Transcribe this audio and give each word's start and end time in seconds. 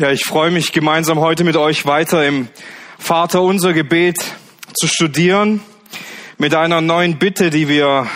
Ja, 0.00 0.10
ich 0.10 0.24
freue 0.24 0.50
mich 0.50 0.72
gemeinsam 0.72 1.20
heute 1.20 1.44
mit 1.44 1.58
euch 1.58 1.84
weiter 1.84 2.26
im 2.26 2.48
Vater 2.98 3.42
unser 3.42 3.74
Gebet 3.74 4.16
zu 4.72 4.86
studieren 4.86 5.60
mit 6.38 6.54
einer 6.54 6.80
neuen 6.80 7.18
Bitte, 7.18 7.50
die 7.50 7.68
wir 7.68 8.06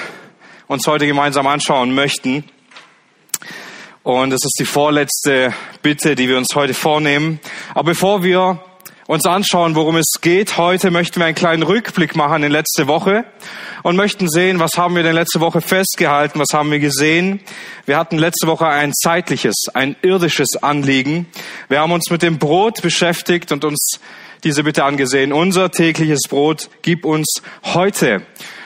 uns 0.67 0.87
heute 0.87 1.07
gemeinsam 1.07 1.47
anschauen 1.47 1.95
möchten. 1.95 2.45
Und 4.03 4.33
es 4.33 4.47
ist 4.47 4.57
die 4.59 4.65
vorletzte 4.65 5.53
Bitte, 5.83 6.15
die 6.15 6.27
wir 6.27 6.39
uns 6.39 6.55
heute 6.55 6.73
vornehmen. 6.73 7.39
Aber 7.75 7.91
bevor 7.91 8.23
wir 8.23 8.65
uns 9.07 9.27
anschauen, 9.27 9.75
worum 9.75 9.97
es 9.97 10.15
geht, 10.21 10.57
heute 10.57 10.91
möchten 10.91 11.21
wir 11.21 11.27
einen 11.27 11.35
kleinen 11.35 11.63
Rückblick 11.63 12.17
machen 12.17 12.43
in 12.43 12.51
letzte 12.51 12.87
Woche 12.87 13.25
und 13.83 13.97
möchten 13.97 14.29
sehen, 14.31 14.61
was 14.61 14.79
haben 14.79 14.97
wir 14.97 15.03
denn 15.03 15.15
letzte 15.15 15.41
Woche 15.41 15.61
festgehalten, 15.61 16.39
was 16.39 16.49
haben 16.55 16.71
wir 16.71 16.79
gesehen. 16.79 17.41
Wir 17.85 17.99
hatten 17.99 18.17
letzte 18.17 18.47
Woche 18.47 18.67
ein 18.67 18.93
zeitliches, 18.95 19.67
ein 19.75 19.97
irdisches 20.03 20.63
Anliegen. 20.63 21.27
Wir 21.69 21.81
haben 21.81 21.93
uns 21.93 22.11
mit 22.11 22.23
dem 22.23 22.39
Brot 22.39 22.81
beschäftigt 22.81 23.53
und 23.53 23.65
uns 23.65 24.01
diese 24.43 24.65
Bitte 24.65 24.85
angesehen. 24.85 25.33
Unser 25.33 25.71
tägliches 25.71 26.23
Brot 26.29 26.71
gib 26.83 27.05
uns 27.05 27.43
heute. 27.63 28.23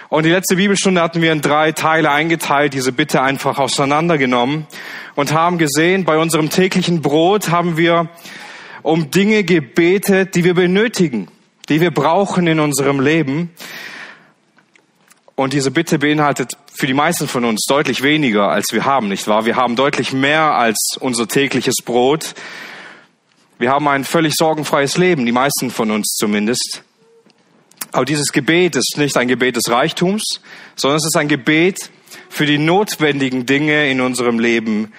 Und 0.08 0.24
die 0.24 0.30
letzte 0.30 0.56
Bibelstunde 0.56 1.02
hatten 1.02 1.20
wir 1.20 1.32
in 1.32 1.42
drei 1.42 1.72
Teile 1.72 2.10
eingeteilt, 2.10 2.72
diese 2.72 2.92
Bitte 2.92 3.20
einfach 3.20 3.58
auseinandergenommen 3.58 4.66
und 5.16 5.32
haben 5.32 5.58
gesehen, 5.58 6.04
bei 6.04 6.16
unserem 6.16 6.48
täglichen 6.48 7.02
Brot 7.02 7.50
haben 7.50 7.76
wir 7.76 8.08
um 8.88 9.10
Dinge 9.10 9.44
gebetet, 9.44 10.34
die 10.34 10.44
wir 10.44 10.54
benötigen, 10.54 11.28
die 11.68 11.82
wir 11.82 11.90
brauchen 11.90 12.46
in 12.46 12.58
unserem 12.58 13.00
Leben. 13.00 13.50
Und 15.34 15.52
diese 15.52 15.70
Bitte 15.70 15.98
beinhaltet 15.98 16.56
für 16.74 16.86
die 16.86 16.94
meisten 16.94 17.28
von 17.28 17.44
uns 17.44 17.66
deutlich 17.68 18.02
weniger, 18.02 18.48
als 18.48 18.68
wir 18.72 18.86
haben, 18.86 19.08
nicht 19.08 19.28
wahr? 19.28 19.44
Wir 19.44 19.56
haben 19.56 19.76
deutlich 19.76 20.14
mehr 20.14 20.54
als 20.54 20.96
unser 21.00 21.28
tägliches 21.28 21.74
Brot. 21.84 22.34
Wir 23.58 23.70
haben 23.70 23.86
ein 23.88 24.04
völlig 24.04 24.32
sorgenfreies 24.34 24.96
Leben, 24.96 25.26
die 25.26 25.32
meisten 25.32 25.70
von 25.70 25.90
uns 25.90 26.16
zumindest. 26.18 26.82
Aber 27.92 28.06
dieses 28.06 28.32
Gebet 28.32 28.74
ist 28.74 28.94
nicht 28.96 29.18
ein 29.18 29.28
Gebet 29.28 29.56
des 29.56 29.68
Reichtums, 29.68 30.40
sondern 30.76 30.96
es 30.96 31.04
ist 31.04 31.16
ein 31.16 31.28
Gebet 31.28 31.90
für 32.30 32.46
die 32.46 32.58
notwendigen 32.58 33.44
Dinge 33.44 33.90
in 33.90 34.00
unserem 34.00 34.38
Leben, 34.38 34.94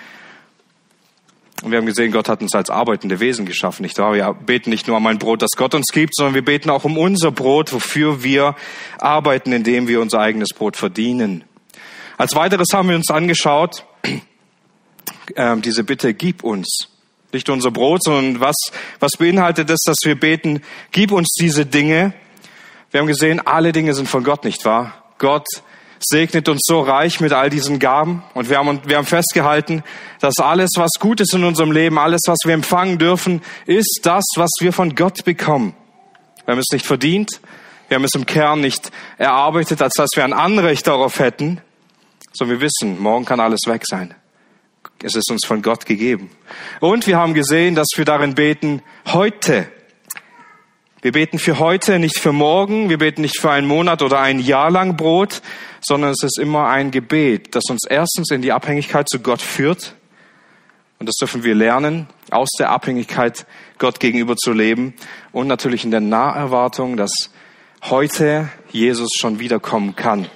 und 1.62 1.72
wir 1.72 1.78
haben 1.78 1.86
gesehen, 1.86 2.12
Gott 2.12 2.30
hat 2.30 2.42
uns 2.42 2.56
als 2.56 2.70
arbeitende 2.70 3.20
Wesen 3.20 3.46
geschaffen, 3.46 3.84
nicht 3.84 3.98
wahr? 3.98 4.14
Wir 4.14 4.34
beten 4.34 4.70
nicht 4.70 4.88
nur 4.88 4.98
um 4.98 5.08
ein 5.08 5.20
Brot, 5.20 5.42
das 5.42 5.52
Gott 5.58 5.76
uns 5.76 5.88
gibt, 5.92 6.16
sondern 6.16 6.34
wir 6.36 6.46
beten 6.46 6.70
auch 6.70 6.86
um 6.86 6.98
unser 6.98 7.32
Brot, 7.32 7.74
wofür 7.74 8.24
wir 8.24 8.56
arbeiten, 8.98 9.52
indem 9.52 9.88
wir 9.88 10.00
unser 10.00 10.20
eigenes 10.20 10.50
Brot 10.50 10.78
verdienen. 10.78 11.44
Als 12.18 12.36
weiteres 12.36 12.68
haben 12.74 12.90
wir 12.90 12.96
uns 12.96 13.10
angeschaut, 13.12 13.86
äh, 15.36 15.58
diese 15.58 15.84
Bitte, 15.84 16.14
gib 16.14 16.44
uns. 16.44 16.88
Nicht 17.32 17.50
unser 17.50 17.72
Brot, 17.72 18.04
sondern 18.04 18.40
was, 18.40 18.56
was 19.00 19.12
beinhaltet 19.20 19.70
es, 19.70 19.82
dass 19.86 19.98
wir 20.04 20.20
beten, 20.20 20.62
gib 20.92 21.12
uns 21.12 21.28
diese 21.40 21.66
Dinge. 21.66 22.14
Wir 22.92 23.02
haben 23.02 23.08
gesehen, 23.08 23.40
alle 23.46 23.72
Dinge 23.72 23.94
sind 23.94 24.08
von 24.08 24.23
Gott, 24.23 24.46
nicht 24.46 24.66
wahr? 24.66 25.14
Gott 25.18 25.46
segnet 26.00 26.50
uns 26.50 26.61
so 26.66 26.81
reich 26.81 27.19
mit 27.19 27.33
all 27.33 27.50
diesen 27.50 27.80
Gaben. 27.80 28.23
Und 28.33 28.50
wir 28.50 28.58
haben, 28.58 28.81
wir 28.86 28.97
haben 28.97 29.05
festgehalten, 29.05 29.83
dass 30.19 30.38
alles, 30.38 30.72
was 30.75 30.92
gut 31.00 31.19
ist 31.22 31.33
in 31.33 31.44
unserem 31.44 31.72
Leben, 31.72 31.97
alles, 31.97 32.22
was 32.25 32.39
wir 32.45 32.53
empfangen 32.53 32.97
dürfen, 32.97 33.42
ist 33.66 34.02
das, 34.03 34.23
was 34.36 34.50
wir 34.59 34.73
von 34.73 34.95
Gott 34.95 35.25
bekommen. 35.25 35.75
Wir 36.45 36.53
haben 36.53 36.59
es 36.59 36.72
nicht 36.72 36.86
verdient. 36.86 37.42
Wir 37.88 37.95
haben 37.95 38.03
es 38.03 38.14
im 38.14 38.25
Kern 38.25 38.61
nicht 38.61 38.92
erarbeitet, 39.17 39.81
als 39.81 39.95
dass 39.95 40.11
wir 40.16 40.23
ein 40.23 40.33
Anrecht 40.33 40.86
darauf 40.88 41.20
hätten, 41.20 41.59
sondern 42.33 42.59
wir 42.59 42.67
wissen, 42.67 43.00
morgen 43.02 43.25
kann 43.25 43.39
alles 43.39 43.61
weg 43.66 43.83
sein. 43.86 44.14
Es 45.02 45.16
ist 45.16 45.31
uns 45.31 45.45
von 45.45 45.61
Gott 45.61 45.86
gegeben. 45.86 46.30
Und 46.81 47.08
wir 47.08 47.17
haben 47.17 47.33
gesehen, 47.33 47.73
dass 47.73 47.88
wir 47.95 48.05
darin 48.05 48.36
beten, 48.36 48.81
heute 49.08 49.67
wir 51.02 51.14
beten 51.14 51.39
für 51.39 51.59
heute, 51.59 51.97
nicht 51.97 52.19
für 52.19 52.33
morgen. 52.33 52.89
Wir 52.89 52.97
beten 52.97 53.22
nicht 53.22 53.39
für 53.39 53.52
einen 53.52 53.67
Monat 53.67 54.02
oder 54.02 54.19
ein 54.19 54.39
Jahr 54.39 54.69
lang 54.69 54.97
Brot, 54.97 55.42
sondern 55.80 56.11
es 56.11 56.23
ist 56.23 56.37
immer 56.37 56.67
ein 56.67 56.92
Gebet, 56.92 57.55
das 57.55 57.64
uns 57.70 57.86
erstens 57.89 58.32
in 58.32 58.42
die 58.42 58.52
Abhängigkeit 58.52 59.08
zu 59.08 59.20
Gott 59.20 59.42
führt. 59.42 59.95
Und 60.99 61.08
das 61.08 61.15
dürfen 61.15 61.43
wir 61.43 61.55
lernen, 61.55 62.08
aus 62.32 62.49
der 62.59 62.71
Abhängigkeit 62.71 63.45
Gott 63.77 64.02
gegenüber 64.02 64.36
zu 64.36 64.52
leben 64.52 64.93
und 65.32 65.48
natürlich 65.48 65.86
in 65.86 65.92
der 65.92 66.02
Naherwartung, 66.02 66.98
dass 66.98 67.11
heute 67.83 68.49
Jesus 68.71 69.11
schon 69.17 69.39
wiederkommen 69.39 69.95
kann. 69.95 70.27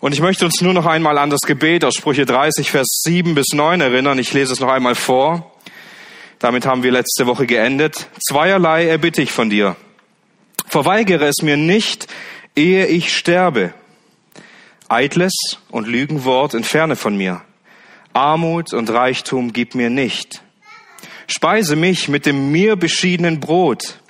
Und 0.00 0.12
ich 0.12 0.20
möchte 0.20 0.44
uns 0.44 0.60
nur 0.60 0.74
noch 0.74 0.86
einmal 0.86 1.16
an 1.16 1.30
das 1.30 1.42
Gebet 1.42 1.84
aus 1.84 1.94
Sprüche 1.94 2.26
30, 2.26 2.72
Vers 2.72 2.88
7 3.04 3.36
bis 3.36 3.52
9 3.52 3.80
erinnern. 3.80 4.18
Ich 4.18 4.32
lese 4.32 4.52
es 4.52 4.58
noch 4.58 4.72
einmal 4.72 4.96
vor. 4.96 5.51
Damit 6.42 6.66
haben 6.66 6.82
wir 6.82 6.90
letzte 6.90 7.28
Woche 7.28 7.46
geendet. 7.46 8.08
Zweierlei 8.18 8.88
erbitte 8.88 9.22
ich 9.22 9.30
von 9.30 9.48
dir. 9.48 9.76
Verweigere 10.66 11.26
es 11.26 11.40
mir 11.40 11.56
nicht, 11.56 12.08
ehe 12.56 12.86
ich 12.86 13.16
sterbe. 13.16 13.72
Eitles 14.88 15.32
und 15.70 15.86
Lügenwort 15.86 16.54
entferne 16.54 16.96
von 16.96 17.16
mir. 17.16 17.42
Armut 18.12 18.74
und 18.74 18.90
Reichtum 18.90 19.52
gib 19.52 19.76
mir 19.76 19.88
nicht. 19.88 20.42
Speise 21.28 21.76
mich 21.76 22.08
mit 22.08 22.26
dem 22.26 22.50
mir 22.50 22.74
beschiedenen 22.74 23.38
Brot, 23.38 24.00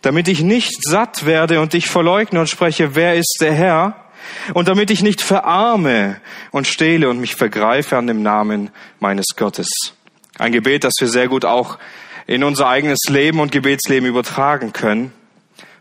damit 0.00 0.28
ich 0.28 0.42
nicht 0.42 0.84
satt 0.84 1.26
werde 1.26 1.60
und 1.60 1.72
dich 1.72 1.88
verleugne 1.88 2.38
und 2.38 2.48
spreche, 2.48 2.94
wer 2.94 3.16
ist 3.16 3.38
der 3.40 3.52
Herr? 3.52 3.96
Und 4.54 4.68
damit 4.68 4.92
ich 4.92 5.02
nicht 5.02 5.20
verarme 5.20 6.20
und 6.52 6.68
stehle 6.68 7.10
und 7.10 7.18
mich 7.18 7.34
vergreife 7.34 7.96
an 7.96 8.06
dem 8.06 8.22
Namen 8.22 8.70
meines 9.00 9.34
Gottes. 9.34 9.96
Ein 10.40 10.52
Gebet, 10.52 10.84
das 10.84 10.94
wir 10.98 11.08
sehr 11.08 11.28
gut 11.28 11.44
auch 11.44 11.76
in 12.26 12.44
unser 12.44 12.66
eigenes 12.66 13.00
Leben 13.10 13.40
und 13.40 13.52
Gebetsleben 13.52 14.08
übertragen 14.08 14.72
können. 14.72 15.12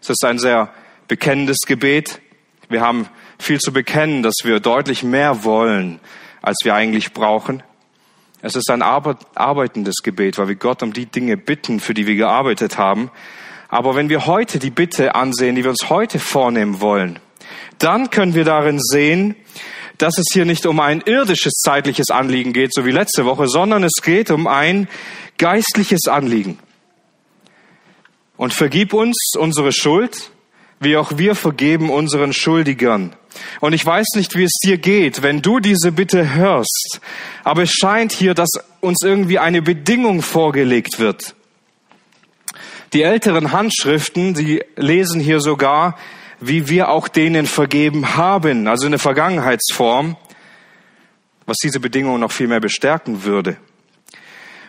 Es 0.02 0.09
ist 0.09 0.25
ein 0.25 0.38
sehr 0.38 0.74
bekennendes 1.08 1.59
Gebet. 1.66 2.20
Wir 2.68 2.81
haben 2.81 3.08
viel 3.40 3.59
zu 3.59 3.72
bekennen, 3.72 4.22
dass 4.22 4.36
wir 4.44 4.59
deutlich 4.59 5.02
mehr 5.02 5.46
wollen, 5.46 6.02
als 6.42 6.58
wir 6.66 6.75
eigentlich 6.75 7.14
brauchen. 7.14 7.64
Es 8.42 8.58
ist 8.58 8.70
ein 8.70 8.81
arbeitendes 8.81 10.03
Gebet, 10.03 10.38
weil 10.38 10.50
wir 10.50 10.56
Gott 10.56 10.84
um 10.84 10.91
die 10.91 11.06
Dinge 11.06 11.38
bitten, 11.38 11.80
für 11.80 11.94
die 11.94 12.06
wir 12.06 12.16
gearbeitet 12.16 12.78
haben. 12.78 13.12
Aber 13.70 13.96
wenn 13.96 14.09
wir 14.09 14.26
heute 14.26 14.59
die 14.59 14.72
Bitte 14.72 15.16
ansehen, 15.16 15.56
die 15.56 15.64
wir 15.64 15.72
uns 15.72 15.90
heute 15.90 16.20
vornehmen 16.20 16.81
wollen, 16.81 17.20
dann 17.78 18.09
können 18.09 18.36
wir 18.36 18.44
darin 18.44 18.81
sehen, 18.81 19.38
dass 19.99 20.17
es 20.17 20.25
hier 20.31 20.45
nicht 20.45 20.65
um 20.65 20.79
ein 20.79 21.01
irdisches 21.01 21.53
zeitliches 21.53 22.09
Anliegen 22.09 22.53
geht, 22.53 22.73
so 22.73 22.85
wie 22.85 22.91
letzte 22.91 23.25
Woche, 23.25 23.47
sondern 23.47 23.83
es 23.83 24.01
geht 24.01 24.31
um 24.31 24.47
ein 24.47 24.87
geistliches 25.37 26.07
Anliegen. 26.07 26.57
Und 28.37 28.53
vergib 28.53 28.93
uns 28.93 29.33
unsere 29.37 29.71
Schuld, 29.71 30.31
wie 30.79 30.95
auch 30.95 31.17
wir 31.17 31.35
vergeben 31.35 31.89
unseren 31.89 32.31
Schuldigern. 32.31 33.13
Und 33.59 33.73
ich 33.73 33.85
weiß 33.85 34.07
nicht, 34.15 34.35
wie 34.35 34.45
es 34.45 34.53
dir 34.63 34.77
geht, 34.77 35.21
wenn 35.21 35.41
du 35.41 35.59
diese 35.59 35.91
Bitte 35.91 36.33
hörst, 36.33 37.01
aber 37.43 37.63
es 37.63 37.71
scheint 37.71 38.13
hier, 38.13 38.33
dass 38.33 38.49
uns 38.79 39.01
irgendwie 39.03 39.39
eine 39.39 39.61
Bedingung 39.61 40.21
vorgelegt 40.21 40.99
wird. 40.99 41.35
Die 42.93 43.03
älteren 43.03 43.51
Handschriften, 43.51 44.33
die 44.33 44.63
lesen 44.77 45.19
hier 45.19 45.41
sogar, 45.41 45.97
wie 46.39 46.69
wir 46.69 46.89
auch 46.89 47.07
denen 47.07 47.45
vergeben 47.45 48.16
haben, 48.16 48.67
also 48.67 48.85
in 48.85 48.91
der 48.91 49.00
Vergangenheitsform, 49.00 50.16
was 51.45 51.57
diese 51.57 51.79
Bedingung 51.79 52.19
noch 52.19 52.31
viel 52.31 52.47
mehr 52.47 52.59
bestärken 52.59 53.23
würde. 53.23 53.57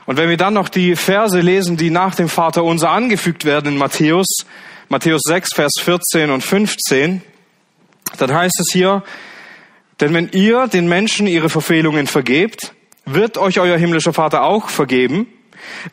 Und 0.06 0.16
wenn 0.16 0.28
wir 0.28 0.36
dann 0.36 0.54
noch 0.54 0.69
die 0.69 0.97
Verse 0.97 1.38
lesen, 1.38 1.76
die 1.76 1.91
nach 1.91 2.14
dem 2.14 2.28
Vater 2.28 2.64
unser 2.64 2.91
angefügt 2.91 3.44
werden 3.44 3.72
in 3.72 3.78
Matthäus, 3.78 4.26
Matthäus 4.88 5.20
6, 5.25 5.54
Vers 5.54 5.72
14 5.78 6.30
und 6.30 6.42
15, 6.42 7.22
dann 8.19 8.34
heißt 8.34 8.59
es 8.59 8.72
hier, 8.72 9.04
denn 10.00 10.14
wenn 10.14 10.30
ihr 10.30 10.66
den 10.66 10.88
Menschen 10.88 11.26
ihre 11.26 11.48
Verfehlungen 11.48 12.06
vergebt, 12.06 12.75
wird 13.04 13.38
euch 13.38 13.60
euer 13.60 13.76
himmlischer 13.76 14.12
Vater 14.12 14.42
auch 14.42 14.69
vergeben. 14.69 15.26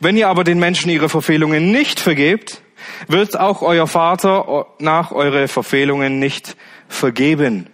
Wenn 0.00 0.16
ihr 0.16 0.28
aber 0.28 0.44
den 0.44 0.58
Menschen 0.58 0.90
ihre 0.90 1.08
Verfehlungen 1.08 1.70
nicht 1.70 2.00
vergebt, 2.00 2.62
wird 3.06 3.38
auch 3.38 3.62
euer 3.62 3.86
Vater 3.86 4.66
nach 4.78 5.12
eure 5.12 5.48
Verfehlungen 5.48 6.18
nicht 6.18 6.56
vergeben. 6.88 7.68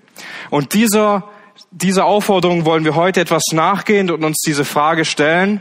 Und 0.51 0.75
dieser, 0.75 1.29
dieser 1.71 2.05
Aufforderung 2.05 2.65
wollen 2.65 2.85
wir 2.85 2.95
heute 2.95 3.21
etwas 3.21 3.43
nachgehen 3.53 4.11
und 4.11 4.25
uns 4.25 4.41
diese 4.47 4.65
Frage 4.65 5.05
stellen. 5.05 5.61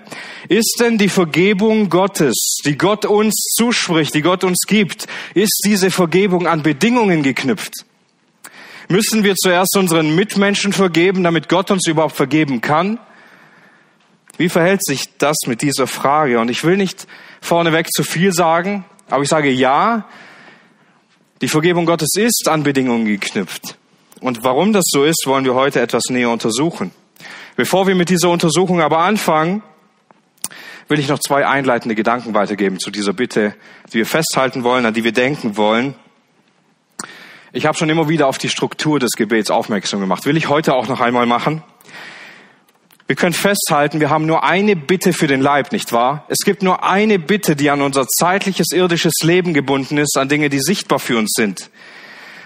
Ist 0.50 0.78
denn 0.80 0.98
die 0.98 1.10
Vergebung 1.10 1.90
Gottes, 1.90 2.60
die 2.66 2.78
Gott 2.78 3.06
uns 3.06 3.34
zuspricht, 3.56 4.14
die 4.14 4.22
Gott 4.22 4.44
uns 4.44 4.62
gibt, 4.68 5.08
ist 5.34 5.64
diese 5.66 5.92
Vergebung 5.92 6.48
an 6.48 6.64
Bedingungen 6.64 7.24
geknüpft? 7.24 7.74
Müssen 8.90 9.24
wir 9.24 9.36
zuerst 9.36 9.76
unseren 9.78 10.16
Mitmenschen 10.16 10.74
vergeben, 10.74 11.24
damit 11.24 11.50
Gott 11.50 11.72
uns 11.72 11.88
überhaupt 11.88 12.16
vergeben 12.16 12.62
kann? 12.62 13.00
Wie 14.38 14.50
verhält 14.50 14.84
sich 14.84 15.18
das 15.18 15.38
mit 15.46 15.62
dieser 15.62 15.88
Frage? 15.88 16.40
Und 16.40 16.50
ich 16.50 16.64
will 16.64 16.76
nicht 16.76 17.08
vorneweg 17.40 17.88
zu 17.92 18.04
viel 18.04 18.34
sagen. 18.34 18.84
Aber 19.14 19.22
ich 19.22 19.30
sage 19.30 19.52
ja, 19.52 20.06
die 21.40 21.48
Vergebung 21.48 21.86
Gottes 21.86 22.16
ist 22.16 22.50
an 22.50 22.64
Bedingungen 22.64 23.06
geknüpft. 23.06 23.78
Und 24.22 24.44
warum 24.44 24.74
das 24.74 24.86
so 24.88 25.04
ist, 25.04 25.28
wollen 25.28 25.46
wir 25.46 25.54
heute 25.54 25.82
etwas 25.82 26.06
näher 26.10 26.32
untersuchen. 26.32 26.90
Bevor 27.56 27.86
wir 27.86 27.94
mit 27.94 28.10
dieser 28.10 28.32
Untersuchung 28.32 28.82
aber 28.82 28.98
anfangen, 28.98 29.62
will 30.88 30.98
ich 30.98 31.10
noch 31.10 31.20
zwei 31.20 31.46
einleitende 31.46 31.94
Gedanken 31.94 32.34
weitergeben 32.34 32.80
zu 32.80 32.90
dieser 32.90 33.14
Bitte, 33.14 33.54
die 33.90 34.00
wir 34.00 34.08
festhalten 34.08 34.64
wollen, 34.64 34.84
an 34.88 34.96
die 34.96 35.04
wir 35.04 35.12
denken 35.12 35.58
wollen. 35.58 35.94
Ich 37.52 37.68
habe 37.68 37.78
schon 37.78 37.92
immer 37.92 38.10
wieder 38.10 38.26
auf 38.26 38.40
die 38.40 38.50
Struktur 38.50 39.00
des 39.00 39.12
Gebets 39.12 39.52
aufmerksam 39.52 40.00
gemacht. 40.00 40.26
Will 40.26 40.38
ich 40.38 40.50
heute 40.50 40.74
auch 40.74 40.88
noch 40.88 41.02
einmal 41.02 41.28
machen? 41.28 41.62
Wir 43.06 43.18
können 43.18 43.34
festhalten, 43.34 44.00
wir 44.00 44.10
haben 44.10 44.26
nur 44.26 44.46
eine 44.46 44.78
Bitte 44.78 45.12
für 45.12 45.28
den 45.28 45.42
Leib, 45.42 45.74
nicht 45.74 45.92
wahr? 45.92 46.26
Es 46.30 46.40
gibt 46.40 46.64
nur 46.64 46.84
eine 46.84 47.20
Bitte, 47.20 47.56
die 47.58 47.70
an 47.70 47.82
unser 47.82 48.08
zeitliches, 48.08 48.72
irdisches 48.72 49.16
Leben 49.24 49.54
gebunden 49.54 49.98
ist, 49.98 50.18
an 50.18 50.30
Dinge, 50.30 50.50
die 50.50 50.60
sichtbar 50.60 51.00
für 51.00 51.18
uns 51.18 51.34
sind. 51.36 51.70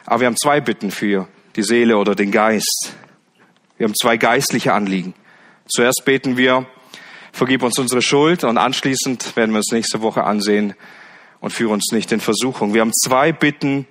Aber 0.08 0.22
wir 0.22 0.28
haben 0.28 0.38
zwei 0.38 0.60
Bitten 0.60 0.90
für 0.90 1.28
die 1.56 1.62
Seele 1.62 1.98
oder 1.98 2.16
den 2.16 2.32
Geist. 2.32 2.94
Wir 3.78 3.86
haben 3.86 3.94
zwei 3.94 4.18
geistliche 4.18 4.74
Anliegen. 4.74 5.14
Zuerst 5.68 6.04
beten 6.06 6.38
wir, 6.38 6.66
vergib 7.32 7.62
uns 7.62 7.78
unsere 7.78 8.02
Schuld 8.02 8.44
und 8.44 8.58
anschließend 8.58 9.36
werden 9.36 9.52
wir 9.52 9.58
uns 9.58 9.72
nächste 9.72 10.02
Woche 10.02 10.24
ansehen 10.24 10.74
und 11.40 11.52
führe 11.54 11.74
uns 11.74 11.92
nicht 11.92 12.12
in 12.12 12.20
Versuchung. 12.20 12.74
Wir 12.74 12.82
haben 12.82 12.94
zwei 12.94 13.32
Bitten, 13.32 13.86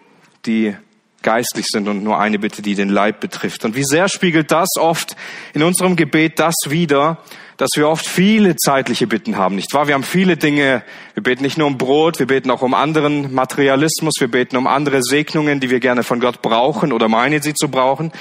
die 0.46 0.74
geistlich 1.22 1.66
sind 1.68 1.88
und 1.88 2.04
nur 2.04 2.18
eine 2.18 2.38
Bitte, 2.38 2.62
die 2.62 2.74
den 2.74 2.88
Leib 2.88 3.20
betrifft. 3.20 3.64
Und 3.64 3.76
wie 3.76 3.84
sehr 3.84 4.08
spiegelt 4.08 4.50
das 4.50 4.68
oft 4.78 5.16
in 5.54 5.62
unserem 5.62 5.96
Gebet 5.96 6.38
das 6.38 6.54
wider, 6.68 7.18
dass 7.56 7.70
wir 7.74 7.88
oft 7.88 8.06
viele 8.06 8.56
zeitliche 8.56 9.06
Bitten 9.06 9.36
haben, 9.36 9.56
nicht 9.56 9.72
wahr? 9.74 9.86
Wir 9.86 9.94
haben 9.94 10.02
viele 10.02 10.36
Dinge. 10.36 10.82
Wir 11.14 11.22
beten 11.22 11.42
nicht 11.42 11.58
nur 11.58 11.66
um 11.66 11.78
Brot, 11.78 12.18
wir 12.18 12.26
beten 12.26 12.50
auch 12.50 12.62
um 12.62 12.74
anderen 12.74 13.32
Materialismus, 13.32 14.14
wir 14.18 14.30
beten 14.30 14.56
um 14.56 14.66
andere 14.66 15.02
Segnungen, 15.02 15.60
die 15.60 15.70
wir 15.70 15.80
gerne 15.80 16.02
von 16.02 16.20
Gott 16.20 16.42
brauchen 16.42 16.92
oder 16.92 17.08
meinen 17.08 17.42
sie 17.42 17.54
zu 17.54 17.68
brauchen. 17.68 18.12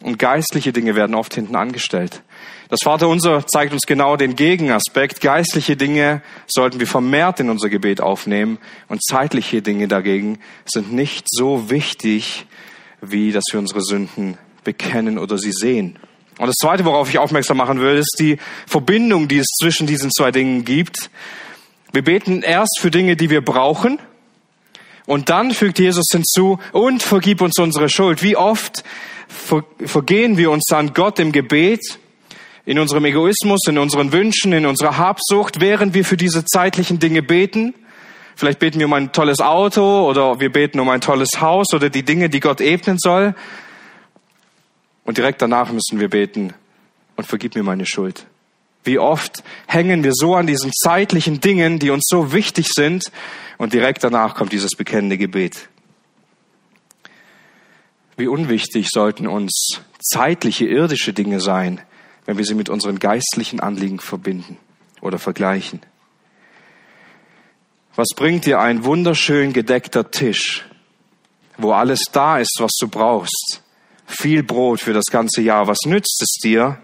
Und 0.00 0.18
geistliche 0.18 0.72
Dinge 0.72 0.94
werden 0.94 1.16
oft 1.16 1.34
hinten 1.34 1.56
angestellt. 1.56 2.22
Das 2.68 2.80
Vaterunser 2.84 3.46
zeigt 3.46 3.72
uns 3.72 3.86
genau 3.86 4.16
den 4.16 4.36
Gegenaspekt. 4.36 5.20
Geistliche 5.20 5.76
Dinge 5.76 6.22
sollten 6.46 6.78
wir 6.78 6.86
vermehrt 6.86 7.40
in 7.40 7.50
unser 7.50 7.68
Gebet 7.68 8.00
aufnehmen 8.00 8.58
und 8.88 9.02
zeitliche 9.02 9.62
Dinge 9.62 9.88
dagegen 9.88 10.38
sind 10.66 10.92
nicht 10.92 11.26
so 11.28 11.70
wichtig, 11.70 12.46
wie 13.00 13.32
dass 13.32 13.44
wir 13.50 13.58
unsere 13.58 13.80
Sünden 13.80 14.38
bekennen 14.64 15.18
oder 15.18 15.38
sie 15.38 15.52
sehen. 15.52 15.98
Und 16.38 16.46
das 16.46 16.56
Zweite, 16.56 16.84
worauf 16.84 17.08
ich 17.08 17.18
aufmerksam 17.18 17.56
machen 17.56 17.80
will, 17.80 17.96
ist 17.96 18.16
die 18.20 18.38
Verbindung, 18.66 19.26
die 19.26 19.38
es 19.38 19.46
zwischen 19.60 19.86
diesen 19.86 20.10
zwei 20.12 20.30
Dingen 20.30 20.64
gibt. 20.64 21.10
Wir 21.92 22.04
beten 22.04 22.42
erst 22.42 22.78
für 22.80 22.90
Dinge, 22.90 23.16
die 23.16 23.30
wir 23.30 23.40
brauchen, 23.40 23.98
und 25.06 25.30
dann 25.30 25.52
fügt 25.52 25.78
Jesus 25.78 26.04
hinzu, 26.12 26.58
und 26.72 27.02
vergib 27.02 27.40
uns 27.40 27.58
unsere 27.58 27.88
Schuld. 27.88 28.22
Wie 28.22 28.36
oft 28.36 28.84
vergehen 29.28 30.36
wir 30.36 30.50
uns 30.50 30.70
an 30.72 30.94
Gott 30.94 31.18
im 31.18 31.32
Gebet 31.32 31.98
in 32.64 32.78
unserem 32.78 33.04
Egoismus, 33.06 33.60
in 33.66 33.78
unseren 33.78 34.12
Wünschen, 34.12 34.52
in 34.52 34.66
unserer 34.66 34.98
Habsucht, 34.98 35.60
während 35.60 35.94
wir 35.94 36.04
für 36.04 36.16
diese 36.16 36.44
zeitlichen 36.44 36.98
Dinge 36.98 37.22
beten. 37.22 37.74
Vielleicht 38.36 38.58
beten 38.58 38.78
wir 38.78 38.86
um 38.86 38.92
ein 38.92 39.12
tolles 39.12 39.40
Auto 39.40 40.06
oder 40.06 40.38
wir 40.38 40.52
beten 40.52 40.78
um 40.78 40.88
ein 40.90 41.00
tolles 41.00 41.40
Haus 41.40 41.72
oder 41.72 41.90
die 41.90 42.02
Dinge, 42.02 42.28
die 42.28 42.40
Gott 42.40 42.60
ebnen 42.60 42.98
soll. 42.98 43.34
Und 45.04 45.16
direkt 45.16 45.40
danach 45.40 45.72
müssen 45.72 45.98
wir 45.98 46.10
beten 46.10 46.52
und 47.16 47.26
vergib 47.26 47.54
mir 47.54 47.62
meine 47.62 47.86
Schuld. 47.86 48.26
Wie 48.84 48.98
oft 48.98 49.42
hängen 49.66 50.04
wir 50.04 50.12
so 50.14 50.34
an 50.34 50.46
diesen 50.46 50.70
zeitlichen 50.72 51.40
Dingen, 51.40 51.78
die 51.78 51.90
uns 51.90 52.04
so 52.06 52.32
wichtig 52.32 52.68
sind, 52.68 53.10
und 53.56 53.72
direkt 53.72 54.04
danach 54.04 54.34
kommt 54.34 54.52
dieses 54.52 54.76
bekennende 54.76 55.18
Gebet. 55.18 55.68
Wie 58.18 58.26
unwichtig 58.26 58.88
sollten 58.90 59.28
uns 59.28 59.80
zeitliche, 60.00 60.66
irdische 60.66 61.12
Dinge 61.12 61.40
sein, 61.40 61.80
wenn 62.26 62.36
wir 62.36 62.44
sie 62.44 62.56
mit 62.56 62.68
unseren 62.68 62.98
geistlichen 62.98 63.60
Anliegen 63.60 64.00
verbinden 64.00 64.58
oder 65.00 65.20
vergleichen. 65.20 65.80
Was 67.94 68.08
bringt 68.16 68.44
dir 68.44 68.58
ein 68.58 68.84
wunderschön 68.84 69.52
gedeckter 69.52 70.10
Tisch, 70.10 70.66
wo 71.58 71.70
alles 71.70 72.02
da 72.10 72.38
ist, 72.38 72.56
was 72.58 72.72
du 72.80 72.88
brauchst? 72.88 73.62
Viel 74.04 74.42
Brot 74.42 74.80
für 74.80 74.92
das 74.92 75.06
ganze 75.06 75.40
Jahr. 75.40 75.68
Was 75.68 75.78
nützt 75.84 76.20
es 76.20 76.40
dir, 76.42 76.78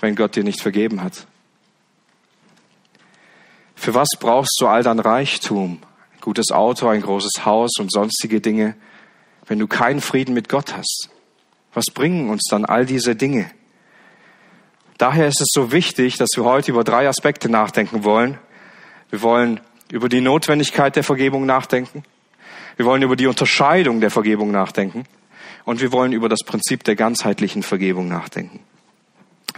wenn 0.00 0.16
Gott 0.16 0.34
dir 0.34 0.42
nicht 0.42 0.60
vergeben 0.60 1.04
hat? 1.04 1.28
Für 3.76 3.94
was 3.94 4.08
brauchst 4.18 4.56
du 4.60 4.66
all 4.66 4.82
dein 4.82 4.98
Reichtum? 4.98 5.78
Ein 6.12 6.20
gutes 6.20 6.50
Auto, 6.50 6.88
ein 6.88 7.02
großes 7.02 7.44
Haus 7.44 7.78
und 7.78 7.92
sonstige 7.92 8.40
Dinge, 8.40 8.74
wenn 9.50 9.58
du 9.58 9.66
keinen 9.66 10.00
Frieden 10.00 10.32
mit 10.32 10.48
Gott 10.48 10.76
hast? 10.76 11.10
Was 11.74 11.86
bringen 11.86 12.30
uns 12.30 12.46
dann 12.48 12.64
all 12.64 12.86
diese 12.86 13.16
Dinge? 13.16 13.50
Daher 14.96 15.26
ist 15.26 15.40
es 15.40 15.48
so 15.52 15.72
wichtig, 15.72 16.18
dass 16.18 16.28
wir 16.36 16.44
heute 16.44 16.70
über 16.70 16.84
drei 16.84 17.08
Aspekte 17.08 17.48
nachdenken 17.48 18.04
wollen. 18.04 18.38
Wir 19.10 19.22
wollen 19.22 19.58
über 19.90 20.08
die 20.08 20.20
Notwendigkeit 20.20 20.94
der 20.94 21.02
Vergebung 21.02 21.46
nachdenken. 21.46 22.04
Wir 22.76 22.86
wollen 22.86 23.02
über 23.02 23.16
die 23.16 23.26
Unterscheidung 23.26 24.00
der 24.00 24.12
Vergebung 24.12 24.52
nachdenken. 24.52 25.02
Und 25.64 25.80
wir 25.80 25.90
wollen 25.90 26.12
über 26.12 26.28
das 26.28 26.44
Prinzip 26.46 26.84
der 26.84 26.94
ganzheitlichen 26.94 27.64
Vergebung 27.64 28.06
nachdenken. 28.06 28.60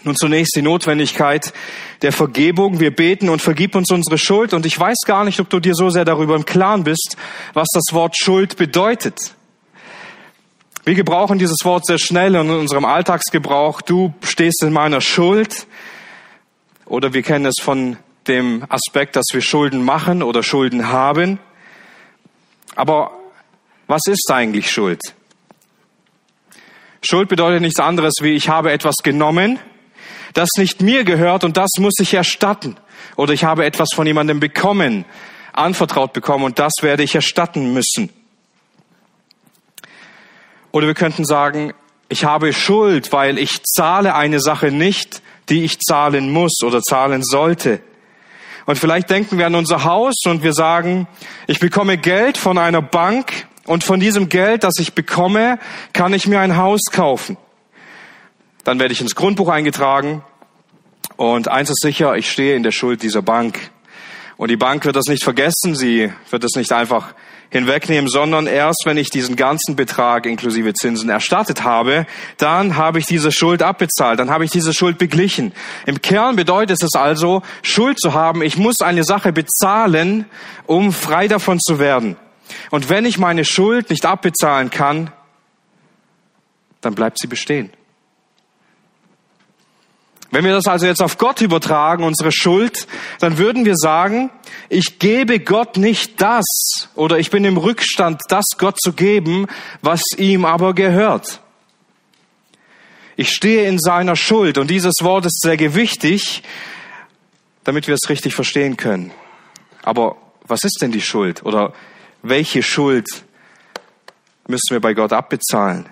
Nun 0.05 0.17
zunächst 0.17 0.56
die 0.56 0.62
Notwendigkeit 0.62 1.53
der 2.00 2.12
Vergebung. 2.12 2.81
Wir 2.81 2.97
beten 2.97 3.29
und 3.29 3.43
vergib 3.43 3.75
uns 3.75 3.91
unsere 3.91 4.17
Schuld. 4.17 4.55
Und 4.55 4.65
ich 4.65 4.79
weiß 4.79 5.00
gar 5.05 5.27
nicht, 5.27 5.39
ob 5.39 5.50
du 5.50 5.61
dir 5.61 5.75
so 5.75 5.91
sehr 5.91 6.06
darüber 6.06 6.35
im 6.35 6.47
Klaren 6.47 6.83
bist, 6.83 7.19
was 7.53 7.69
das 7.75 7.93
Wort 7.93 8.17
Schuld 8.17 8.56
bedeutet. 8.56 9.35
Wir 10.84 10.96
gebrauchen 10.96 11.38
dieses 11.38 11.58
Wort 11.62 11.87
sehr 11.87 11.99
schnell 11.99 12.34
in 12.34 12.50
unserem 12.50 12.84
Alltagsgebrauch. 12.84 13.82
Du 13.82 14.12
stehst 14.25 14.64
in 14.64 14.73
meiner 14.73 15.00
Schuld. 15.00 15.69
Oder 16.87 17.12
wir 17.12 17.23
kennen 17.23 17.46
es 17.46 17.62
von 17.62 17.99
dem 18.26 18.64
Aspekt, 18.69 19.14
dass 19.14 19.26
wir 19.32 19.43
Schulden 19.43 19.84
machen 19.84 20.25
oder 20.25 20.43
Schulden 20.43 20.88
haben. 20.88 21.38
Aber 22.75 23.12
was 23.87 24.08
ist 24.08 24.29
eigentlich 24.32 24.73
Schuld? 24.73 25.00
Schuld 27.00 27.29
bedeutet 27.29 27.62
nichts 27.62 27.79
anderes 27.79 28.14
wie 28.20 28.32
ich 28.32 28.49
habe 28.49 28.73
etwas 28.73 28.96
genommen, 29.05 29.61
das 30.34 30.49
nicht 30.56 30.82
mir 30.82 31.05
gehört 31.05 31.44
und 31.44 31.56
das 31.56 31.70
muss 31.79 31.94
ich 32.00 32.14
erstatten. 32.14 32.76
Oder 33.14 33.34
ich 33.34 33.44
habe 33.44 33.64
etwas 33.64 33.90
von 33.94 34.06
jemandem 34.06 34.40
bekommen, 34.40 35.05
anvertraut 35.52 36.12
bekommen 36.12 36.43
und 36.44 36.58
das 36.58 36.73
werde 36.81 37.05
ich 37.05 37.14
erstatten 37.14 37.73
müssen. 37.73 38.11
Oder 40.73 40.87
wir 40.87 40.95
könnten 40.95 41.25
sagen, 41.25 41.73
ich 42.09 42.25
habe 42.25 42.53
Schuld, 42.53 43.13
weil 43.13 43.39
ich 43.39 43.63
zahle 43.65 44.15
eine 44.15 44.41
Sache 44.41 44.71
nicht, 44.71 45.23
die 45.49 45.65
ich 45.65 45.79
zahlen 45.81 46.31
muss 46.31 46.63
oder 46.65 46.83
zahlen 46.83 47.23
sollte. 47.23 47.81
Und 48.67 48.79
vielleicht 48.79 49.11
denken 49.11 49.39
wir 49.39 49.47
an 49.47 49.55
unser 49.55 49.85
Haus 49.85 50.15
und 50.27 50.43
wir 50.43 50.53
sagen, 50.53 51.07
ich 51.46 51.58
bekomme 51.58 51.99
Geld 51.99 52.39
von 52.39 52.58
einer 52.58 52.82
Bank 52.82 53.46
und 53.65 53.85
von 53.85 54.01
diesem 54.01 54.29
Geld, 54.29 54.65
das 54.65 54.75
ich 54.79 54.94
bekomme, 54.94 55.58
kann 55.93 56.13
ich 56.15 56.27
mir 56.27 56.41
ein 56.41 56.56
Haus 56.56 56.81
kaufen. 56.91 57.37
Dann 58.65 58.79
werde 58.79 58.93
ich 58.93 59.01
ins 59.01 59.15
Grundbuch 59.15 59.49
eingetragen 59.49 60.23
und 61.17 61.49
eins 61.49 61.70
ist 61.70 61.82
sicher, 61.82 62.17
ich 62.17 62.31
stehe 62.31 62.56
in 62.56 62.63
der 62.63 62.73
Schuld 62.73 63.03
dieser 63.03 63.23
Bank. 63.23 63.58
Und 64.37 64.51
die 64.51 64.56
Bank 64.56 64.85
wird 64.85 64.96
das 64.96 65.06
nicht 65.06 65.25
vergessen, 65.25 65.75
sie 65.75 66.13
wird 66.31 66.44
es 66.44 66.56
nicht 66.56 66.73
einfach 66.73 67.15
hinwegnehmen, 67.53 68.09
sondern 68.09 68.47
erst 68.47 68.82
wenn 68.87 68.97
ich 68.97 69.11
diesen 69.11 69.37
ganzen 69.37 69.77
Betrag 69.77 70.27
inklusive 70.27 70.73
Zinsen 70.73 71.11
erstattet 71.11 71.63
habe, 71.63 72.06
dann 72.39 72.77
habe 72.77 72.99
ich 72.99 73.06
diese 73.06 73.31
Schuld 73.31 73.63
abbezahlt, 73.63 74.19
dann 74.19 74.31
habe 74.31 74.44
ich 74.44 74.51
diese 74.51 74.73
Schuld 74.73 74.99
beglichen. 74.99 75.53
Im 75.87 76.01
Kern 76.01 76.35
bedeutet 76.35 76.82
es 76.82 76.94
also, 76.94 77.43
Schuld 77.63 78.01
zu 78.01 78.15
haben. 78.15 78.43
Ich 78.43 78.56
muss 78.56 78.81
eine 78.81 79.05
Sache 79.05 79.32
bezahlen, 79.32 80.25
um 80.67 80.93
frei 80.93 81.29
davon 81.29 81.61
zu 81.61 81.79
werden. 81.79 82.17
Und 82.71 82.89
wenn 82.89 83.05
ich 83.05 83.19
meine 83.19 83.44
Schuld 83.44 83.91
nicht 83.91 84.06
abbezahlen 84.06 84.71
kann, 84.71 85.13
dann 86.81 86.94
bleibt 86.94 87.19
sie 87.21 87.29
bestehen. 87.29 87.71
Wenn 90.32 90.44
wir 90.46 90.53
das 90.53 90.67
also 90.67 90.86
jetzt 90.86 91.03
auf 91.03 91.19
Gott 91.19 91.43
übertragen, 91.43 92.05
unsere 92.05 92.32
Schuld, 92.32 92.86
dann 93.20 93.36
würden 93.36 93.67
wir 93.67 93.77
sagen, 93.77 94.31
ich 94.70 94.98
gebe 94.98 95.41
Gott 95.41 95.77
nicht 95.77 96.22
das 96.22 96.46
oder 96.94 97.19
ich 97.19 97.31
bin 97.31 97.44
im 97.44 97.58
Rückstand, 97.58 98.22
das 98.31 98.46
Gott 98.56 98.81
zu 98.81 98.94
geben, 98.94 99.46
was 99.82 100.01
ihm 100.17 100.46
aber 100.46 100.74
gehört. 100.74 101.41
Ich 103.15 103.29
stehe 103.29 103.69
in 103.69 103.79
seiner 103.79 104.17
Schuld 104.17 104.56
und 104.56 104.70
dieses 104.70 104.94
Wort 105.03 105.27
ist 105.27 105.43
sehr 105.43 105.58
gewichtig, 105.58 106.43
damit 107.65 107.86
wir 107.86 107.94
es 107.94 108.08
richtig 108.08 108.34
verstehen 108.34 108.79
können. 108.79 109.12
Aber 109.82 110.17
was 110.46 110.65
ist 110.65 110.79
denn 110.81 110.93
die 110.93 111.03
Schuld 111.03 111.44
oder 111.44 111.74
welche 112.22 112.62
Schuld 112.62 113.06
müssen 114.48 114.70
wir 114.70 114.81
bei 114.81 114.94
Gott 114.94 115.12
abbezahlen? 115.12 115.91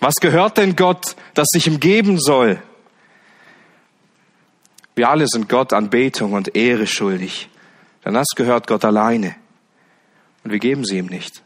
Was 0.00 0.14
gehört 0.14 0.56
denn 0.56 0.74
Gott, 0.74 1.16
das 1.34 1.48
sich 1.50 1.66
ihm 1.66 1.80
geben 1.80 2.18
soll? 2.18 2.62
Wir 4.98 5.10
alle 5.10 5.28
sind 5.28 5.48
Gott 5.48 5.72
Anbetung 5.72 6.32
und 6.32 6.56
Ehre 6.56 6.88
schuldig. 6.88 7.48
Denn 8.04 8.14
das 8.14 8.26
gehört 8.34 8.66
Gott 8.66 8.84
alleine. 8.84 9.36
Und 10.42 10.50
wir 10.50 10.58
geben 10.58 10.84
sie 10.84 10.98
ihm 10.98 11.06
nicht. 11.06 11.40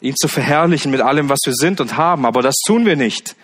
Ihn 0.00 0.16
zu 0.16 0.26
verherrlichen 0.26 0.90
mit 0.90 1.00
allem, 1.00 1.28
was 1.28 1.38
wir 1.44 1.52
sind 1.54 1.80
und 1.80 1.96
haben, 1.96 2.26
aber 2.26 2.42
das 2.42 2.56
tun 2.66 2.86
wir 2.86 2.96
nicht. 2.96 3.36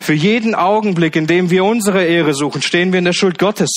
Für 0.00 0.14
jeden 0.14 0.56
Augenblick, 0.56 1.14
in 1.14 1.28
dem 1.28 1.50
wir 1.50 1.64
unsere 1.64 2.04
Ehre 2.04 2.34
suchen, 2.34 2.60
stehen 2.60 2.90
wir 2.90 2.98
in 2.98 3.04
der 3.04 3.12
Schuld 3.12 3.38
Gottes. 3.38 3.70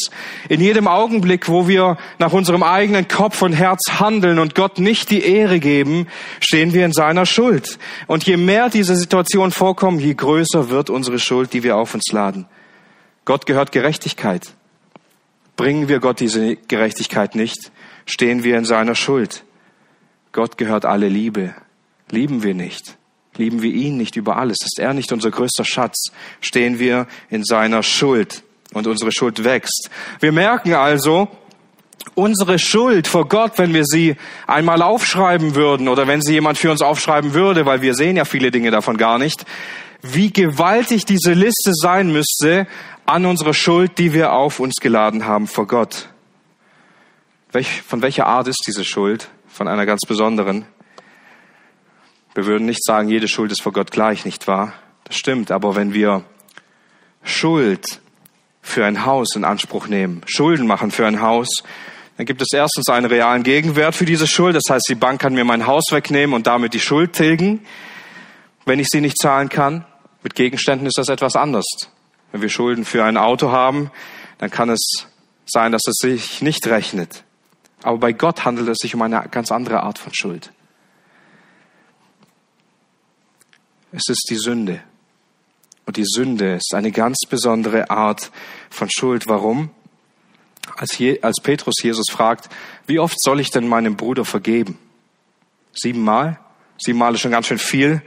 In 0.50 0.60
jedem 0.60 0.88
Augenblick, 0.88 1.48
wo 1.48 1.68
wir 1.68 2.00
nach 2.18 2.34
unserem 2.34 2.64
eigenen 2.64 3.08
Kopf 3.08 3.44
und 3.44 3.54
Herz 3.54 4.00
handeln 4.00 4.40
und 4.40 4.56
Gott 4.56 4.80
nicht 4.80 5.12
die 5.12 5.22
Ehre 5.22 5.60
geben, 5.60 6.08
stehen 6.40 6.74
wir 6.74 6.84
in 6.84 6.94
seiner 6.94 7.28
Schuld. 7.28 7.78
Und 8.08 8.24
je 8.24 8.38
mehr 8.38 8.70
diese 8.70 8.96
Situationen 8.96 9.52
vorkommen, 9.52 10.00
je 10.00 10.16
größer 10.16 10.72
wird 10.72 10.90
unsere 10.90 11.20
Schuld, 11.20 11.54
die 11.54 11.62
wir 11.62 11.78
auf 11.78 11.94
uns 11.94 12.12
laden. 12.12 12.48
Gott 13.28 13.46
gehört 13.46 13.74
Gerechtigkeit. 13.74 14.54
Bringen 15.58 15.90
wir 15.90 16.00
Gott 16.00 16.22
diese 16.22 16.56
Gerechtigkeit 16.56 17.36
nicht, 17.36 17.74
stehen 18.06 18.46
wir 18.46 18.58
in 18.58 18.64
seiner 18.64 18.96
Schuld. 18.96 19.44
Gott 20.32 20.58
gehört 20.58 20.86
alle 20.86 21.10
Liebe. 21.10 21.54
Lieben 22.10 22.42
wir 22.42 22.54
nicht, 22.54 22.96
lieben 23.36 23.62
wir 23.62 23.74
ihn 23.74 23.98
nicht 23.98 24.16
über 24.16 24.38
alles, 24.38 24.60
ist 24.64 24.80
er 24.80 24.94
nicht 24.94 25.12
unser 25.12 25.30
größter 25.30 25.66
Schatz, 25.66 26.12
stehen 26.40 26.80
wir 26.80 27.06
in 27.30 27.44
seiner 27.44 27.84
Schuld 27.84 28.44
und 28.72 28.88
unsere 28.88 29.12
Schuld 29.12 29.44
wächst. 29.44 29.90
Wir 30.22 30.32
merken 30.32 30.74
also, 30.74 31.28
unsere 32.16 32.58
Schuld 32.60 33.08
vor 33.08 33.28
Gott, 33.28 33.58
wenn 33.58 33.74
wir 33.74 33.84
sie 33.84 34.16
einmal 34.48 34.82
aufschreiben 34.82 35.54
würden 35.54 35.90
oder 35.90 36.08
wenn 36.08 36.22
sie 36.22 36.32
jemand 36.32 36.60
für 36.60 36.72
uns 36.72 36.82
aufschreiben 36.82 37.34
würde, 37.34 37.66
weil 37.66 37.82
wir 37.82 37.94
sehen 37.94 38.16
ja 38.16 38.24
viele 38.24 38.52
Dinge 38.52 38.72
davon 38.72 38.96
gar 38.96 39.20
nicht, 39.20 39.44
wie 40.02 40.32
gewaltig 40.32 41.04
diese 41.06 41.34
Liste 41.34 41.72
sein 41.74 42.12
müsste 42.12 42.68
an 43.08 43.26
unserer 43.26 43.54
Schuld, 43.54 43.98
die 43.98 44.14
wir 44.14 44.34
auf 44.34 44.60
uns 44.60 44.76
geladen 44.76 45.26
haben 45.26 45.48
vor 45.48 45.66
Gott. 45.66 46.10
Von 47.88 48.02
welcher 48.02 48.28
Art 48.28 48.48
ist 48.48 48.64
diese 48.68 48.84
Schuld? 48.84 49.30
Von 49.48 49.68
einer 49.68 49.86
ganz 49.86 50.02
besonderen. 50.08 50.66
Wir 52.36 52.46
würden 52.46 52.66
nicht 52.66 52.84
sagen, 52.84 53.10
jede 53.10 53.28
Schuld 53.28 53.52
ist 53.52 53.64
vor 53.64 53.72
Gott 53.72 53.92
gleich, 53.92 54.26
nicht 54.26 54.48
wahr? 54.48 54.74
Das 55.06 55.16
stimmt, 55.16 55.52
aber 55.52 55.76
wenn 55.76 55.94
wir 55.94 56.24
Schuld 57.24 58.02
für 58.62 58.86
ein 58.86 59.06
Haus 59.06 59.36
in 59.36 59.46
Anspruch 59.46 59.88
nehmen, 59.88 60.22
Schulden 60.28 60.68
machen 60.68 60.92
für 60.92 61.08
ein 61.08 61.22
Haus, 61.22 61.64
dann 62.18 62.26
gibt 62.26 62.42
es 62.42 62.50
erstens 62.54 62.90
einen 62.90 63.06
realen 63.06 63.44
Gegenwert 63.44 63.96
für 63.96 64.06
diese 64.06 64.28
Schuld. 64.28 64.56
Das 64.56 64.70
heißt, 64.70 64.86
die 64.90 64.96
Bank 64.96 65.22
kann 65.22 65.34
mir 65.34 65.46
mein 65.46 65.66
Haus 65.66 65.86
wegnehmen 65.92 66.36
und 66.36 66.46
damit 66.46 66.74
die 66.74 66.80
Schuld 66.80 67.14
tilgen, 67.14 67.66
wenn 68.66 68.80
ich 68.80 68.88
sie 68.90 69.02
nicht 69.02 69.18
zahlen 69.18 69.48
kann. 69.48 69.86
Mit 70.24 70.36
Gegenständen 70.36 70.86
ist 70.88 70.98
das 70.98 71.08
etwas 71.08 71.38
anders. 71.38 71.66
Wenn 72.38 72.44
wir 72.44 72.50
Schulden 72.50 72.86
für 72.86 73.04
ein 73.04 73.18
Auto 73.18 73.52
haben, 73.52 73.90
dann 74.38 74.52
kann 74.52 74.70
es 74.70 75.08
sein, 75.48 75.72
dass 75.72 75.82
es 75.88 75.96
sich 76.00 76.44
nicht 76.44 76.68
rechnet. 76.68 77.24
Aber 77.82 77.98
bei 77.98 78.14
Gott 78.14 78.46
handelt 78.46 78.70
es 78.70 78.78
sich 78.78 78.94
um 78.94 79.02
eine 79.02 79.28
ganz 79.32 79.52
andere 79.52 79.82
Art 79.82 79.98
von 79.98 80.14
Schuld. 80.14 80.52
Es 83.92 84.04
ist 84.08 84.28
die 84.30 84.36
Sünde. 84.36 84.84
Und 85.88 85.98
die 85.98 86.06
Sünde 86.06 86.58
ist 86.58 86.76
eine 86.76 86.92
ganz 86.92 87.22
besondere 87.28 87.90
Art 87.90 88.32
von 88.70 88.88
Schuld. 88.92 89.26
Warum? 89.26 89.72
Als, 90.76 90.96
Je 91.00 91.20
als 91.24 91.42
Petrus 91.42 91.82
Jesus 91.82 92.06
fragt, 92.12 92.50
wie 92.86 93.00
oft 93.00 93.20
soll 93.20 93.40
ich 93.40 93.50
denn 93.50 93.68
meinem 93.68 93.98
Bruder 93.98 94.26
vergeben? 94.26 94.78
Siebenmal? 95.74 96.40
Siebenmal 96.78 97.16
ist 97.16 97.22
schon 97.22 97.32
ganz 97.32 97.48
schön 97.48 97.58
viel. 97.58 98.04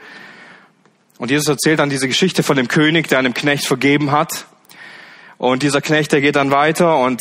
Und 1.20 1.30
Jesus 1.30 1.48
erzählt 1.48 1.80
dann 1.80 1.90
diese 1.90 2.08
Geschichte 2.08 2.42
von 2.42 2.56
dem 2.56 2.66
König, 2.66 3.06
der 3.08 3.18
einem 3.18 3.34
Knecht 3.34 3.66
vergeben 3.66 4.10
hat. 4.10 4.46
Und 5.36 5.62
dieser 5.62 5.82
Knecht, 5.82 6.12
der 6.12 6.22
geht 6.22 6.34
dann 6.34 6.50
weiter 6.50 6.98
und 6.98 7.20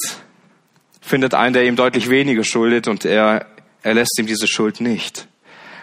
findet 1.01 1.33
einen, 1.33 1.51
der 1.51 1.65
ihm 1.65 1.75
deutlich 1.75 2.09
weniger 2.09 2.45
schuldet 2.45 2.87
und 2.87 3.03
er 3.03 3.45
erlässt 3.81 4.17
ihm 4.17 4.25
diese 4.25 4.47
Schuld 4.47 4.79
nicht. 4.79 5.27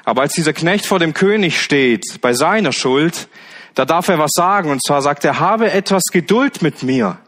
Aber 0.06 0.22
als 0.22 0.32
dieser 0.32 0.54
Knecht 0.54 0.86
vor 0.86 0.98
dem 0.98 1.12
König 1.12 1.60
steht, 1.60 2.22
bei 2.22 2.32
seiner 2.32 2.72
Schuld, 2.72 3.28
da 3.74 3.84
darf 3.84 4.08
er 4.08 4.18
was 4.18 4.30
sagen. 4.32 4.70
Und 4.70 4.82
zwar 4.82 5.02
sagt 5.02 5.22
er, 5.26 5.38
habe 5.38 5.70
etwas 5.70 6.04
Geduld 6.10 6.62
mit 6.62 6.82
mir 6.82 7.18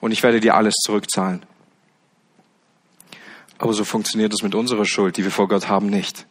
und 0.00 0.10
ich 0.10 0.24
werde 0.24 0.40
dir 0.40 0.56
alles 0.56 0.74
zurückzahlen. 0.84 1.46
Aber 3.56 3.72
so 3.72 3.84
funktioniert 3.84 4.34
es 4.34 4.42
mit 4.42 4.56
unserer 4.56 4.84
Schuld, 4.84 5.16
die 5.16 5.22
wir 5.22 5.30
vor 5.30 5.46
Gott 5.46 5.68
haben, 5.68 5.90
nicht. 5.90 6.26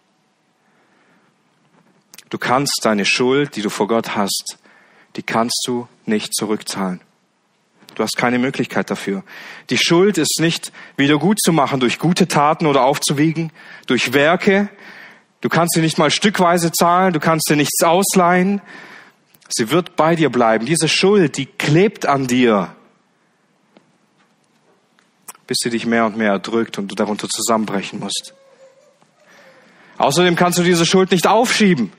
Du 2.32 2.38
kannst 2.38 2.80
deine 2.84 3.06
Schuld, 3.06 3.58
die 3.58 3.62
du 3.62 3.70
vor 3.70 3.90
Gott 3.90 4.16
hast, 4.16 4.58
die 5.18 5.22
kannst 5.22 5.64
du 5.68 5.88
nicht 6.06 6.34
zurückzahlen. 6.34 7.02
Du 7.94 8.04
hast 8.04 8.16
keine 8.16 8.40
Möglichkeit 8.40 8.90
dafür. 8.90 9.24
Die 9.70 9.78
Schuld 9.78 10.18
ist 10.18 10.40
nicht 10.40 10.72
wieder 10.96 11.20
gut 11.20 11.42
zu 11.42 11.52
machen 11.52 11.82
durch 11.82 12.00
gute 12.00 12.30
Taten 12.30 12.68
oder 12.68 12.84
aufzuwiegen, 12.84 13.52
durch 13.86 14.14
Werke. 14.14 14.70
Du 15.42 15.50
kannst 15.50 15.76
sie 15.76 15.82
nicht 15.82 15.98
mal 15.98 16.10
stückweise 16.10 16.72
zahlen, 16.72 17.12
du 17.12 17.20
kannst 17.20 17.50
dir 17.50 17.58
nichts 17.58 17.84
ausleihen. 17.84 18.62
Sie 19.50 19.70
wird 19.70 19.98
bei 19.98 20.16
dir 20.16 20.30
bleiben. 20.30 20.66
Diese 20.66 20.88
Schuld, 20.88 21.36
die 21.36 21.48
klebt 21.48 22.06
an 22.06 22.28
dir, 22.28 22.74
bis 25.48 25.58
sie 25.62 25.70
dich 25.70 25.86
mehr 25.86 26.06
und 26.06 26.16
mehr 26.16 26.32
erdrückt 26.32 26.78
und 26.78 26.88
du 26.88 26.96
darunter 26.96 27.28
zusammenbrechen 27.28 28.00
musst. 28.00 28.34
Außerdem 29.98 30.38
kannst 30.38 30.58
du 30.58 30.64
diese 30.64 30.86
Schuld 30.86 31.12
nicht 31.12 31.28
aufschieben. 31.28 31.92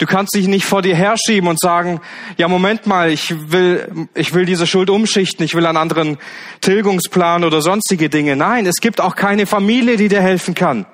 Du 0.00 0.06
kannst 0.06 0.34
dich 0.34 0.48
nicht 0.48 0.64
vor 0.64 0.80
dir 0.80 0.96
herschieben 0.96 1.46
und 1.46 1.60
sagen, 1.60 2.00
ja, 2.38 2.48
Moment 2.48 2.86
mal, 2.86 3.10
ich 3.10 3.34
will, 3.52 4.08
ich 4.14 4.32
will 4.32 4.46
diese 4.46 4.66
Schuld 4.66 4.88
umschichten, 4.88 5.44
ich 5.44 5.54
will 5.54 5.66
einen 5.66 5.76
anderen 5.76 6.16
Tilgungsplan 6.62 7.44
oder 7.44 7.60
sonstige 7.60 8.08
Dinge. 8.08 8.34
Nein, 8.34 8.64
es 8.64 8.76
gibt 8.76 8.98
auch 9.02 9.14
keine 9.14 9.44
Familie, 9.44 9.98
die 9.98 10.08
dir 10.08 10.22
helfen 10.22 10.54
kann. 10.54 10.86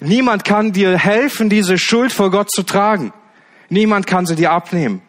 Niemand 0.00 0.44
kann 0.44 0.72
dir 0.72 0.96
helfen, 0.96 1.50
diese 1.50 1.76
Schuld 1.76 2.14
vor 2.14 2.30
Gott 2.30 2.50
zu 2.50 2.62
tragen. 2.62 3.12
Niemand 3.68 4.06
kann 4.06 4.24
sie 4.24 4.36
dir 4.36 4.52
abnehmen. 4.52 5.02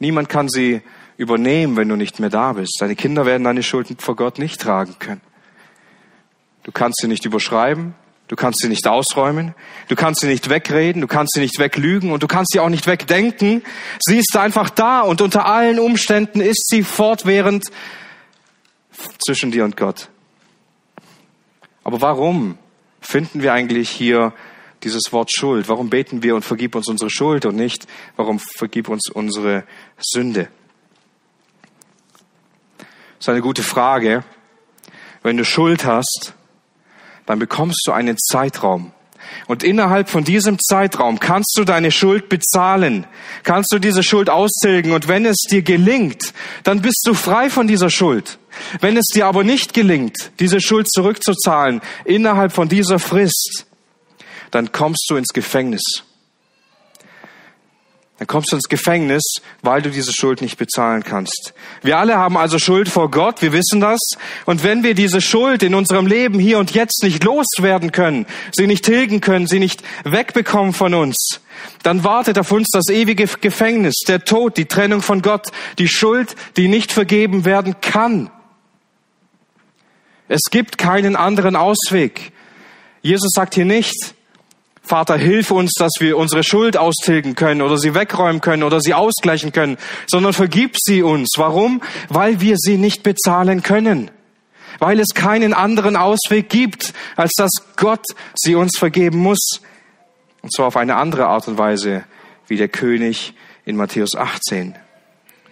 Niemand 0.00 0.28
kann 0.28 0.48
sie 0.48 0.82
übernehmen, 1.18 1.76
wenn 1.76 1.88
du 1.88 1.94
nicht 1.94 2.18
mehr 2.18 2.30
da 2.30 2.54
bist. 2.54 2.78
Deine 2.80 2.96
Kinder 2.96 3.26
werden 3.26 3.44
deine 3.44 3.62
Schulden 3.62 3.96
vor 3.98 4.16
Gott 4.16 4.40
nicht 4.40 4.60
tragen 4.60 4.96
können. 4.98 5.20
Du 6.64 6.72
kannst 6.72 7.00
sie 7.00 7.06
nicht 7.06 7.24
überschreiben, 7.24 7.94
Du 8.30 8.36
kannst 8.36 8.60
sie 8.60 8.68
nicht 8.68 8.86
ausräumen, 8.86 9.56
du 9.88 9.96
kannst 9.96 10.20
sie 10.20 10.28
nicht 10.28 10.48
wegreden, 10.48 11.00
du 11.00 11.08
kannst 11.08 11.32
sie 11.34 11.40
nicht 11.40 11.58
weglügen 11.58 12.12
und 12.12 12.22
du 12.22 12.28
kannst 12.28 12.52
sie 12.52 12.60
auch 12.60 12.68
nicht 12.68 12.86
wegdenken. 12.86 13.64
Sie 13.98 14.18
ist 14.18 14.36
einfach 14.36 14.70
da 14.70 15.00
und 15.00 15.20
unter 15.20 15.46
allen 15.46 15.80
Umständen 15.80 16.40
ist 16.40 16.68
sie 16.68 16.84
fortwährend 16.84 17.64
zwischen 19.18 19.50
dir 19.50 19.64
und 19.64 19.76
Gott. 19.76 20.10
Aber 21.82 22.00
warum 22.02 22.56
finden 23.00 23.42
wir 23.42 23.52
eigentlich 23.52 23.90
hier 23.90 24.32
dieses 24.84 25.12
Wort 25.12 25.32
Schuld? 25.32 25.68
Warum 25.68 25.90
beten 25.90 26.22
wir 26.22 26.36
und 26.36 26.44
vergib 26.44 26.76
uns 26.76 26.86
unsere 26.86 27.10
Schuld 27.10 27.46
und 27.46 27.56
nicht, 27.56 27.88
warum 28.14 28.38
vergib 28.38 28.88
uns 28.88 29.10
unsere 29.12 29.64
Sünde? 29.98 30.46
Das 32.78 32.86
ist 33.22 33.28
eine 33.28 33.40
gute 33.40 33.64
Frage. 33.64 34.22
Wenn 35.24 35.36
du 35.36 35.44
Schuld 35.44 35.84
hast, 35.84 36.34
dann 37.30 37.38
bekommst 37.38 37.82
du 37.86 37.92
einen 37.92 38.18
Zeitraum. 38.18 38.90
Und 39.46 39.62
innerhalb 39.62 40.08
von 40.08 40.24
diesem 40.24 40.58
Zeitraum 40.58 41.20
kannst 41.20 41.52
du 41.56 41.62
deine 41.62 41.92
Schuld 41.92 42.28
bezahlen, 42.28 43.06
kannst 43.44 43.72
du 43.72 43.78
diese 43.78 44.02
Schuld 44.02 44.28
austilgen. 44.28 44.90
Und 44.90 45.06
wenn 45.06 45.24
es 45.24 45.36
dir 45.48 45.62
gelingt, 45.62 46.34
dann 46.64 46.82
bist 46.82 47.02
du 47.04 47.14
frei 47.14 47.48
von 47.48 47.68
dieser 47.68 47.88
Schuld. 47.88 48.40
Wenn 48.80 48.96
es 48.96 49.04
dir 49.14 49.26
aber 49.26 49.44
nicht 49.44 49.74
gelingt, 49.74 50.32
diese 50.40 50.60
Schuld 50.60 50.90
zurückzuzahlen 50.90 51.82
innerhalb 52.04 52.50
von 52.50 52.68
dieser 52.68 52.98
Frist, 52.98 53.64
dann 54.50 54.72
kommst 54.72 55.06
du 55.08 55.14
ins 55.14 55.32
Gefängnis. 55.32 56.02
Dann 58.20 58.26
kommst 58.26 58.52
du 58.52 58.56
ins 58.56 58.68
Gefängnis, 58.68 59.22
weil 59.62 59.80
du 59.80 59.88
diese 59.88 60.12
Schuld 60.12 60.42
nicht 60.42 60.58
bezahlen 60.58 61.02
kannst. 61.02 61.54
Wir 61.80 61.96
alle 61.96 62.18
haben 62.18 62.36
also 62.36 62.58
Schuld 62.58 62.90
vor 62.90 63.10
Gott, 63.10 63.40
wir 63.40 63.54
wissen 63.54 63.80
das. 63.80 63.98
Und 64.44 64.62
wenn 64.62 64.82
wir 64.82 64.94
diese 64.94 65.22
Schuld 65.22 65.62
in 65.62 65.74
unserem 65.74 66.06
Leben 66.06 66.38
hier 66.38 66.58
und 66.58 66.72
jetzt 66.72 67.02
nicht 67.02 67.24
loswerden 67.24 67.92
können, 67.92 68.26
sie 68.52 68.66
nicht 68.66 68.84
tilgen 68.84 69.22
können, 69.22 69.46
sie 69.46 69.58
nicht 69.58 69.82
wegbekommen 70.04 70.74
von 70.74 70.92
uns, 70.92 71.40
dann 71.82 72.04
wartet 72.04 72.38
auf 72.38 72.52
uns 72.52 72.68
das 72.70 72.90
ewige 72.90 73.26
Gefängnis, 73.26 73.94
der 74.06 74.22
Tod, 74.22 74.58
die 74.58 74.66
Trennung 74.66 75.00
von 75.00 75.22
Gott, 75.22 75.46
die 75.78 75.88
Schuld, 75.88 76.36
die 76.58 76.68
nicht 76.68 76.92
vergeben 76.92 77.46
werden 77.46 77.76
kann. 77.80 78.30
Es 80.28 80.42
gibt 80.50 80.76
keinen 80.76 81.16
anderen 81.16 81.56
Ausweg. 81.56 82.32
Jesus 83.00 83.30
sagt 83.34 83.54
hier 83.54 83.64
nicht, 83.64 84.14
Vater, 84.90 85.16
hilf 85.16 85.52
uns, 85.52 85.74
dass 85.78 85.92
wir 86.00 86.16
unsere 86.18 86.42
Schuld 86.42 86.76
austilgen 86.76 87.36
können 87.36 87.62
oder 87.62 87.78
sie 87.78 87.94
wegräumen 87.94 88.40
können 88.40 88.64
oder 88.64 88.80
sie 88.80 88.92
ausgleichen 88.92 89.52
können, 89.52 89.78
sondern 90.08 90.32
vergib 90.32 90.74
sie 90.76 91.04
uns. 91.04 91.28
Warum? 91.36 91.80
Weil 92.08 92.40
wir 92.40 92.56
sie 92.58 92.76
nicht 92.76 93.04
bezahlen 93.04 93.62
können. 93.62 94.10
Weil 94.80 94.98
es 94.98 95.14
keinen 95.14 95.54
anderen 95.54 95.94
Ausweg 95.94 96.48
gibt, 96.48 96.92
als 97.14 97.30
dass 97.36 97.52
Gott 97.76 98.04
sie 98.34 98.56
uns 98.56 98.76
vergeben 98.76 99.18
muss. 99.18 99.60
Und 100.42 100.52
zwar 100.52 100.66
auf 100.66 100.76
eine 100.76 100.96
andere 100.96 101.28
Art 101.28 101.46
und 101.46 101.56
Weise, 101.56 102.02
wie 102.48 102.56
der 102.56 102.68
König 102.68 103.34
in 103.64 103.76
Matthäus 103.76 104.16
18. 104.16 104.74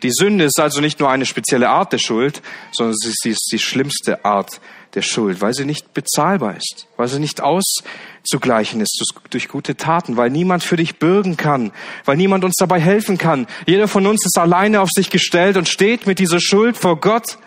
Die 0.02 0.10
Sünde 0.10 0.46
ist 0.46 0.58
also 0.58 0.80
nicht 0.80 0.98
nur 0.98 1.10
eine 1.10 1.26
spezielle 1.26 1.68
Art 1.68 1.92
der 1.92 1.98
Schuld, 1.98 2.42
sondern 2.72 2.96
sie 2.96 3.30
ist 3.30 3.48
die 3.52 3.60
schlimmste 3.60 4.24
Art 4.24 4.60
der 4.98 5.02
Schuld, 5.02 5.40
weil 5.40 5.54
sie 5.54 5.64
nicht 5.64 5.94
bezahlbar 5.94 6.56
ist, 6.56 6.88
weil 6.96 7.06
sie 7.06 7.20
nicht 7.20 7.40
auszugleichen 7.40 8.80
ist 8.80 9.00
durch 9.30 9.46
gute 9.46 9.76
Taten, 9.76 10.16
weil 10.16 10.28
niemand 10.28 10.64
für 10.64 10.76
dich 10.76 10.98
bürgen 10.98 11.36
kann, 11.36 11.70
weil 12.04 12.16
niemand 12.16 12.44
uns 12.44 12.56
dabei 12.58 12.80
helfen 12.80 13.16
kann. 13.16 13.46
Jeder 13.64 13.86
von 13.86 14.08
uns 14.08 14.26
ist 14.26 14.36
alleine 14.36 14.80
auf 14.80 14.90
sich 14.92 15.08
gestellt 15.08 15.56
und 15.56 15.68
steht 15.68 16.08
mit 16.08 16.18
dieser 16.18 16.40
Schuld 16.40 16.76
vor 16.76 16.98
Gott, 16.98 17.38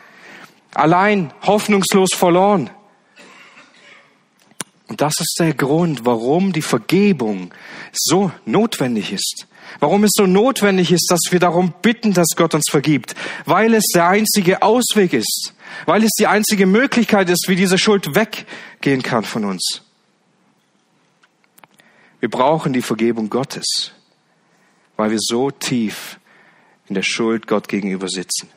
allein, 0.74 1.34
hoffnungslos 1.41 2.13
verloren. 2.13 2.70
Und 4.88 5.01
das 5.01 5.13
ist 5.20 5.36
der 5.38 5.53
Grund, 5.53 6.05
warum 6.05 6.53
die 6.53 6.62
Vergebung 6.62 7.53
so 7.91 8.31
notwendig 8.46 9.12
ist. 9.12 9.48
Warum 9.79 10.05
es 10.05 10.12
so 10.13 10.25
notwendig 10.25 10.91
ist, 10.91 11.08
dass 11.10 11.31
wir 11.31 11.39
darum 11.39 11.74
bitten, 11.81 12.13
dass 12.13 12.27
Gott 12.38 12.53
uns 12.53 12.65
vergibt. 12.70 13.13
Weil 13.46 13.74
es 13.74 13.88
der 13.93 14.08
einzige 14.08 14.62
Ausweg 14.62 15.12
ist. 15.12 15.53
Weil 15.85 16.03
es 16.03 16.11
die 16.19 16.27
einzige 16.27 16.65
Möglichkeit 16.65 17.29
ist, 17.29 17.45
wie 17.47 17.55
diese 17.55 17.77
Schuld 17.77 18.15
weggehen 18.15 19.03
kann 19.03 19.23
von 19.23 19.45
uns. 19.45 19.81
Wir 22.19 22.29
brauchen 22.29 22.71
die 22.73 22.81
Vergebung 22.81 23.29
Gottes, 23.29 23.91
weil 24.95 25.11
wir 25.11 25.17
so 25.19 25.49
tief 25.49 26.19
in 26.87 26.95
der 26.95 27.03
Schuld 27.03 27.47
Gott 27.47 27.67
gegenüber 27.67 28.07
sitzen. 28.09 28.49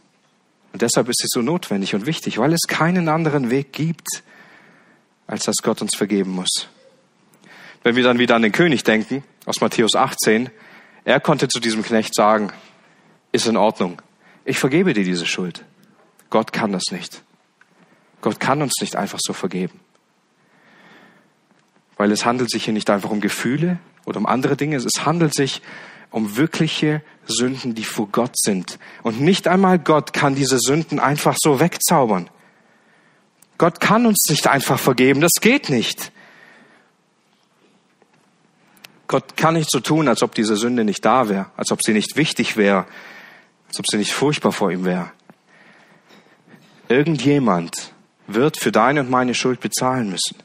Und 0.73 0.83
deshalb 0.83 1.09
ist 1.09 1.23
es 1.25 1.31
so 1.33 1.41
notwendig 1.41 1.95
und 1.95 2.05
wichtig, 2.05 2.39
weil 2.39 2.53
es 2.53 2.63
keinen 2.67 3.09
anderen 3.09 3.49
Weg 3.51 3.73
gibt, 3.73 4.23
als 5.27 5.45
dass 5.45 5.57
Gott 5.63 5.81
uns 5.81 5.95
vergeben 5.95 6.33
muss. 6.33 6.69
Wenn 7.83 7.97
wir 7.97 8.03
dann 8.03 8.19
wieder 8.19 8.35
an 8.35 8.43
den 8.43 8.53
König 8.53 8.83
denken, 8.83 9.23
aus 9.47 9.61
Matthäus 9.61 9.95
18, 9.95 10.51
er 11.05 11.21
konnte 11.21 11.49
zu 11.49 11.61
diesem 11.61 11.83
Knecht 11.83 12.15
sagen, 12.15 12.53
ist 13.31 13.47
in 13.47 13.57
Ordnung, 13.57 14.01
ich 14.45 14.59
vergebe 14.59 14.95
dir 14.95 15.05
diese 15.05 15.27
Schuld. 15.27 15.65
Gott 16.35 16.53
kann 16.53 16.73
das 16.73 16.91
nicht. 16.91 17.23
Gott 18.21 18.41
kann 18.41 18.61
uns 18.61 18.73
nicht 18.81 18.97
einfach 18.97 19.21
so 19.23 19.33
vergeben. 19.33 19.79
Weil 21.97 22.11
es 22.11 22.25
handelt 22.27 22.51
sich 22.51 22.65
hier 22.65 22.73
nicht 22.75 22.91
einfach 22.91 23.11
um 23.11 23.21
Gefühle 23.21 23.79
oder 24.05 24.19
um 24.19 24.27
andere 24.27 24.57
Dinge, 24.57 24.75
es 24.75 25.07
handelt 25.07 25.33
sich 25.33 25.63
um 26.11 26.37
wirkliche 26.37 27.03
Sünden, 27.25 27.77
die 27.77 27.85
vor 27.85 28.09
Gott 28.09 28.37
sind. 28.37 28.81
Und 29.05 29.21
nicht 29.21 29.47
einmal 29.47 29.79
Gott 29.79 30.13
kann 30.13 30.35
diese 30.35 30.59
Sünden 30.59 30.99
einfach 30.99 31.37
so 31.39 31.61
wegzaubern. 31.61 32.29
Gott 33.57 33.79
kann 33.79 34.05
uns 34.05 34.27
nicht 34.29 34.49
einfach 34.49 34.81
vergeben, 34.81 35.21
das 35.21 35.35
geht 35.41 35.71
nicht. 35.71 36.11
Gott 39.07 39.37
kann 39.37 39.55
nicht 39.55 39.71
so 39.71 39.79
tun, 39.79 40.09
als 40.09 40.21
ob 40.25 40.35
diese 40.35 40.57
Sünde 40.57 40.83
nicht 40.83 41.05
da 41.05 41.29
wäre, 41.29 41.47
als 41.57 41.71
ob 41.71 41.81
sie 41.81 41.93
nicht 41.93 42.17
wichtig 42.17 42.57
wäre, 42.57 42.87
als 43.69 43.79
ob 43.79 43.85
sie 43.89 43.99
nicht 43.99 44.13
furchtbar 44.13 44.51
vor 44.51 44.73
ihm 44.73 44.85
wäre. 44.85 45.13
Irgendjemand 46.95 47.93
wird 48.29 48.57
für 48.57 48.71
deine 48.71 49.01
und 49.01 49.11
meine 49.11 49.35
Schuld 49.35 49.59
bezahlen 49.59 50.11
müssen. 50.11 50.37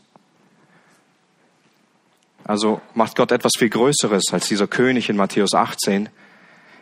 Also 2.44 2.82
macht 2.96 3.16
Gott 3.16 3.32
etwas 3.32 3.52
viel 3.56 3.70
Größeres 3.70 4.24
als 4.32 4.48
dieser 4.48 4.66
König 4.66 5.10
in 5.10 5.16
Matthäus 5.16 5.54
18. 5.54 6.10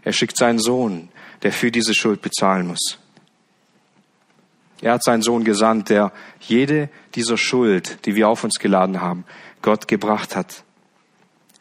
Er 0.06 0.14
schickt 0.14 0.38
seinen 0.38 0.60
Sohn, 0.60 1.10
der 1.42 1.52
für 1.52 1.70
diese 1.70 1.94
Schuld 1.94 2.22
bezahlen 2.22 2.68
muss. 2.68 2.98
Er 4.80 4.94
hat 4.94 5.04
seinen 5.04 5.22
Sohn 5.22 5.44
gesandt, 5.44 5.90
der 5.90 6.14
jede 6.40 6.88
dieser 7.16 7.38
Schuld, 7.38 8.06
die 8.06 8.16
wir 8.16 8.30
auf 8.30 8.46
uns 8.46 8.60
geladen 8.60 9.02
haben, 9.02 9.26
Gott 9.62 9.90
gebracht 9.90 10.38
hat. 10.38 10.64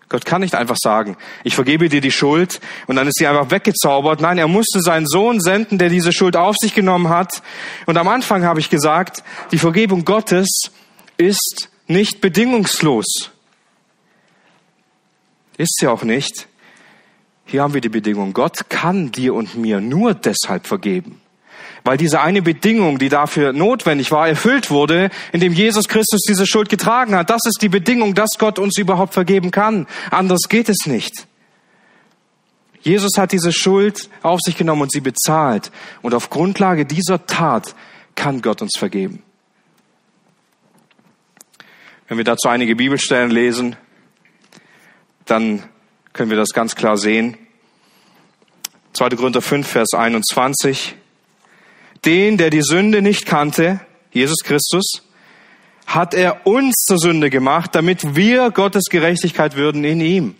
Gott 0.08 0.24
kann 0.24 0.40
nicht 0.40 0.54
einfach 0.54 0.76
sagen, 0.78 1.16
ich 1.42 1.56
vergebe 1.56 1.88
dir 1.88 2.00
die 2.00 2.12
Schuld 2.12 2.60
und 2.86 2.94
dann 2.96 3.08
ist 3.08 3.18
sie 3.18 3.26
einfach 3.26 3.50
weggezaubert. 3.50 4.20
Nein, 4.20 4.38
er 4.38 4.46
musste 4.46 4.80
seinen 4.80 5.06
Sohn 5.06 5.40
senden, 5.40 5.78
der 5.78 5.88
diese 5.88 6.12
Schuld 6.12 6.36
auf 6.36 6.54
sich 6.60 6.74
genommen 6.74 7.08
hat. 7.08 7.42
Und 7.86 7.96
am 7.96 8.06
Anfang 8.06 8.44
habe 8.44 8.60
ich 8.60 8.70
gesagt, 8.70 9.24
die 9.50 9.58
Vergebung 9.58 10.04
Gottes 10.04 10.70
ist 11.16 11.70
nicht 11.88 12.20
bedingungslos. 12.20 13.32
Ist 15.56 15.74
sie 15.80 15.88
auch 15.88 16.02
nicht. 16.04 16.46
Hier 17.44 17.62
haben 17.62 17.74
wir 17.74 17.80
die 17.80 17.88
Bedingung, 17.88 18.32
Gott 18.32 18.68
kann 18.68 19.12
dir 19.12 19.34
und 19.34 19.56
mir 19.56 19.80
nur 19.80 20.14
deshalb 20.14 20.66
vergeben, 20.66 21.20
weil 21.86 21.96
diese 21.96 22.20
eine 22.20 22.42
Bedingung, 22.42 22.98
die 22.98 23.08
dafür 23.08 23.52
notwendig 23.52 24.10
war, 24.10 24.26
erfüllt 24.26 24.72
wurde, 24.72 25.08
indem 25.30 25.52
Jesus 25.52 25.86
Christus 25.86 26.20
diese 26.28 26.44
Schuld 26.44 26.68
getragen 26.68 27.14
hat. 27.14 27.30
Das 27.30 27.42
ist 27.46 27.62
die 27.62 27.68
Bedingung, 27.68 28.14
dass 28.14 28.30
Gott 28.38 28.58
uns 28.58 28.76
überhaupt 28.76 29.14
vergeben 29.14 29.52
kann. 29.52 29.86
Anders 30.10 30.48
geht 30.48 30.68
es 30.68 30.86
nicht. 30.86 31.28
Jesus 32.80 33.12
hat 33.16 33.30
diese 33.30 33.52
Schuld 33.52 34.10
auf 34.22 34.40
sich 34.40 34.56
genommen 34.56 34.82
und 34.82 34.90
sie 34.90 35.00
bezahlt. 35.00 35.70
Und 36.02 36.12
auf 36.12 36.28
Grundlage 36.28 36.86
dieser 36.86 37.24
Tat 37.24 37.76
kann 38.16 38.42
Gott 38.42 38.62
uns 38.62 38.72
vergeben. 38.76 39.22
Wenn 42.08 42.18
wir 42.18 42.24
dazu 42.24 42.48
einige 42.48 42.74
Bibelstellen 42.74 43.30
lesen, 43.30 43.76
dann 45.24 45.62
können 46.12 46.30
wir 46.30 46.36
das 46.36 46.50
ganz 46.50 46.74
klar 46.74 46.96
sehen. 46.96 47.36
2. 48.94 49.10
Korinther 49.10 49.42
5, 49.42 49.68
Vers 49.68 49.94
21 49.94 50.96
den, 52.06 52.38
der 52.38 52.50
die 52.50 52.62
Sünde 52.62 53.02
nicht 53.02 53.26
kannte, 53.26 53.80
Jesus 54.12 54.38
Christus, 54.44 55.02
hat 55.86 56.14
er 56.14 56.46
uns 56.46 56.84
zur 56.86 56.98
Sünde 56.98 57.30
gemacht, 57.30 57.74
damit 57.74 58.16
wir 58.16 58.50
Gottes 58.50 58.84
Gerechtigkeit 58.90 59.56
würden 59.56 59.84
in 59.84 60.00
ihm. 60.00 60.34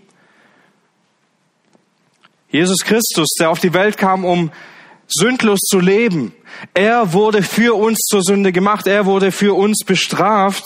Jesus 2.49 2.79
Christus, 2.85 3.29
der 3.39 3.51
auf 3.51 3.61
die 3.61 3.75
Welt 3.75 3.99
kam, 3.99 4.25
um 4.25 4.51
sündlos 5.09 5.61
zu 5.61 5.79
leben, 5.79 6.35
er 6.75 7.13
wurde 7.13 7.43
für 7.43 7.77
uns 7.77 7.99
zur 8.09 8.23
Sünde 8.23 8.53
gemacht, 8.53 8.87
er 8.87 9.05
wurde 9.05 9.31
für 9.31 9.55
uns 9.55 9.85
bestraft, 9.85 10.65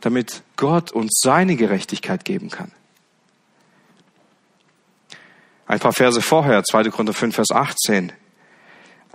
damit 0.00 0.42
Gott 0.56 0.92
uns 0.92 1.18
seine 1.22 1.56
Gerechtigkeit 1.56 2.24
geben 2.24 2.50
kann. 2.50 2.70
Ein 5.66 5.80
paar 5.80 5.92
Verse 5.92 6.20
vorher, 6.22 6.64
2. 6.64 6.84
Korinther 6.84 7.14
5, 7.14 7.34
Vers 7.34 7.50
18. 7.52 8.12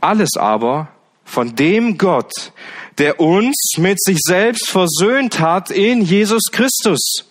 Alles 0.02 0.38
aber 0.38 0.90
von 1.24 1.56
dem 1.56 1.98
Gott, 1.98 2.54
der 2.98 3.20
uns 3.20 3.74
mit 3.78 4.02
sich 4.02 4.20
selbst 4.22 4.70
versöhnt 4.70 5.40
hat 5.40 5.72
in 5.72 6.02
Jesus 6.02 6.44
Christus. 6.52 7.26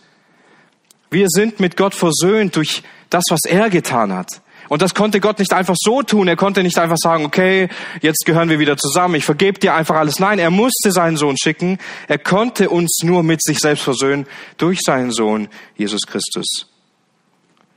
Wir 1.11 1.29
sind 1.29 1.61
mit 1.61 1.77
Gott 1.77 1.94
versöhnt 1.94 2.57
durch 2.57 2.83
das, 3.09 3.24
was 3.31 3.40
er 3.44 3.70
getan 3.70 4.12
hat. 4.12 4.42
Und 4.68 4.83
das 4.83 4.94
konnte 4.94 5.20
Gott 5.20 5.38
nicht 5.38 5.53
einfach 5.53 5.77
so 5.79 6.03
tun. 6.03 6.27
Er 6.27 6.37
konnte 6.37 6.62
nicht 6.62 6.79
einfach 6.79 6.96
sagen, 6.96 7.24
okay, 7.24 7.68
jetzt 8.00 8.24
gehören 8.24 8.48
wir 8.48 8.59
wieder 8.59 8.77
zusammen, 8.77 9.14
ich 9.14 9.24
vergebe 9.24 9.59
dir 9.59 9.74
einfach 9.74 9.96
alles. 9.96 10.18
Nein, 10.18 10.38
er 10.38 10.50
musste 10.50 10.90
seinen 10.90 11.16
Sohn 11.16 11.37
schicken. 11.37 11.79
Er 12.09 12.18
konnte 12.18 12.70
uns 12.70 13.00
nur 13.03 13.22
mit 13.22 13.42
sich 13.42 13.59
selbst 13.59 13.85
versöhnen 13.85 14.27
durch 14.57 14.81
seinen 14.81 15.12
Sohn 15.12 15.48
Jesus 15.77 16.00
Christus. 16.07 16.66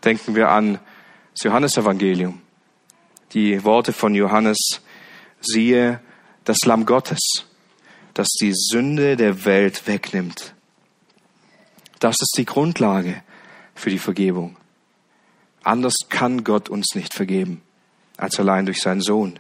Denken 0.04 0.36
wir 0.36 0.50
an 0.50 0.80
das 1.34 1.44
Johannesevangelium. 1.44 2.42
Die 3.34 3.64
Worte 3.64 3.94
von 3.94 4.16
Johannes, 4.16 4.58
siehe 5.42 6.00
das 6.46 6.58
Lamm 6.66 6.86
Gottes, 6.86 7.20
das 8.14 8.28
die 8.42 8.54
Sünde 8.54 9.18
der 9.18 9.46
Welt 9.46 9.88
wegnimmt. 9.88 10.54
Das 12.00 12.16
ist 12.22 12.36
die 12.38 12.46
Grundlage 12.46 13.22
für 13.76 13.90
die 13.90 14.00
Vergebung. 14.00 14.56
Anders 15.64 15.96
kann 16.10 16.44
Gott 16.44 16.70
uns 16.70 16.96
nicht 16.96 17.14
vergeben, 17.14 17.62
als 18.16 18.40
allein 18.40 18.66
durch 18.66 18.80
seinen 18.80 19.02
Sohn. 19.02 19.40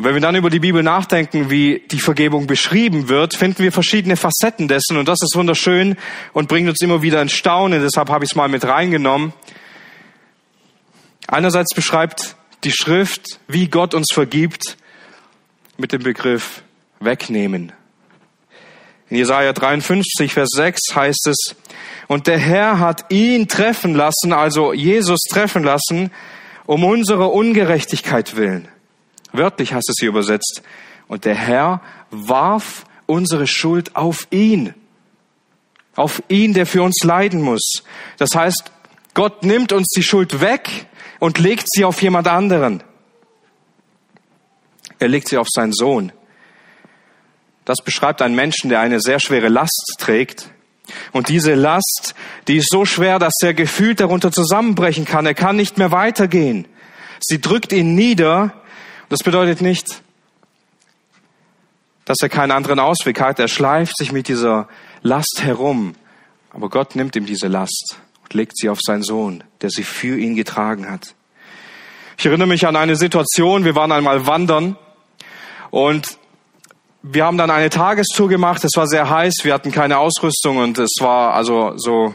Und 0.00 0.04
wenn 0.04 0.14
wir 0.14 0.22
dann 0.22 0.34
über 0.34 0.48
die 0.48 0.60
Bibel 0.60 0.82
nachdenken, 0.82 1.50
wie 1.50 1.82
die 1.90 1.98
Vergebung 1.98 2.46
beschrieben 2.46 3.10
wird, 3.10 3.34
finden 3.34 3.62
wir 3.62 3.70
verschiedene 3.70 4.16
Facetten 4.16 4.66
dessen 4.66 4.96
und 4.96 5.06
das 5.06 5.18
ist 5.20 5.36
wunderschön 5.36 5.96
und 6.32 6.48
bringt 6.48 6.70
uns 6.70 6.80
immer 6.80 7.02
wieder 7.02 7.20
in 7.20 7.28
Staunen. 7.28 7.82
Deshalb 7.82 8.08
habe 8.08 8.24
ich 8.24 8.30
es 8.30 8.34
mal 8.34 8.48
mit 8.48 8.64
reingenommen. 8.64 9.34
Einerseits 11.26 11.74
beschreibt 11.74 12.36
die 12.64 12.72
Schrift, 12.72 13.40
wie 13.48 13.68
Gott 13.68 13.94
uns 13.94 14.08
vergibt, 14.12 14.76
mit 15.76 15.92
dem 15.92 16.02
Begriff 16.02 16.62
wegnehmen. 17.00 17.72
In 19.08 19.16
Jesaja 19.16 19.52
53, 19.52 20.32
Vers 20.32 20.50
6 20.54 20.94
heißt 20.94 21.26
es, 21.28 21.56
und 22.06 22.26
der 22.26 22.38
Herr 22.38 22.78
hat 22.78 23.12
ihn 23.12 23.48
treffen 23.48 23.94
lassen, 23.94 24.32
also 24.32 24.72
Jesus 24.72 25.20
treffen 25.30 25.62
lassen, 25.62 26.10
um 26.66 26.84
unsere 26.84 27.28
Ungerechtigkeit 27.28 28.36
willen. 28.36 28.68
Wörtlich 29.32 29.72
heißt 29.72 29.88
es 29.88 29.96
hier 29.98 30.08
übersetzt. 30.08 30.62
Und 31.08 31.24
der 31.24 31.34
Herr 31.34 31.82
warf 32.10 32.84
unsere 33.06 33.46
Schuld 33.46 33.96
auf 33.96 34.26
ihn. 34.30 34.74
Auf 35.96 36.22
ihn, 36.28 36.54
der 36.54 36.66
für 36.66 36.82
uns 36.82 37.02
leiden 37.02 37.42
muss. 37.42 37.82
Das 38.16 38.34
heißt, 38.34 38.70
Gott 39.14 39.44
nimmt 39.44 39.72
uns 39.72 39.88
die 39.96 40.02
Schuld 40.02 40.40
weg 40.40 40.86
und 41.20 41.38
legt 41.38 41.66
sie 41.70 41.84
auf 41.84 42.02
jemand 42.02 42.26
anderen. 42.26 42.82
Er 44.98 45.08
legt 45.08 45.28
sie 45.28 45.38
auf 45.38 45.46
seinen 45.48 45.72
Sohn. 45.72 46.10
Das 47.64 47.78
beschreibt 47.84 48.20
einen 48.22 48.34
Menschen, 48.34 48.70
der 48.70 48.80
eine 48.80 49.00
sehr 49.00 49.20
schwere 49.20 49.48
Last 49.48 49.94
trägt. 49.98 50.50
Und 51.12 51.28
diese 51.28 51.54
Last, 51.54 52.14
die 52.48 52.56
ist 52.56 52.68
so 52.70 52.84
schwer, 52.84 53.20
dass 53.20 53.34
er 53.42 53.54
gefühlt 53.54 54.00
darunter 54.00 54.32
zusammenbrechen 54.32 55.04
kann. 55.04 55.24
Er 55.24 55.34
kann 55.34 55.54
nicht 55.54 55.78
mehr 55.78 55.92
weitergehen. 55.92 56.66
Sie 57.20 57.40
drückt 57.40 57.72
ihn 57.72 57.94
nieder. 57.94 58.52
Das 59.08 59.20
bedeutet 59.20 59.60
nicht, 59.60 60.02
dass 62.06 62.18
er 62.22 62.28
keinen 62.28 62.50
anderen 62.50 62.80
Ausweg 62.80 63.20
hat. 63.20 63.38
Er 63.38 63.48
schleift 63.48 63.96
sich 63.96 64.10
mit 64.10 64.26
dieser 64.26 64.68
Last 65.02 65.40
herum. 65.42 65.94
Aber 66.52 66.68
Gott 66.70 66.96
nimmt 66.96 67.14
ihm 67.14 67.26
diese 67.26 67.46
Last 67.46 68.00
legt 68.32 68.56
sie 68.56 68.68
auf 68.68 68.78
seinen 68.80 69.02
Sohn, 69.02 69.44
der 69.60 69.70
sie 69.70 69.82
für 69.82 70.18
ihn 70.18 70.36
getragen 70.36 70.90
hat. 70.90 71.14
Ich 72.18 72.26
erinnere 72.26 72.48
mich 72.48 72.66
an 72.66 72.76
eine 72.76 72.96
Situation, 72.96 73.64
wir 73.64 73.74
waren 73.74 73.92
einmal 73.92 74.26
wandern 74.26 74.76
und 75.70 76.18
wir 77.02 77.24
haben 77.24 77.38
dann 77.38 77.50
eine 77.50 77.70
Tagestour 77.70 78.28
gemacht. 78.28 78.62
Es 78.64 78.76
war 78.76 78.86
sehr 78.86 79.08
heiß, 79.08 79.36
wir 79.42 79.54
hatten 79.54 79.72
keine 79.72 79.98
Ausrüstung 79.98 80.58
und 80.58 80.78
es 80.78 80.96
war 81.00 81.34
also 81.34 81.72
so 81.76 82.14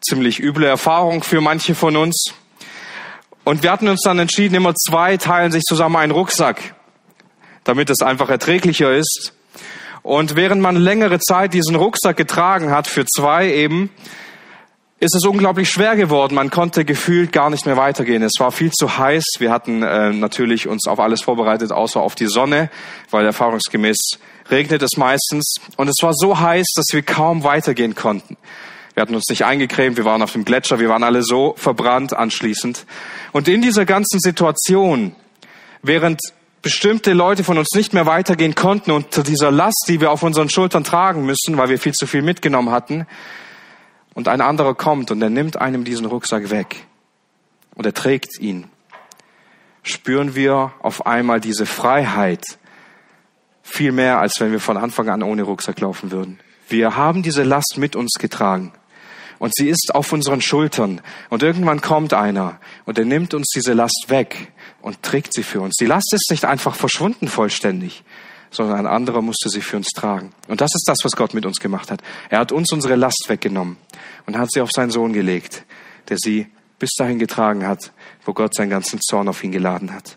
ziemlich 0.00 0.40
üble 0.42 0.64
Erfahrung 0.64 1.22
für 1.22 1.40
manche 1.40 1.74
von 1.74 1.96
uns. 1.96 2.34
Und 3.44 3.62
wir 3.62 3.70
hatten 3.70 3.86
uns 3.86 4.00
dann 4.02 4.18
entschieden, 4.18 4.56
immer 4.56 4.74
zwei 4.74 5.16
teilen 5.16 5.52
sich 5.52 5.62
zusammen 5.62 5.96
einen 5.96 6.10
Rucksack, 6.10 6.74
damit 7.62 7.90
es 7.90 8.02
einfach 8.02 8.28
erträglicher 8.28 8.92
ist. 8.92 9.34
Und 10.02 10.34
während 10.34 10.60
man 10.60 10.76
längere 10.76 11.20
Zeit 11.20 11.54
diesen 11.54 11.76
Rucksack 11.76 12.16
getragen 12.16 12.70
hat, 12.70 12.88
für 12.88 13.04
zwei 13.06 13.52
eben, 13.52 13.90
ist 14.98 15.14
es 15.14 15.24
unglaublich 15.26 15.68
schwer 15.68 15.94
geworden. 15.94 16.34
Man 16.34 16.50
konnte 16.50 16.84
gefühlt 16.84 17.30
gar 17.30 17.50
nicht 17.50 17.66
mehr 17.66 17.76
weitergehen. 17.76 18.22
Es 18.22 18.34
war 18.38 18.50
viel 18.50 18.70
zu 18.70 18.96
heiß. 18.96 19.24
Wir 19.38 19.50
hatten 19.50 19.82
äh, 19.82 20.12
natürlich 20.12 20.68
uns 20.68 20.86
auf 20.86 21.00
alles 21.00 21.22
vorbereitet, 21.22 21.70
außer 21.70 22.00
auf 22.00 22.14
die 22.14 22.26
Sonne, 22.26 22.70
weil 23.10 23.26
erfahrungsgemäß 23.26 23.96
regnet 24.50 24.82
es 24.82 24.96
meistens. 24.96 25.56
Und 25.76 25.88
es 25.88 25.96
war 26.00 26.12
so 26.14 26.40
heiß, 26.40 26.66
dass 26.76 26.86
wir 26.92 27.02
kaum 27.02 27.44
weitergehen 27.44 27.94
konnten. 27.94 28.38
Wir 28.94 29.02
hatten 29.02 29.14
uns 29.14 29.28
nicht 29.28 29.44
eingecremt, 29.44 29.98
wir 29.98 30.06
waren 30.06 30.22
auf 30.22 30.32
dem 30.32 30.46
Gletscher, 30.46 30.78
wir 30.78 30.88
waren 30.88 31.02
alle 31.02 31.22
so 31.22 31.54
verbrannt 31.58 32.14
anschließend. 32.14 32.86
Und 33.32 33.46
in 33.46 33.60
dieser 33.60 33.84
ganzen 33.84 34.20
Situation, 34.20 35.14
während 35.82 36.18
bestimmte 36.62 37.12
Leute 37.12 37.44
von 37.44 37.58
uns 37.58 37.68
nicht 37.74 37.92
mehr 37.92 38.06
weitergehen 38.06 38.54
konnten 38.54 38.92
unter 38.92 39.22
dieser 39.22 39.50
Last, 39.50 39.84
die 39.88 40.00
wir 40.00 40.10
auf 40.10 40.22
unseren 40.22 40.48
Schultern 40.48 40.82
tragen 40.82 41.26
müssen, 41.26 41.58
weil 41.58 41.68
wir 41.68 41.78
viel 41.78 41.92
zu 41.92 42.06
viel 42.06 42.22
mitgenommen 42.22 42.70
hatten, 42.70 43.06
und 44.16 44.28
ein 44.28 44.40
anderer 44.40 44.74
kommt 44.74 45.10
und 45.10 45.22
er 45.22 45.28
nimmt 45.28 45.60
einem 45.60 45.84
diesen 45.84 46.06
Rucksack 46.06 46.50
weg 46.50 46.86
und 47.74 47.84
er 47.84 47.92
trägt 47.92 48.40
ihn, 48.40 48.64
spüren 49.82 50.34
wir 50.34 50.72
auf 50.80 51.06
einmal 51.06 51.38
diese 51.38 51.66
Freiheit 51.66 52.58
viel 53.62 53.92
mehr, 53.92 54.18
als 54.18 54.40
wenn 54.40 54.52
wir 54.52 54.60
von 54.60 54.78
Anfang 54.78 55.10
an 55.10 55.22
ohne 55.22 55.42
Rucksack 55.42 55.80
laufen 55.80 56.10
würden. 56.10 56.40
Wir 56.66 56.96
haben 56.96 57.22
diese 57.22 57.42
Last 57.42 57.74
mit 57.76 57.94
uns 57.94 58.14
getragen 58.18 58.72
und 59.38 59.54
sie 59.54 59.68
ist 59.68 59.94
auf 59.94 60.12
unseren 60.14 60.40
Schultern. 60.40 61.02
Und 61.28 61.42
irgendwann 61.42 61.82
kommt 61.82 62.14
einer 62.14 62.58
und 62.86 62.98
er 62.98 63.04
nimmt 63.04 63.34
uns 63.34 63.48
diese 63.54 63.74
Last 63.74 64.06
weg 64.08 64.50
und 64.80 65.02
trägt 65.02 65.34
sie 65.34 65.42
für 65.42 65.60
uns. 65.60 65.74
Die 65.76 65.84
Last 65.84 66.14
ist 66.14 66.30
nicht 66.30 66.46
einfach 66.46 66.74
verschwunden 66.74 67.28
vollständig, 67.28 68.02
sondern 68.56 68.78
ein 68.78 68.86
anderer 68.86 69.22
musste 69.22 69.48
sie 69.48 69.60
für 69.60 69.76
uns 69.76 69.88
tragen. 69.88 70.32
Und 70.48 70.60
das 70.60 70.74
ist 70.74 70.84
das, 70.88 70.98
was 71.02 71.12
Gott 71.12 71.34
mit 71.34 71.46
uns 71.46 71.60
gemacht 71.60 71.90
hat. 71.90 72.02
Er 72.30 72.40
hat 72.40 72.52
uns 72.52 72.72
unsere 72.72 72.96
Last 72.96 73.26
weggenommen 73.28 73.76
und 74.26 74.36
hat 74.36 74.50
sie 74.50 74.60
auf 74.60 74.70
seinen 74.72 74.90
Sohn 74.90 75.12
gelegt, 75.12 75.64
der 76.08 76.16
sie 76.18 76.46
bis 76.78 76.90
dahin 76.96 77.18
getragen 77.18 77.66
hat, 77.66 77.92
wo 78.24 78.32
Gott 78.32 78.54
seinen 78.54 78.70
ganzen 78.70 79.00
Zorn 79.00 79.28
auf 79.28 79.44
ihn 79.44 79.52
geladen 79.52 79.92
hat. 79.92 80.16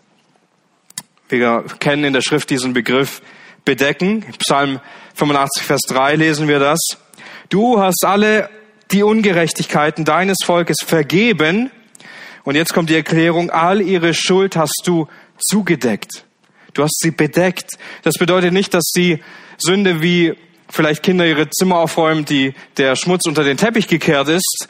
Wir 1.28 1.64
kennen 1.78 2.04
in 2.04 2.12
der 2.12 2.22
Schrift 2.22 2.50
diesen 2.50 2.72
Begriff 2.72 3.22
bedecken. 3.64 4.24
Psalm 4.38 4.80
85, 5.14 5.62
Vers 5.62 5.82
3 5.88 6.16
lesen 6.16 6.48
wir 6.48 6.58
das. 6.58 6.80
Du 7.50 7.80
hast 7.80 8.04
alle 8.04 8.50
die 8.90 9.02
Ungerechtigkeiten 9.02 10.04
deines 10.04 10.38
Volkes 10.44 10.78
vergeben. 10.84 11.70
Und 12.42 12.56
jetzt 12.56 12.74
kommt 12.74 12.90
die 12.90 12.96
Erklärung, 12.96 13.50
all 13.50 13.80
ihre 13.80 14.14
Schuld 14.14 14.56
hast 14.56 14.82
du 14.84 15.06
zugedeckt. 15.38 16.24
Du 16.74 16.82
hast 16.82 16.98
sie 17.00 17.10
bedeckt. 17.10 17.78
Das 18.02 18.14
bedeutet 18.14 18.52
nicht, 18.52 18.74
dass 18.74 18.92
die 18.94 19.22
Sünde 19.58 20.02
wie 20.02 20.34
vielleicht 20.68 21.02
Kinder 21.02 21.26
ihre 21.26 21.50
Zimmer 21.50 21.78
aufräumen, 21.78 22.24
die 22.24 22.54
der 22.76 22.96
Schmutz 22.96 23.26
unter 23.26 23.44
den 23.44 23.56
Teppich 23.56 23.88
gekehrt 23.88 24.28
ist, 24.28 24.68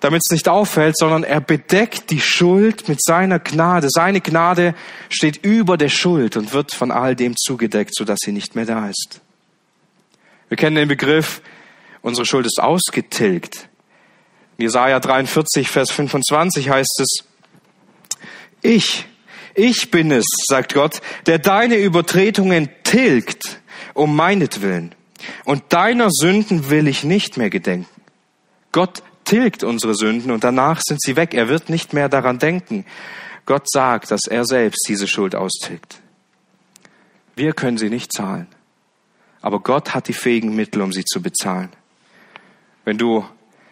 damit 0.00 0.22
es 0.24 0.32
nicht 0.32 0.48
auffällt, 0.48 0.96
sondern 0.96 1.22
er 1.22 1.40
bedeckt 1.40 2.10
die 2.10 2.20
Schuld 2.20 2.88
mit 2.88 3.02
seiner 3.02 3.38
Gnade. 3.38 3.88
Seine 3.90 4.20
Gnade 4.20 4.74
steht 5.08 5.44
über 5.44 5.76
der 5.76 5.90
Schuld 5.90 6.36
und 6.36 6.52
wird 6.52 6.72
von 6.72 6.90
all 6.90 7.14
dem 7.14 7.36
zugedeckt, 7.36 7.94
sodass 7.94 8.20
sie 8.22 8.32
nicht 8.32 8.54
mehr 8.54 8.66
da 8.66 8.88
ist. 8.88 9.20
Wir 10.48 10.56
kennen 10.56 10.76
den 10.76 10.88
Begriff 10.88 11.42
Unsere 12.04 12.26
Schuld 12.26 12.44
ist 12.44 12.60
ausgetilgt. 12.60 13.70
In 14.58 14.64
Jesaja 14.64 15.00
43, 15.00 15.70
Vers 15.70 15.90
25 15.90 16.68
heißt 16.68 17.00
es, 17.00 17.24
ich, 18.60 19.06
ich 19.54 19.90
bin 19.90 20.10
es, 20.10 20.24
sagt 20.48 20.74
Gott, 20.74 21.00
der 21.26 21.38
deine 21.38 21.76
Übertretungen 21.76 22.68
tilgt 22.82 23.60
um 23.94 24.16
meinetwillen. 24.16 24.94
Und 25.44 25.72
deiner 25.72 26.08
Sünden 26.10 26.70
will 26.70 26.88
ich 26.88 27.04
nicht 27.04 27.36
mehr 27.36 27.50
gedenken. 27.50 27.88
Gott 28.72 29.02
tilgt 29.24 29.64
unsere 29.64 29.94
Sünden 29.94 30.30
und 30.30 30.44
danach 30.44 30.80
sind 30.82 31.00
sie 31.00 31.16
weg. 31.16 31.34
Er 31.34 31.48
wird 31.48 31.70
nicht 31.70 31.92
mehr 31.92 32.08
daran 32.08 32.38
denken. 32.38 32.84
Gott 33.46 33.70
sagt, 33.70 34.10
dass 34.10 34.26
er 34.28 34.44
selbst 34.44 34.86
diese 34.88 35.06
Schuld 35.06 35.34
austilgt. 35.34 36.00
Wir 37.36 37.52
können 37.52 37.78
sie 37.78 37.90
nicht 37.90 38.12
zahlen. 38.12 38.48
Aber 39.40 39.60
Gott 39.60 39.94
hat 39.94 40.08
die 40.08 40.14
fähigen 40.14 40.54
Mittel, 40.54 40.82
um 40.82 40.92
sie 40.92 41.04
zu 41.04 41.20
bezahlen. 41.20 41.70
Wenn 42.84 42.98
du 42.98 43.24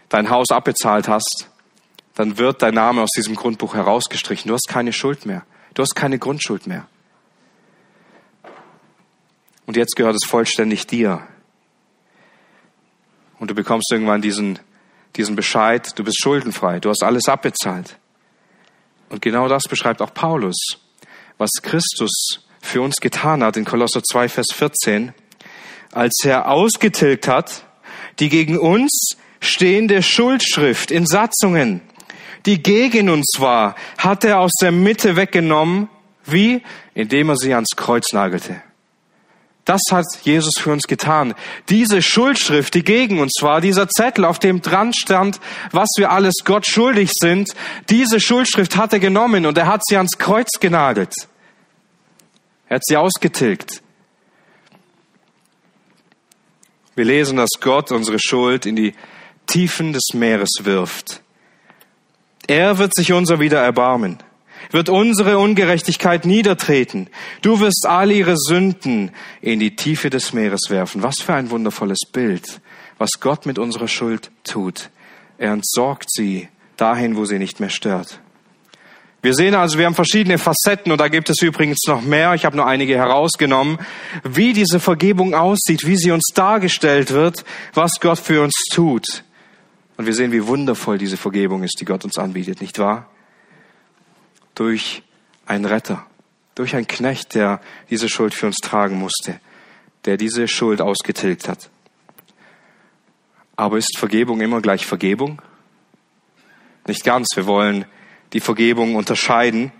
dein 0.08 0.30
Haus 0.30 0.50
abbezahlt 0.50 1.08
hast, 1.08 1.48
dann 2.14 2.36
wird 2.38 2.62
dein 2.62 2.74
Name 2.74 3.02
aus 3.02 3.10
diesem 3.16 3.34
Grundbuch 3.34 3.74
herausgestrichen. 3.74 4.48
Du 4.48 4.54
hast 4.54 4.68
keine 4.68 4.92
Schuld 4.92 5.24
mehr. 5.24 5.44
Du 5.74 5.82
hast 5.82 5.94
keine 5.94 6.18
Grundschuld 6.18 6.66
mehr. 6.66 6.86
Und 9.66 9.76
jetzt 9.76 9.96
gehört 9.96 10.16
es 10.16 10.28
vollständig 10.28 10.86
dir. 10.86 11.26
Und 13.38 13.50
du 13.50 13.54
bekommst 13.54 13.90
irgendwann 13.90 14.20
diesen, 14.20 14.58
diesen 15.16 15.34
Bescheid, 15.34 15.98
du 15.98 16.04
bist 16.04 16.20
schuldenfrei, 16.20 16.78
du 16.78 16.90
hast 16.90 17.02
alles 17.02 17.28
abbezahlt. 17.28 17.98
Und 19.08 19.22
genau 19.22 19.48
das 19.48 19.64
beschreibt 19.64 20.02
auch 20.02 20.14
Paulus, 20.14 20.56
was 21.38 21.50
Christus 21.62 22.40
für 22.60 22.80
uns 22.80 22.96
getan 22.96 23.42
hat 23.42 23.56
in 23.56 23.64
Kolosser 23.64 24.02
2, 24.02 24.28
Vers 24.28 24.52
14, 24.52 25.12
als 25.90 26.24
er 26.24 26.48
ausgetilgt 26.48 27.28
hat, 27.28 27.66
die 28.18 28.28
gegen 28.28 28.58
uns 28.58 29.16
stehende 29.40 30.02
Schuldschrift 30.02 30.90
in 30.90 31.06
Satzungen, 31.06 31.82
die 32.46 32.62
gegen 32.62 33.08
uns 33.08 33.36
war, 33.38 33.74
hat 33.98 34.24
er 34.24 34.40
aus 34.40 34.52
der 34.60 34.72
Mitte 34.72 35.16
weggenommen. 35.16 35.88
Wie? 36.24 36.62
Indem 36.94 37.30
er 37.30 37.36
sie 37.36 37.54
ans 37.54 37.70
Kreuz 37.76 38.12
nagelte. 38.12 38.62
Das 39.64 39.80
hat 39.92 40.06
Jesus 40.22 40.54
für 40.58 40.72
uns 40.72 40.88
getan. 40.88 41.34
Diese 41.68 42.02
Schuldschrift, 42.02 42.74
die 42.74 42.82
gegen 42.82 43.20
uns 43.20 43.38
war, 43.42 43.60
dieser 43.60 43.88
Zettel, 43.88 44.24
auf 44.24 44.40
dem 44.40 44.60
dran 44.60 44.92
stand, 44.92 45.38
was 45.70 45.88
wir 45.96 46.10
alles 46.10 46.34
Gott 46.44 46.66
schuldig 46.66 47.10
sind, 47.14 47.50
diese 47.88 48.18
Schuldschrift 48.18 48.76
hat 48.76 48.92
er 48.92 48.98
genommen 48.98 49.46
und 49.46 49.56
er 49.56 49.66
hat 49.66 49.82
sie 49.86 49.96
ans 49.96 50.18
Kreuz 50.18 50.50
genagelt. 50.58 51.14
Er 52.68 52.76
hat 52.76 52.84
sie 52.84 52.96
ausgetilgt. 52.96 53.82
Wir 56.96 57.04
lesen, 57.04 57.36
dass 57.36 57.50
Gott 57.60 57.92
unsere 57.92 58.18
Schuld 58.18 58.66
in 58.66 58.76
die 58.76 58.94
Tiefen 59.46 59.92
des 59.92 60.08
Meeres 60.12 60.50
wirft. 60.62 61.21
Er 62.46 62.78
wird 62.78 62.94
sich 62.94 63.12
unser 63.12 63.40
wieder 63.40 63.60
erbarmen, 63.60 64.18
wird 64.70 64.88
unsere 64.88 65.38
Ungerechtigkeit 65.38 66.24
niedertreten. 66.24 67.08
Du 67.40 67.60
wirst 67.60 67.86
all 67.86 68.10
ihre 68.10 68.36
Sünden 68.36 69.10
in 69.40 69.60
die 69.60 69.76
Tiefe 69.76 70.10
des 70.10 70.32
Meeres 70.32 70.62
werfen. 70.68 71.02
Was 71.02 71.20
für 71.20 71.34
ein 71.34 71.50
wundervolles 71.50 72.00
Bild, 72.10 72.60
was 72.98 73.20
Gott 73.20 73.46
mit 73.46 73.58
unserer 73.58 73.88
Schuld 73.88 74.30
tut. 74.44 74.90
Er 75.38 75.52
entsorgt 75.52 76.10
sie 76.10 76.48
dahin, 76.76 77.16
wo 77.16 77.24
sie 77.24 77.38
nicht 77.38 77.60
mehr 77.60 77.70
stört. 77.70 78.20
Wir 79.24 79.34
sehen 79.34 79.54
also, 79.54 79.78
wir 79.78 79.86
haben 79.86 79.94
verschiedene 79.94 80.36
Facetten 80.36 80.90
und 80.90 81.00
da 81.00 81.06
gibt 81.06 81.30
es 81.30 81.40
übrigens 81.42 81.78
noch 81.86 82.02
mehr. 82.02 82.34
Ich 82.34 82.44
habe 82.44 82.56
nur 82.56 82.66
einige 82.66 82.96
herausgenommen, 82.96 83.78
wie 84.24 84.52
diese 84.52 84.80
Vergebung 84.80 85.32
aussieht, 85.34 85.86
wie 85.86 85.96
sie 85.96 86.10
uns 86.10 86.24
dargestellt 86.34 87.12
wird, 87.12 87.44
was 87.72 88.00
Gott 88.00 88.18
für 88.18 88.42
uns 88.42 88.54
tut. 88.72 89.22
Und 90.02 90.06
wir 90.06 90.14
sehen, 90.14 90.32
wie 90.32 90.48
wundervoll 90.48 90.98
diese 90.98 91.16
Vergebung 91.16 91.62
ist, 91.62 91.76
die 91.78 91.84
Gott 91.84 92.04
uns 92.04 92.18
anbietet, 92.18 92.60
nicht 92.60 92.80
wahr? 92.80 93.08
Durch 94.56 95.04
einen 95.46 95.64
Retter, 95.64 96.04
durch 96.56 96.74
einen 96.74 96.88
Knecht, 96.88 97.36
der 97.36 97.60
diese 97.88 98.08
Schuld 98.08 98.34
für 98.34 98.46
uns 98.46 98.56
tragen 98.56 98.98
musste, 98.98 99.38
der 100.04 100.16
diese 100.16 100.48
Schuld 100.48 100.80
ausgetilgt 100.80 101.46
hat. 101.46 101.70
Aber 103.54 103.78
ist 103.78 103.96
Vergebung 103.96 104.40
immer 104.40 104.60
gleich 104.60 104.86
Vergebung? 104.86 105.40
Nicht 106.88 107.04
ganz. 107.04 107.28
Wir 107.36 107.46
wollen 107.46 107.84
die 108.32 108.40
Vergebung 108.40 108.96
unterscheiden. 108.96 109.70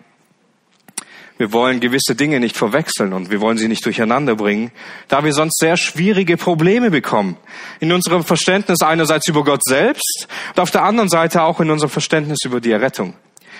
Wir 1.38 1.52
wollen 1.52 1.80
gewisse 1.80 2.14
Dinge 2.14 2.40
nicht 2.40 2.56
verwechseln 2.56 3.12
und 3.12 3.30
wir 3.30 3.40
wollen 3.40 3.58
sie 3.58 3.68
nicht 3.68 3.84
durcheinander 3.84 4.36
bringen, 4.36 4.70
da 5.08 5.24
wir 5.24 5.32
sonst 5.32 5.58
sehr 5.58 5.76
schwierige 5.76 6.36
Probleme 6.36 6.90
bekommen. 6.90 7.36
In 7.80 7.92
unserem 7.92 8.22
Verständnis 8.22 8.82
einerseits 8.82 9.28
über 9.28 9.42
Gott 9.42 9.64
selbst 9.64 10.28
und 10.54 10.60
auf 10.60 10.70
der 10.70 10.84
anderen 10.84 11.08
Seite 11.08 11.42
auch 11.42 11.60
in 11.60 11.70
unserem 11.70 11.90
Verständnis 11.90 12.40
über 12.44 12.60
die 12.60 12.70
Errettung. 12.70 13.14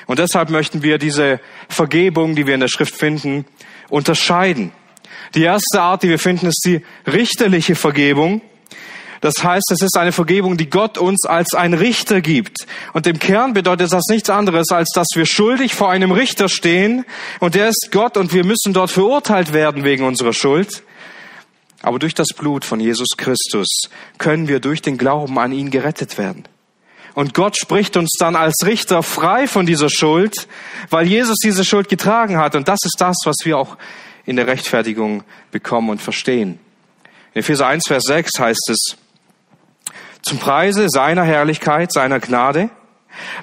Und 0.07 0.19
deshalb 0.19 0.51
möchten 0.51 0.83
wir 0.83 0.99
diese 0.99 1.41
Vergebung, 1.69 2.35
die 2.35 2.47
wir 2.47 2.55
in 2.55 2.61
der 2.61 2.69
Schrift 2.69 2.95
finden, 2.95 3.47
unterscheiden. 3.89 4.73
Die 5.35 5.43
erste 5.43 5.81
Art, 5.81 6.03
die 6.03 6.09
wir 6.09 6.19
finden, 6.19 6.47
ist 6.47 6.63
die 6.65 6.83
richterliche 7.07 7.75
Vergebung. 7.75 8.43
Das 9.23 9.35
heißt, 9.41 9.71
es 9.71 9.83
ist 9.83 9.97
eine 9.97 10.11
Vergebung, 10.11 10.57
die 10.57 10.69
Gott 10.69 10.99
uns 10.99 11.25
als 11.25 11.55
ein 11.55 11.75
Richter 11.75 12.21
gibt. 12.21 12.67
Und 12.93 13.07
im 13.07 13.21
Kern 13.21 13.53
bedeutet 13.53 13.93
das 13.93 14.07
nichts 14.11 14.29
anderes, 14.29 14.71
als 14.73 14.91
dass 14.93 15.07
wir 15.15 15.27
schuldig 15.27 15.77
vor 15.77 15.91
einem 15.91 16.11
Richter 16.11 16.49
stehen 16.49 17.05
und 17.39 17.55
der 17.55 17.69
ist 17.69 17.91
Gott 17.93 18.17
und 18.17 18.35
wir 18.35 18.45
müssen 18.45 18.73
dort 18.73 18.91
verurteilt 18.91 19.53
werden 19.53 19.85
wegen 19.85 20.05
unserer 20.05 20.33
Schuld. 20.33 20.83
Aber 21.83 22.01
durch 22.01 22.15
das 22.15 22.29
Blut 22.37 22.65
von 22.65 22.81
Jesus 22.81 23.17
Christus 23.17 23.69
können 24.19 24.49
wir 24.49 24.59
durch 24.59 24.83
den 24.83 24.99
Glauben 24.99 25.39
an 25.39 25.53
ihn 25.53 25.71
gerettet 25.71 26.19
werden. 26.19 26.43
Und 27.15 27.33
Gott 27.33 27.57
spricht 27.57 27.97
uns 27.97 28.17
dann 28.19 28.35
als 28.35 28.67
Richter 28.67 29.05
frei 29.05 29.47
von 29.47 29.67
dieser 29.67 29.89
Schuld, 29.89 30.49
weil 30.91 31.07
Jesus 31.07 31.37
diese 31.37 31.65
Schuld 31.65 31.89
getragen 31.89 32.39
hat. 32.39 32.57
Und 32.57 32.67
das 32.67 32.81
ist 32.85 32.97
das, 32.99 33.19
was 33.25 33.37
wir 33.45 33.57
auch 33.57 33.77
in 34.27 34.35
der 34.35 34.49
Rechtfertigung 34.49 35.23
bekommen 35.53 35.91
und 35.91 36.03
verstehen. 36.03 36.59
In 37.35 37.41
Epheser 37.41 37.69
1, 37.69 37.85
Vers 37.87 38.05
6 38.09 38.41
heißt 38.41 38.71
es, 38.71 38.97
zum 40.23 40.39
Preise 40.39 40.89
seiner 40.89 41.25
Herrlichkeit, 41.25 41.93
seiner 41.93 42.21
Gnade, 42.21 42.71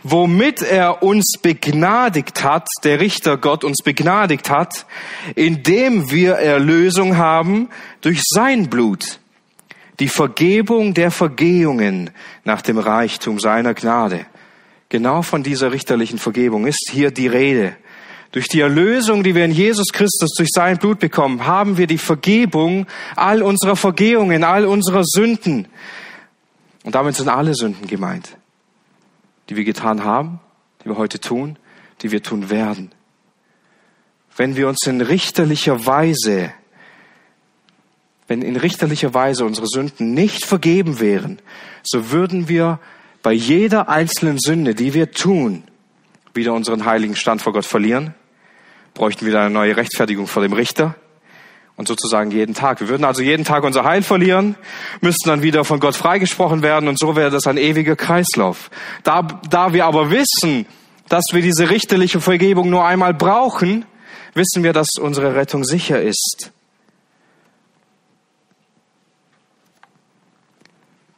womit 0.04 0.62
er 0.62 1.04
uns 1.04 1.34
begnadigt 1.42 2.44
hat, 2.44 2.68
der 2.84 3.00
Richter 3.00 3.38
Gott 3.38 3.63
uns 3.63 3.84
begnadigt 3.84 4.50
hat, 4.50 4.86
indem 5.36 6.10
wir 6.12 6.36
Erlösung 6.36 7.18
haben 7.18 7.70
durch 8.02 8.22
sein 8.24 8.70
Blut, 8.70 9.20
die 10.00 10.08
Vergebung 10.08 10.94
der 10.94 11.12
Vergehungen 11.12 12.10
nach 12.46 12.62
dem 12.62 12.78
Reichtum 12.78 13.39
seiner 13.39 13.74
Gnade. 13.74 14.26
Genau 14.88 15.22
von 15.22 15.44
dieser 15.44 15.72
richterlichen 15.72 16.18
Vergebung 16.18 16.65
ist 16.65 16.89
hier 16.92 17.12
die 17.12 17.28
Rede. 17.28 17.76
Durch 18.32 18.48
die 18.48 18.60
Erlösung, 18.60 19.24
die 19.24 19.36
wir 19.36 19.46
in 19.46 19.52
Jesus 19.52 19.92
Christus 19.92 20.32
durch 20.38 20.50
sein 20.52 20.78
Blut 20.78 21.00
bekommen, 21.00 21.46
haben 21.46 21.78
wir 21.78 21.88
die 21.88 21.98
Vergebung 21.98 22.86
all 23.15 23.42
unserer 23.42 23.76
Vergehungen, 23.76 24.44
all 24.44 24.65
unserer 24.65 25.04
Sünden. 25.04 25.68
Und 26.84 26.96
damit 26.96 27.15
sind 27.15 27.30
alle 27.30 27.54
Sünden 27.54 27.88
gemeint, 27.88 28.38
die 29.50 29.56
wir 29.56 29.63
getan 29.63 30.04
haben, 30.04 30.39
die 30.84 30.89
wir 30.89 30.98
heute 30.98 31.20
tun, 31.20 31.58
die 32.02 32.12
wir 32.12 32.24
tun 32.24 32.50
werden. 32.50 32.92
Wenn 34.36 34.56
wir 34.56 34.68
uns 34.70 34.86
in 34.88 35.02
richterlicher 35.02 35.86
Weise, 35.86 36.54
wenn 38.28 38.42
in 38.42 38.56
richterlicher 38.56 39.13
Weise 39.13 39.44
unsere 39.44 39.68
Sünden 39.68 40.13
nicht 40.13 40.46
vergeben 40.46 41.00
wären, 41.00 41.39
so 41.84 42.12
würden 42.12 42.48
wir 42.48 42.80
bei 43.22 43.34
jeder 43.34 43.89
einzelnen 43.89 44.39
Sünde, 44.39 44.76
die 44.76 44.94
wir 44.94 45.12
tun, 45.12 45.63
wieder 46.34 46.54
unseren 46.54 46.86
heiligen 46.86 47.15
Stand 47.15 47.42
vor 47.42 47.52
Gott 47.52 47.65
verlieren, 47.65 48.13
bräuchten 48.94 49.26
wieder 49.26 49.42
eine 49.42 49.50
neue 49.50 49.76
Rechtfertigung 49.76 50.28
vor 50.28 50.42
dem 50.42 50.54
Richter 50.54 50.96
und 51.80 51.88
sozusagen 51.88 52.30
jeden 52.30 52.56
Tag. 52.56 52.82
Wir 52.82 52.89
würden 52.89 53.06
also 53.06 53.22
jeden 53.22 53.46
Tag 53.46 53.63
unser 53.63 53.86
Heil 53.86 54.04
verlieren, 54.04 54.58
müssten 55.00 55.30
dann 55.30 55.44
wieder 55.44 55.63
von 55.63 55.80
Gott 55.80 55.96
freigesprochen 55.96 56.62
werden 56.62 56.89
und 56.89 57.00
so 57.00 57.15
wäre 57.15 57.32
das 57.32 57.48
ein 57.48 57.56
ewiger 57.56 57.96
Kreislauf. 57.96 58.70
Da, 59.04 59.22
da 59.50 59.72
wir 59.72 59.86
aber 59.86 60.12
wissen, 60.12 60.65
dass 61.08 61.24
wir 61.32 61.42
diese 61.42 61.70
richterliche 61.70 62.20
Vergebung 62.20 62.70
nur 62.70 62.86
einmal 62.86 63.13
brauchen, 63.13 63.86
wissen 64.34 64.62
wir, 64.62 64.74
dass 64.74 64.89
unsere 65.00 65.36
Rettung 65.36 65.63
sicher 65.63 66.02
ist. 66.02 66.52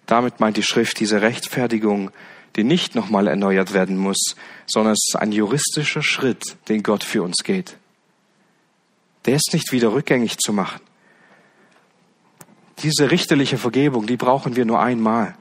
Damit 0.06 0.39
meint 0.39 0.58
die 0.58 0.63
Schrift 0.63 1.00
diese 1.00 1.24
Rechtfertigung, 1.24 2.12
die 2.56 2.63
nicht 2.63 2.93
nochmal 2.93 3.28
erneuert 3.28 3.74
werden 3.74 3.97
muss, 3.97 4.36
sondern 4.67 4.93
es 4.93 5.08
ist 5.10 5.15
ein 5.19 5.32
juristischer 5.32 6.04
Schritt, 6.04 6.56
den 6.69 6.84
Gott 6.84 7.04
für 7.04 7.24
uns 7.24 7.38
geht. 7.43 7.78
Der 9.25 9.36
ist 9.36 9.53
nicht 9.53 9.71
wieder 9.71 9.93
rückgängig 9.93 10.38
zu 10.38 10.53
machen. 10.53 10.81
Diese 12.84 13.12
richterliche 13.12 13.57
Vergebung, 13.57 14.07
die 14.07 14.17
brauchen 14.17 14.55
wir 14.55 14.65
nur 14.65 14.79
einmal. 14.79 15.36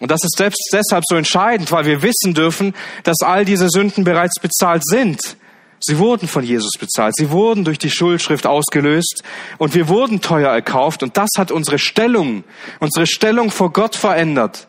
Und 0.00 0.10
das 0.10 0.24
ist 0.24 0.36
selbst 0.36 0.70
deshalb 0.72 1.04
so 1.06 1.14
entscheidend, 1.14 1.70
weil 1.70 1.84
wir 1.84 2.02
wissen 2.02 2.34
dürfen, 2.34 2.74
dass 3.04 3.18
all 3.20 3.44
diese 3.44 3.68
Sünden 3.68 4.02
bereits 4.02 4.40
bezahlt 4.40 4.82
sind. 4.84 5.36
Sie 5.84 5.98
wurden 5.98 6.28
von 6.28 6.44
Jesus 6.44 6.72
bezahlt. 6.78 7.14
Sie 7.16 7.30
wurden 7.30 7.64
durch 7.64 7.78
die 7.78 7.90
Schuldschrift 7.90 8.46
ausgelöst 8.46 9.22
und 9.58 9.74
wir 9.74 9.88
wurden 9.88 10.20
teuer 10.20 10.50
erkauft 10.50 11.02
und 11.02 11.16
das 11.16 11.30
hat 11.36 11.50
unsere 11.50 11.78
Stellung, 11.78 12.44
unsere 12.80 13.06
Stellung 13.06 13.50
vor 13.50 13.72
Gott 13.72 13.96
verändert. 13.96 14.68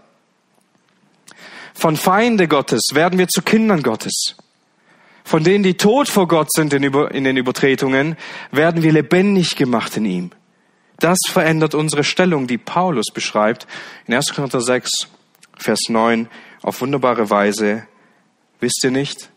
Von 1.73 1.97
Feinde 1.97 2.47
Gottes 2.47 2.82
werden 2.93 3.17
wir 3.19 3.28
zu 3.28 3.41
Kindern 3.41 3.84
Gottes. 3.84 4.36
Von 5.24 5.44
denen, 5.44 5.64
die 5.64 5.76
tot 5.76 6.10
vor 6.10 6.28
Gott 6.28 6.52
sind 6.52 6.74
in, 6.74 6.82
den 6.82 7.38
Übertretungen, 7.38 8.18
werden 8.52 8.84
wir 8.84 8.92
lebendig 8.92 9.56
gemacht 9.56 9.96
in 9.98 10.06
ihm. 10.06 10.32
Das 11.00 11.18
verändert 11.28 11.76
unsere 11.76 12.04
Stellung, 12.04 12.48
die 12.48 12.58
Paulus 12.58 13.08
beschreibt 13.14 13.68
in 14.06 14.14
1. 14.14 14.34
Korinther 14.34 14.62
6, 14.62 14.90
Vers 15.58 15.80
9 15.90 16.30
auf 16.62 16.82
wunderbare 16.82 17.30
Weise. 17.30 17.88
Wisst 18.60 18.84
ihr 18.84 18.92
nicht? 18.92 19.30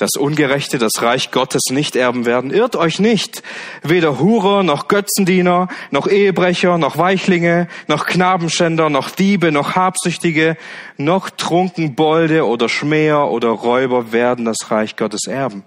Dass 0.00 0.12
Ungerechte 0.16 0.78
das 0.78 1.02
Reich 1.02 1.30
Gottes 1.30 1.64
nicht 1.68 1.94
erben 1.94 2.24
werden. 2.24 2.50
Irrt 2.50 2.74
euch 2.74 3.00
nicht. 3.00 3.42
Weder 3.82 4.18
Hurer, 4.18 4.62
noch 4.62 4.88
Götzendiener, 4.88 5.68
noch 5.90 6.06
Ehebrecher, 6.08 6.78
noch 6.78 6.96
Weichlinge, 6.96 7.68
noch 7.86 8.06
Knabenschänder, 8.06 8.88
noch 8.88 9.10
Diebe, 9.10 9.52
noch 9.52 9.76
Habsüchtige, 9.76 10.56
noch 10.96 11.28
Trunkenbolde 11.28 12.46
oder 12.46 12.70
Schmäher 12.70 13.26
oder 13.26 13.50
Räuber 13.50 14.10
werden 14.10 14.46
das 14.46 14.70
Reich 14.70 14.96
Gottes 14.96 15.26
erben. 15.26 15.64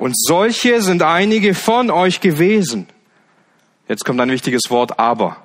Und 0.00 0.18
solche 0.18 0.82
sind 0.82 1.02
einige 1.02 1.54
von 1.54 1.92
euch 1.92 2.20
gewesen. 2.20 2.88
Jetzt 3.86 4.04
kommt 4.04 4.20
ein 4.20 4.30
wichtiges 4.32 4.62
Wort, 4.68 4.98
aber 4.98 5.36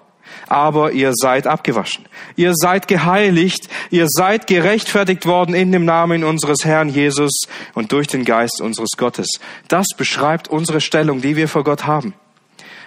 aber 0.47 0.91
ihr 0.91 1.12
seid 1.13 1.47
abgewaschen. 1.47 2.05
Ihr 2.36 2.53
seid 2.55 2.88
geheiligt, 2.88 3.67
ihr 3.89 4.07
seid 4.07 4.47
gerechtfertigt 4.47 5.25
worden 5.25 5.53
in 5.53 5.71
dem 5.71 5.86
Namen 5.86 6.23
unseres 6.23 6.63
Herrn 6.63 6.89
Jesus 6.89 7.43
und 7.73 7.91
durch 7.91 8.07
den 8.07 8.25
Geist 8.25 8.62
unseres 8.62 8.91
Gottes. 8.97 9.27
Das 9.67 9.88
beschreibt 9.95 10.47
unsere 10.47 10.81
Stellung, 10.81 11.21
die 11.21 11.36
wir 11.36 11.47
vor 11.47 11.63
Gott 11.63 11.86
haben. 11.86 12.13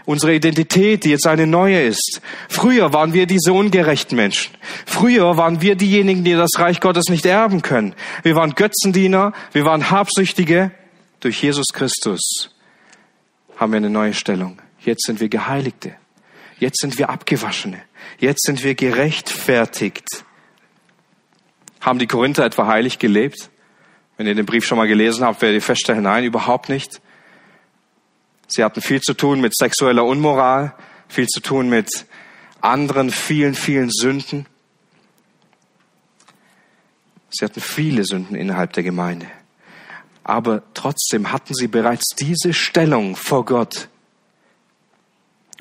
Unsere 0.07 0.35
Identität, 0.35 1.05
die 1.05 1.11
jetzt 1.11 1.27
eine 1.27 1.47
neue 1.47 1.83
ist. 1.83 2.21
Früher 2.49 2.93
waren 2.93 3.13
wir 3.13 3.27
diese 3.27 3.53
ungerechten 3.53 4.17
Menschen. 4.17 4.55
Früher 4.87 5.37
waren 5.37 5.61
wir 5.61 5.77
diejenigen, 5.77 6.25
die 6.25 6.33
das 6.33 6.51
Reich 6.57 6.81
Gottes 6.81 7.09
nicht 7.11 7.27
erben 7.27 7.63
können. 7.63 7.95
Wir 8.23 8.35
waren 8.35 8.55
Götzendiener, 8.55 9.33
wir 9.53 9.65
waren 9.65 9.91
Habsüchtige. 9.91 10.73
Durch 11.21 11.43
Jesus 11.43 11.67
Christus 11.73 12.51
haben 13.57 13.73
wir 13.73 13.77
eine 13.77 13.91
neue 13.91 14.15
Stellung. 14.15 14.59
Jetzt 14.81 15.05
sind 15.05 15.21
wir 15.21 15.29
Geheiligte. 15.29 15.95
Jetzt 16.61 16.81
sind 16.81 16.99
wir 16.99 17.09
Abgewaschene. 17.09 17.83
Jetzt 18.19 18.45
sind 18.45 18.63
wir 18.63 18.75
gerechtfertigt. 18.75 20.07
Haben 21.81 21.99
die 21.99 22.07
Korinther 22.07 22.45
etwa 22.45 22.67
heilig 22.67 22.99
gelebt? 22.99 23.51
Wenn 24.19 24.27
ihr 24.27 24.35
den 24.35 24.45
Brief 24.45 24.67
schon 24.67 24.77
mal 24.77 24.87
gelesen 24.87 25.25
habt, 25.25 25.41
werdet 25.41 25.63
ihr 25.63 25.65
feststellen, 25.65 26.03
nein, 26.03 26.25
überhaupt 26.25 26.69
nicht. 26.69 27.01
Sie 28.47 28.63
hatten 28.63 28.83
viel 28.83 29.01
zu 29.01 29.15
tun 29.15 29.41
mit 29.41 29.57
sexueller 29.57 30.05
Unmoral, 30.05 30.75
viel 31.09 31.27
zu 31.27 31.41
tun 31.41 31.71
mit 31.71 31.89
anderen 32.61 33.11
vielen, 33.11 33.55
vielen 33.55 33.89
Sünden. 33.91 34.45
Sie 37.31 37.43
hatten 37.43 37.63
viele 37.63 38.05
Sünden 38.05 38.37
innerhalb 38.37 38.75
der 38.75 38.83
Gemeinde. 38.83 39.27
Aber 40.25 40.63
trotzdem 40.75 41.33
hatten 41.33 41.55
sie 41.55 41.69
bereits 41.69 42.15
diese 42.21 42.53
Stellung 42.53 43.17
vor 43.17 43.47
Gott, 43.47 43.89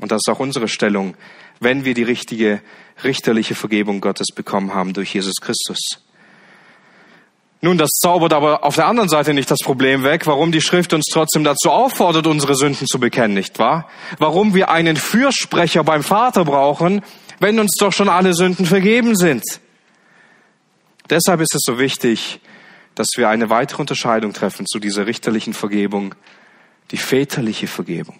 und 0.01 0.12
das 0.12 0.21
ist 0.25 0.31
auch 0.31 0.39
unsere 0.39 0.67
Stellung, 0.67 1.15
wenn 1.59 1.85
wir 1.85 1.93
die 1.93 2.03
richtige 2.03 2.62
richterliche 3.03 3.55
Vergebung 3.55 4.01
Gottes 4.01 4.27
bekommen 4.33 4.73
haben 4.73 4.93
durch 4.93 5.13
Jesus 5.13 5.35
Christus. 5.41 5.79
Nun, 7.62 7.77
das 7.77 7.89
zaubert 8.01 8.31
aber 8.31 8.63
auf 8.63 8.75
der 8.75 8.88
anderen 8.88 9.09
Seite 9.09 9.33
nicht 9.33 9.51
das 9.51 9.59
Problem 9.59 10.03
weg, 10.03 10.25
warum 10.27 10.51
die 10.51 10.62
Schrift 10.62 10.93
uns 10.93 11.05
trotzdem 11.12 11.43
dazu 11.43 11.69
auffordert, 11.69 12.25
unsere 12.25 12.55
Sünden 12.55 12.88
zu 12.88 12.99
bekennen, 12.99 13.33
nicht 13.33 13.59
wahr? 13.59 13.89
Warum 14.17 14.53
wir 14.53 14.69
einen 14.69 14.95
Fürsprecher 14.95 15.83
beim 15.83 16.03
Vater 16.03 16.45
brauchen, 16.45 17.01
wenn 17.39 17.59
uns 17.59 17.73
doch 17.77 17.91
schon 17.91 18.07
alle 18.07 18.33
Sünden 18.33 18.65
vergeben 18.65 19.17
sind. 19.17 19.43
Deshalb 21.09 21.41
ist 21.41 21.55
es 21.55 21.62
so 21.65 21.79
wichtig, 21.79 22.39
dass 22.95 23.07
wir 23.17 23.29
eine 23.29 23.49
weitere 23.49 23.81
Unterscheidung 23.81 24.31
treffen 24.33 24.65
zu 24.65 24.79
dieser 24.79 25.05
richterlichen 25.05 25.53
Vergebung, 25.53 26.15
die 26.91 26.97
väterliche 26.97 27.67
Vergebung. 27.67 28.19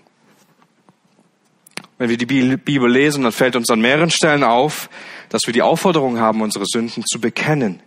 Wenn 2.00 2.10
wir 2.10 2.18
die 2.18 2.26
Bibel 2.26 2.90
lesen, 2.90 3.24
dann 3.24 3.34
fällt 3.34 3.58
uns 3.58 3.70
an 3.70 3.82
mehreren 3.82 4.10
Stellen 4.10 4.44
auf, 4.44 4.90
dass 5.28 5.42
wir 5.46 5.54
die 5.54 5.62
Aufforderung 5.62 6.18
haben, 6.18 6.42
unsere 6.42 6.66
Sünden 6.66 7.04
zu 7.06 7.20
bekennen. 7.20 7.82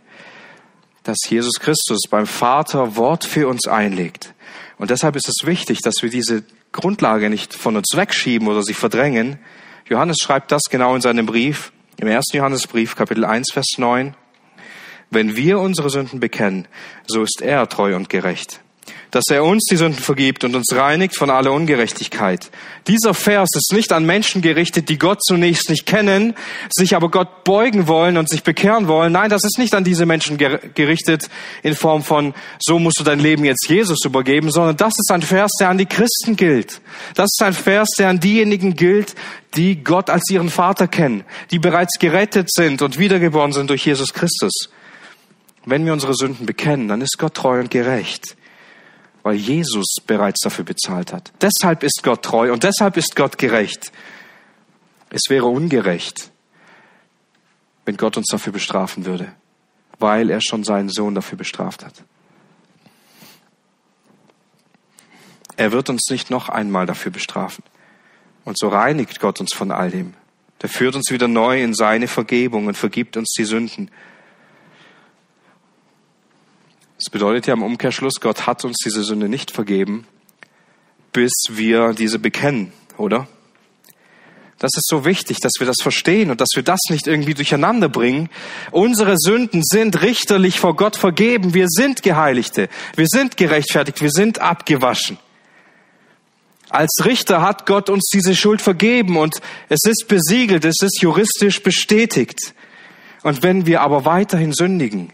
Dass 1.03 1.17
Jesus 1.29 1.55
Christus 1.59 2.03
beim 2.11 2.27
Vater 2.27 2.97
Wort 2.97 3.25
für 3.25 3.49
uns 3.49 3.67
einlegt. 3.67 4.35
Und 4.77 4.91
deshalb 4.91 5.17
ist 5.17 5.29
es 5.29 5.47
wichtig, 5.47 5.81
dass 5.81 6.03
wir 6.03 6.11
diese 6.11 6.45
Grundlage 6.73 7.31
nicht 7.31 7.55
von 7.55 7.75
uns 7.75 7.89
wegschieben 7.95 8.49
oder 8.49 8.63
sie 8.63 8.75
verdrängen. 8.75 9.39
Johannes 9.89 10.19
schreibt 10.23 10.53
das 10.53 10.65
genau 10.71 10.95
in 10.95 11.01
seinem 11.01 11.25
Brief, 11.25 11.73
im 11.97 12.09
ersten 12.09 12.37
Johannesbrief, 12.37 12.97
Kapitel 12.97 13.25
1, 13.25 13.51
Vers 13.53 13.77
9. 13.79 14.15
Wenn 15.11 15.37
wir 15.37 15.59
unsere 15.59 15.89
Sünden 15.89 16.21
bekennen, 16.21 16.69
so 17.07 17.23
ist 17.23 17.41
er 17.41 17.67
treu 17.69 17.97
und 17.97 18.11
gerecht, 18.11 18.61
dass 19.13 19.25
er 19.29 19.45
uns 19.45 19.67
die 19.71 19.77
Sünden 19.77 20.03
vergibt 20.03 20.43
und 20.43 20.57
uns 20.57 20.75
reinigt 20.75 21.17
von 21.17 21.29
aller 21.29 21.53
Ungerechtigkeit. 21.53 22.51
Dieser 22.89 23.13
Vers 23.13 23.51
ist 23.55 23.73
nicht 23.75 23.93
an 23.93 24.07
Menschen 24.07 24.41
gerichtet, 24.41 24.89
die 24.89 24.99
Gott 24.99 25.23
zunächst 25.23 25.69
nicht 25.69 25.85
kennen, 25.85 26.35
sich 26.71 26.97
aber 26.97 27.11
Gott 27.11 27.45
beugen 27.45 27.87
wollen 27.87 28.17
und 28.17 28.31
sich 28.31 28.43
bekehren 28.43 28.89
wollen. 28.89 29.13
Nein, 29.13 29.29
das 29.29 29.45
ist 29.45 29.59
nicht 29.59 29.75
an 29.75 29.85
diese 29.85 30.07
Menschen 30.07 30.39
gerichtet 30.39 31.29
in 31.63 31.77
Form 31.77 32.03
von, 32.03 32.33
so 32.59 32.79
musst 32.79 33.01
du 33.01 33.05
dein 33.05 33.21
Leben 33.21 33.45
jetzt 33.45 33.69
Jesus 33.69 34.03
übergeben, 34.07 34.51
sondern 34.51 34.79
das 34.79 34.95
ist 34.97 35.13
ein 35.13 35.21
Vers, 35.21 35.53
der 35.61 35.69
an 35.69 35.77
die 35.77 35.87
Christen 35.87 36.35
gilt. 36.37 36.81
Das 37.15 37.29
ist 37.31 37.43
ein 37.43 37.53
Vers, 37.53 37.91
der 37.99 38.09
an 38.09 38.19
diejenigen 38.19 38.77
gilt, 38.77 39.15
die 39.57 39.85
Gott 39.85 40.09
als 40.09 40.31
ihren 40.31 40.49
Vater 40.49 40.89
kennen, 40.89 41.25
die 41.51 41.59
bereits 41.59 41.99
gerettet 41.99 42.51
sind 42.51 42.81
und 42.81 42.99
wiedergeboren 42.99 43.53
sind 43.53 43.69
durch 43.69 43.85
Jesus 43.85 44.15
Christus. 44.15 44.71
Wenn 45.67 45.85
wir 45.85 45.93
unsere 45.93 46.15
Sünden 46.15 46.47
bekennen, 46.47 46.89
dann 46.89 47.03
ist 47.03 47.19
Gott 47.19 47.35
treu 47.35 47.61
und 47.61 47.71
gerecht 47.71 48.37
weil 49.23 49.37
Jesus 49.37 49.97
bereits 50.07 50.41
dafür 50.41 50.65
bezahlt 50.65 51.13
hat. 51.13 51.33
Deshalb 51.41 51.83
ist 51.83 52.01
Gott 52.03 52.23
treu 52.25 52.53
und 52.53 52.65
deshalb 52.65 52.97
ist 52.97 53.17
Gott 53.17 53.39
gerecht. 53.39 53.93
Es 55.11 55.23
wäre 55.29 55.47
ungerecht, 55.47 56.31
wenn 57.85 57.97
Gott 57.97 58.17
uns 58.17 58.27
dafür 58.31 58.53
bestrafen 58.53 59.05
würde, 59.05 59.33
weil 59.99 60.31
er 60.31 60.41
schon 60.41 60.65
seinen 60.65 60.89
Sohn 60.89 61.15
dafür 61.15 61.39
bestraft 61.39 61.85
hat. 61.85 61.95
Er 65.57 65.73
wird 65.73 65.91
uns 65.91 66.09
nicht 66.11 66.31
noch 66.31 66.49
einmal 66.49 66.87
dafür 66.87 67.13
bestrafen. 67.13 67.63
Und 68.45 68.59
so 68.59 68.69
reinigt 68.69 69.21
Gott 69.21 69.41
uns 69.41 69.55
von 69.55 69.71
all 69.71 69.91
dem. 69.91 70.15
Der 70.63 70.69
führt 70.69 70.97
uns 70.97 71.11
wieder 71.11 71.29
neu 71.29 71.63
in 71.63 71.75
seine 71.75 72.09
Vergebung 72.09 72.67
und 72.67 72.77
vergibt 72.77 73.17
uns 73.17 73.33
die 73.37 73.45
Sünden. 73.45 73.91
Das 77.03 77.11
bedeutet 77.11 77.49
ja 77.49 77.55
im 77.55 77.65
Umkehrschluss, 77.65 78.21
Gott 78.21 78.47
hat 78.47 78.65
uns 78.65 78.77
diese 78.85 79.03
Sünde 79.03 79.29
nicht 79.29 79.51
vergeben, 79.51 80.07
bis 81.13 81.33
wir 81.51 81.95
diese 81.95 82.21
bekennen, 82.21 82.73
oder? 82.97 83.27
Das 84.61 84.71
ist 84.77 84.87
so 84.87 85.05
wichtig, 85.05 85.41
dass 85.41 85.55
wir 85.59 85.67
das 85.67 85.79
verstehen 85.83 86.31
und 86.31 86.41
dass 86.41 86.51
wir 86.55 86.63
das 86.63 86.79
nicht 86.91 87.09
irgendwie 87.09 87.35
durcheinander 87.35 87.89
bringen. 87.89 88.31
Unsere 88.71 89.19
Sünden 89.19 89.65
sind 89.65 90.01
richterlich 90.01 90.61
vor 90.61 90.77
Gott 90.77 90.95
vergeben. 90.95 91.55
Wir 91.55 91.67
sind 91.69 92.05
Geheiligte. 92.05 92.69
Wir 92.95 93.09
sind 93.09 93.37
gerechtfertigt. 93.37 94.01
Wir 94.01 94.13
sind 94.13 94.39
abgewaschen. 94.39 95.19
Als 96.69 97.05
Richter 97.05 97.43
hat 97.43 97.67
Gott 97.67 97.91
uns 97.91 98.11
diese 98.15 98.37
Schuld 98.37 98.63
vergeben 98.63 99.17
und 99.17 99.41
es 99.69 99.81
ist 99.85 100.07
besiegelt, 100.07 100.65
es 100.65 100.77
ist 100.81 101.03
juristisch 101.03 101.65
bestätigt. 101.65 102.55
Und 103.25 103.43
wenn 103.43 103.67
wir 103.67 103.81
aber 103.81 104.05
weiterhin 104.05 104.53
sündigen, 104.53 105.13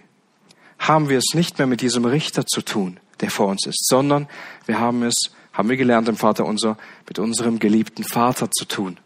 haben 0.79 1.09
wir 1.09 1.19
es 1.19 1.35
nicht 1.35 1.59
mehr 1.59 1.67
mit 1.67 1.81
diesem 1.81 2.05
Richter 2.05 2.47
zu 2.47 2.63
tun, 2.63 3.01
der 3.21 3.31
vor 3.31 3.49
uns 3.49 3.67
ist, 3.67 3.87
sondern 3.87 4.29
wir 4.67 4.79
haben 4.79 5.03
es, 5.03 5.15
haben 5.53 5.69
wir 5.69 5.77
gelernt 5.77 6.09
im 6.09 6.17
Vater 6.17 6.45
unser, 6.45 6.77
mit 7.07 7.19
unserem 7.19 7.59
geliebten 7.59 8.05
Vater 8.05 8.51
zu 8.51 8.65
tun. 8.65 8.99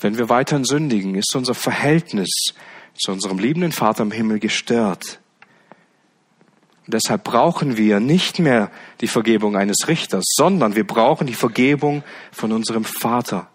Wenn 0.00 0.16
wir 0.16 0.28
weiterhin 0.28 0.64
sündigen, 0.64 1.14
ist 1.16 1.34
unser 1.34 1.54
Verhältnis 1.54 2.52
zu 2.94 3.12
unserem 3.12 3.38
liebenden 3.38 3.72
Vater 3.72 4.02
im 4.02 4.12
Himmel 4.12 4.38
gestört. 4.38 5.20
Und 6.86 6.94
deshalb 6.94 7.24
brauchen 7.24 7.76
wir 7.76 8.00
nicht 8.00 8.38
mehr 8.38 8.70
die 9.00 9.08
Vergebung 9.08 9.56
eines 9.56 9.88
Richters, 9.88 10.24
sondern 10.36 10.74
wir 10.74 10.86
brauchen 10.86 11.26
die 11.26 11.34
Vergebung 11.34 12.02
von 12.32 12.52
unserem 12.52 12.84
Vater. 12.84 13.48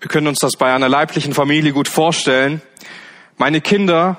Wir 0.00 0.08
können 0.08 0.28
uns 0.28 0.38
das 0.38 0.52
bei 0.56 0.72
einer 0.74 0.88
leiblichen 0.88 1.34
Familie 1.34 1.72
gut 1.72 1.86
vorstellen. 1.86 2.62
Meine 3.36 3.60
Kinder, 3.60 4.16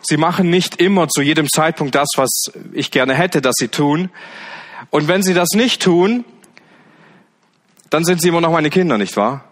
sie 0.00 0.16
machen 0.16 0.48
nicht 0.48 0.80
immer 0.80 1.08
zu 1.08 1.22
jedem 1.22 1.48
Zeitpunkt 1.48 1.96
das, 1.96 2.08
was 2.14 2.52
ich 2.72 2.92
gerne 2.92 3.14
hätte, 3.14 3.42
dass 3.42 3.56
sie 3.58 3.66
tun. 3.66 4.10
Und 4.90 5.08
wenn 5.08 5.24
sie 5.24 5.34
das 5.34 5.48
nicht 5.54 5.82
tun, 5.82 6.24
dann 7.90 8.04
sind 8.04 8.20
sie 8.20 8.28
immer 8.28 8.40
noch 8.40 8.52
meine 8.52 8.70
Kinder, 8.70 8.96
nicht 8.96 9.16
wahr? 9.16 9.44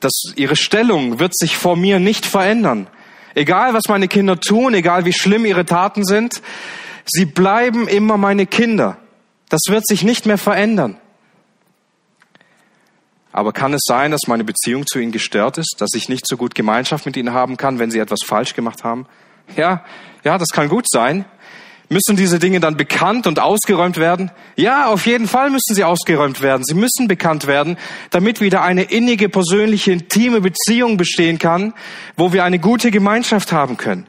Das, 0.00 0.12
ihre 0.36 0.56
Stellung 0.56 1.18
wird 1.18 1.36
sich 1.36 1.56
vor 1.56 1.76
mir 1.76 1.98
nicht 1.98 2.24
verändern. 2.24 2.86
Egal, 3.34 3.74
was 3.74 3.88
meine 3.88 4.08
Kinder 4.08 4.40
tun, 4.40 4.72
egal 4.72 5.04
wie 5.04 5.12
schlimm 5.12 5.44
ihre 5.44 5.66
Taten 5.66 6.04
sind, 6.04 6.40
sie 7.04 7.26
bleiben 7.26 7.88
immer 7.88 8.16
meine 8.16 8.46
Kinder. 8.46 8.96
Das 9.50 9.60
wird 9.68 9.86
sich 9.86 10.02
nicht 10.02 10.24
mehr 10.24 10.38
verändern. 10.38 10.99
Aber 13.32 13.52
kann 13.52 13.72
es 13.72 13.82
sein, 13.84 14.10
dass 14.10 14.22
meine 14.26 14.44
Beziehung 14.44 14.86
zu 14.86 14.98
ihnen 14.98 15.12
gestört 15.12 15.58
ist, 15.58 15.76
dass 15.78 15.90
ich 15.94 16.08
nicht 16.08 16.26
so 16.26 16.36
gut 16.36 16.54
Gemeinschaft 16.54 17.06
mit 17.06 17.16
ihnen 17.16 17.32
haben 17.32 17.56
kann, 17.56 17.78
wenn 17.78 17.90
sie 17.90 18.00
etwas 18.00 18.20
falsch 18.26 18.54
gemacht 18.54 18.82
haben? 18.82 19.06
Ja, 19.56 19.84
ja, 20.24 20.38
das 20.38 20.48
kann 20.48 20.68
gut 20.68 20.86
sein. 20.88 21.24
Müssen 21.88 22.16
diese 22.16 22.38
Dinge 22.38 22.60
dann 22.60 22.76
bekannt 22.76 23.26
und 23.26 23.40
ausgeräumt 23.40 23.96
werden? 23.96 24.30
Ja, 24.54 24.86
auf 24.86 25.06
jeden 25.06 25.26
Fall 25.26 25.50
müssen 25.50 25.74
sie 25.74 25.82
ausgeräumt 25.82 26.40
werden. 26.40 26.62
Sie 26.64 26.74
müssen 26.74 27.08
bekannt 27.08 27.48
werden, 27.48 27.76
damit 28.10 28.40
wieder 28.40 28.62
eine 28.62 28.84
innige, 28.84 29.28
persönliche, 29.28 29.90
intime 29.90 30.40
Beziehung 30.40 30.96
bestehen 30.96 31.40
kann, 31.40 31.74
wo 32.16 32.32
wir 32.32 32.44
eine 32.44 32.60
gute 32.60 32.92
Gemeinschaft 32.92 33.50
haben 33.50 33.76
können. 33.76 34.06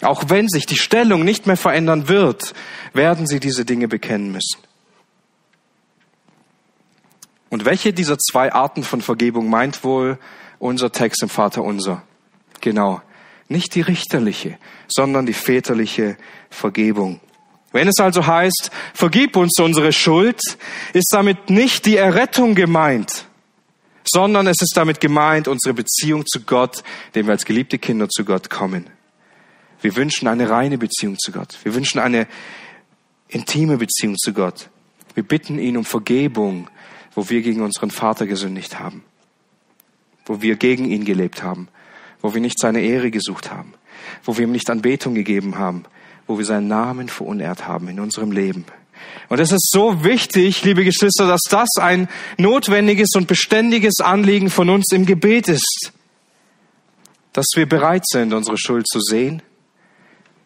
Auch 0.00 0.24
wenn 0.28 0.48
sich 0.48 0.66
die 0.66 0.76
Stellung 0.76 1.24
nicht 1.24 1.46
mehr 1.46 1.56
verändern 1.56 2.08
wird, 2.08 2.52
werden 2.94 3.28
sie 3.28 3.38
diese 3.38 3.64
Dinge 3.64 3.86
bekennen 3.86 4.32
müssen. 4.32 4.58
Und 7.50 7.64
welche 7.64 7.92
dieser 7.92 8.18
zwei 8.18 8.52
Arten 8.52 8.82
von 8.82 9.00
Vergebung 9.00 9.48
meint 9.48 9.84
wohl 9.84 10.18
unser 10.58 10.90
Text 10.92 11.22
im 11.22 11.28
Vater 11.28 11.62
unser? 11.62 12.02
Genau. 12.60 13.02
Nicht 13.48 13.74
die 13.74 13.82
richterliche, 13.82 14.58
sondern 14.88 15.26
die 15.26 15.34
väterliche 15.34 16.16
Vergebung. 16.50 17.20
Wenn 17.72 17.88
es 17.88 17.98
also 17.98 18.26
heißt, 18.26 18.70
vergib 18.94 19.36
uns 19.36 19.58
unsere 19.58 19.92
Schuld, 19.92 20.40
ist 20.92 21.08
damit 21.10 21.50
nicht 21.50 21.86
die 21.86 21.96
Errettung 21.96 22.54
gemeint, 22.54 23.26
sondern 24.04 24.46
es 24.46 24.62
ist 24.62 24.76
damit 24.76 25.00
gemeint 25.00 25.48
unsere 25.48 25.74
Beziehung 25.74 26.24
zu 26.26 26.40
Gott, 26.40 26.84
dem 27.14 27.26
wir 27.26 27.32
als 27.32 27.44
geliebte 27.44 27.78
Kinder 27.78 28.08
zu 28.08 28.24
Gott 28.24 28.48
kommen. 28.48 28.88
Wir 29.80 29.96
wünschen 29.96 30.28
eine 30.28 30.48
reine 30.48 30.78
Beziehung 30.78 31.18
zu 31.18 31.32
Gott. 31.32 31.58
Wir 31.62 31.74
wünschen 31.74 31.98
eine 31.98 32.26
intime 33.28 33.76
Beziehung 33.76 34.16
zu 34.16 34.32
Gott. 34.32 34.70
Wir 35.14 35.22
bitten 35.24 35.58
ihn 35.58 35.76
um 35.76 35.84
Vergebung 35.84 36.70
wo 37.14 37.28
wir 37.28 37.42
gegen 37.42 37.62
unseren 37.62 37.90
Vater 37.90 38.26
gesündigt 38.26 38.78
haben, 38.78 39.04
wo 40.26 40.42
wir 40.42 40.56
gegen 40.56 40.86
ihn 40.86 41.04
gelebt 41.04 41.42
haben, 41.42 41.68
wo 42.20 42.34
wir 42.34 42.40
nicht 42.40 42.58
seine 42.58 42.80
Ehre 42.80 43.10
gesucht 43.10 43.50
haben, 43.50 43.74
wo 44.24 44.36
wir 44.36 44.44
ihm 44.44 44.52
nicht 44.52 44.70
Anbetung 44.70 45.14
gegeben 45.14 45.58
haben, 45.58 45.84
wo 46.26 46.38
wir 46.38 46.44
seinen 46.44 46.68
Namen 46.68 47.08
verunehrt 47.08 47.66
haben 47.66 47.88
in 47.88 48.00
unserem 48.00 48.32
Leben. 48.32 48.64
Und 49.28 49.38
es 49.38 49.52
ist 49.52 49.70
so 49.70 50.04
wichtig, 50.04 50.64
liebe 50.64 50.84
Geschwister, 50.84 51.26
dass 51.26 51.42
das 51.50 51.68
ein 51.80 52.08
notwendiges 52.38 53.10
und 53.16 53.28
beständiges 53.28 54.00
Anliegen 54.00 54.50
von 54.50 54.70
uns 54.70 54.92
im 54.92 55.06
Gebet 55.06 55.48
ist, 55.48 55.92
dass 57.32 57.46
wir 57.54 57.68
bereit 57.68 58.04
sind, 58.06 58.32
unsere 58.32 58.56
Schuld 58.56 58.86
zu 58.86 59.00
sehen, 59.00 59.42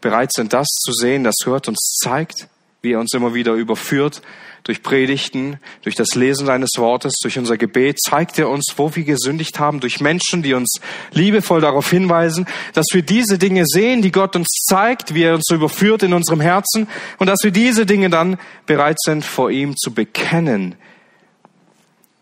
bereit 0.00 0.32
sind, 0.32 0.52
das 0.52 0.66
zu 0.66 0.92
sehen, 0.92 1.24
das 1.24 1.36
Gott 1.44 1.68
uns 1.68 1.98
zeigt, 2.02 2.48
wie 2.82 2.92
er 2.92 3.00
uns 3.00 3.12
immer 3.12 3.34
wieder 3.34 3.52
überführt 3.54 4.22
durch 4.68 4.82
Predigten, 4.82 5.58
durch 5.80 5.94
das 5.94 6.14
Lesen 6.14 6.44
seines 6.44 6.72
Wortes, 6.76 7.14
durch 7.22 7.38
unser 7.38 7.56
Gebet 7.56 7.98
zeigt 8.02 8.38
er 8.38 8.50
uns, 8.50 8.74
wo 8.76 8.94
wir 8.94 9.02
gesündigt 9.02 9.58
haben, 9.58 9.80
durch 9.80 9.98
Menschen, 10.02 10.42
die 10.42 10.52
uns 10.52 10.78
liebevoll 11.10 11.62
darauf 11.62 11.88
hinweisen, 11.88 12.46
dass 12.74 12.84
wir 12.92 13.00
diese 13.00 13.38
Dinge 13.38 13.64
sehen, 13.64 14.02
die 14.02 14.12
Gott 14.12 14.36
uns 14.36 14.48
zeigt, 14.68 15.14
wie 15.14 15.22
er 15.22 15.36
uns 15.36 15.50
überführt 15.50 16.02
in 16.02 16.12
unserem 16.12 16.42
Herzen 16.42 16.86
und 17.16 17.28
dass 17.28 17.38
wir 17.42 17.50
diese 17.50 17.86
Dinge 17.86 18.10
dann 18.10 18.36
bereit 18.66 18.98
sind, 19.00 19.24
vor 19.24 19.50
ihm 19.50 19.74
zu 19.74 19.94
bekennen. 19.94 20.74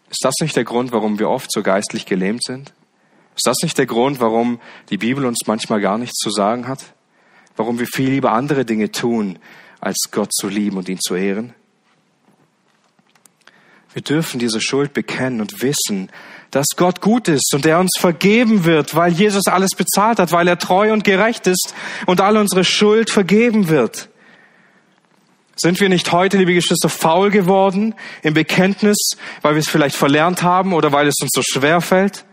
Ist 0.08 0.24
das 0.24 0.34
nicht 0.40 0.54
der 0.54 0.62
Grund, 0.62 0.92
warum 0.92 1.18
wir 1.18 1.28
oft 1.28 1.50
so 1.50 1.64
geistlich 1.64 2.06
gelähmt 2.06 2.44
sind? 2.44 2.72
Ist 3.34 3.48
das 3.48 3.56
nicht 3.64 3.76
der 3.76 3.86
Grund, 3.86 4.20
warum 4.20 4.60
die 4.90 4.98
Bibel 4.98 5.26
uns 5.26 5.48
manchmal 5.48 5.80
gar 5.80 5.98
nichts 5.98 6.20
zu 6.20 6.30
sagen 6.30 6.68
hat? 6.68 6.84
Warum 7.56 7.80
wir 7.80 7.88
viel 7.88 8.10
lieber 8.10 8.30
andere 8.30 8.64
Dinge 8.64 8.92
tun, 8.92 9.40
als 9.80 10.10
Gott 10.12 10.32
zu 10.32 10.46
lieben 10.46 10.76
und 10.76 10.88
ihn 10.88 11.00
zu 11.00 11.16
ehren? 11.16 11.52
Wir 13.96 14.02
dürfen 14.02 14.38
diese 14.38 14.60
Schuld 14.60 14.92
bekennen 14.92 15.40
und 15.40 15.62
wissen, 15.62 16.10
dass 16.50 16.66
Gott 16.76 17.00
gut 17.00 17.28
ist 17.28 17.54
und 17.54 17.64
er 17.64 17.80
uns 17.80 17.92
vergeben 17.98 18.66
wird, 18.66 18.94
weil 18.94 19.10
Jesus 19.10 19.46
alles 19.46 19.70
bezahlt 19.70 20.18
hat, 20.18 20.32
weil 20.32 20.46
er 20.48 20.58
treu 20.58 20.92
und 20.92 21.02
gerecht 21.02 21.46
ist 21.46 21.74
und 22.04 22.20
all 22.20 22.36
unsere 22.36 22.62
Schuld 22.62 23.08
vergeben 23.08 23.70
wird. 23.70 24.10
Sind 25.56 25.80
wir 25.80 25.88
nicht 25.88 26.12
heute, 26.12 26.36
liebe 26.36 26.52
Geschwister, 26.52 26.90
faul 26.90 27.30
geworden 27.30 27.94
im 28.22 28.34
Bekenntnis, 28.34 28.98
weil 29.40 29.54
wir 29.54 29.60
es 29.60 29.68
vielleicht 29.70 29.96
verlernt 29.96 30.42
haben 30.42 30.74
oder 30.74 30.92
weil 30.92 31.06
es 31.06 31.14
uns 31.22 31.30
so 31.32 31.40
schwer 31.42 31.80
fällt? 31.80 32.26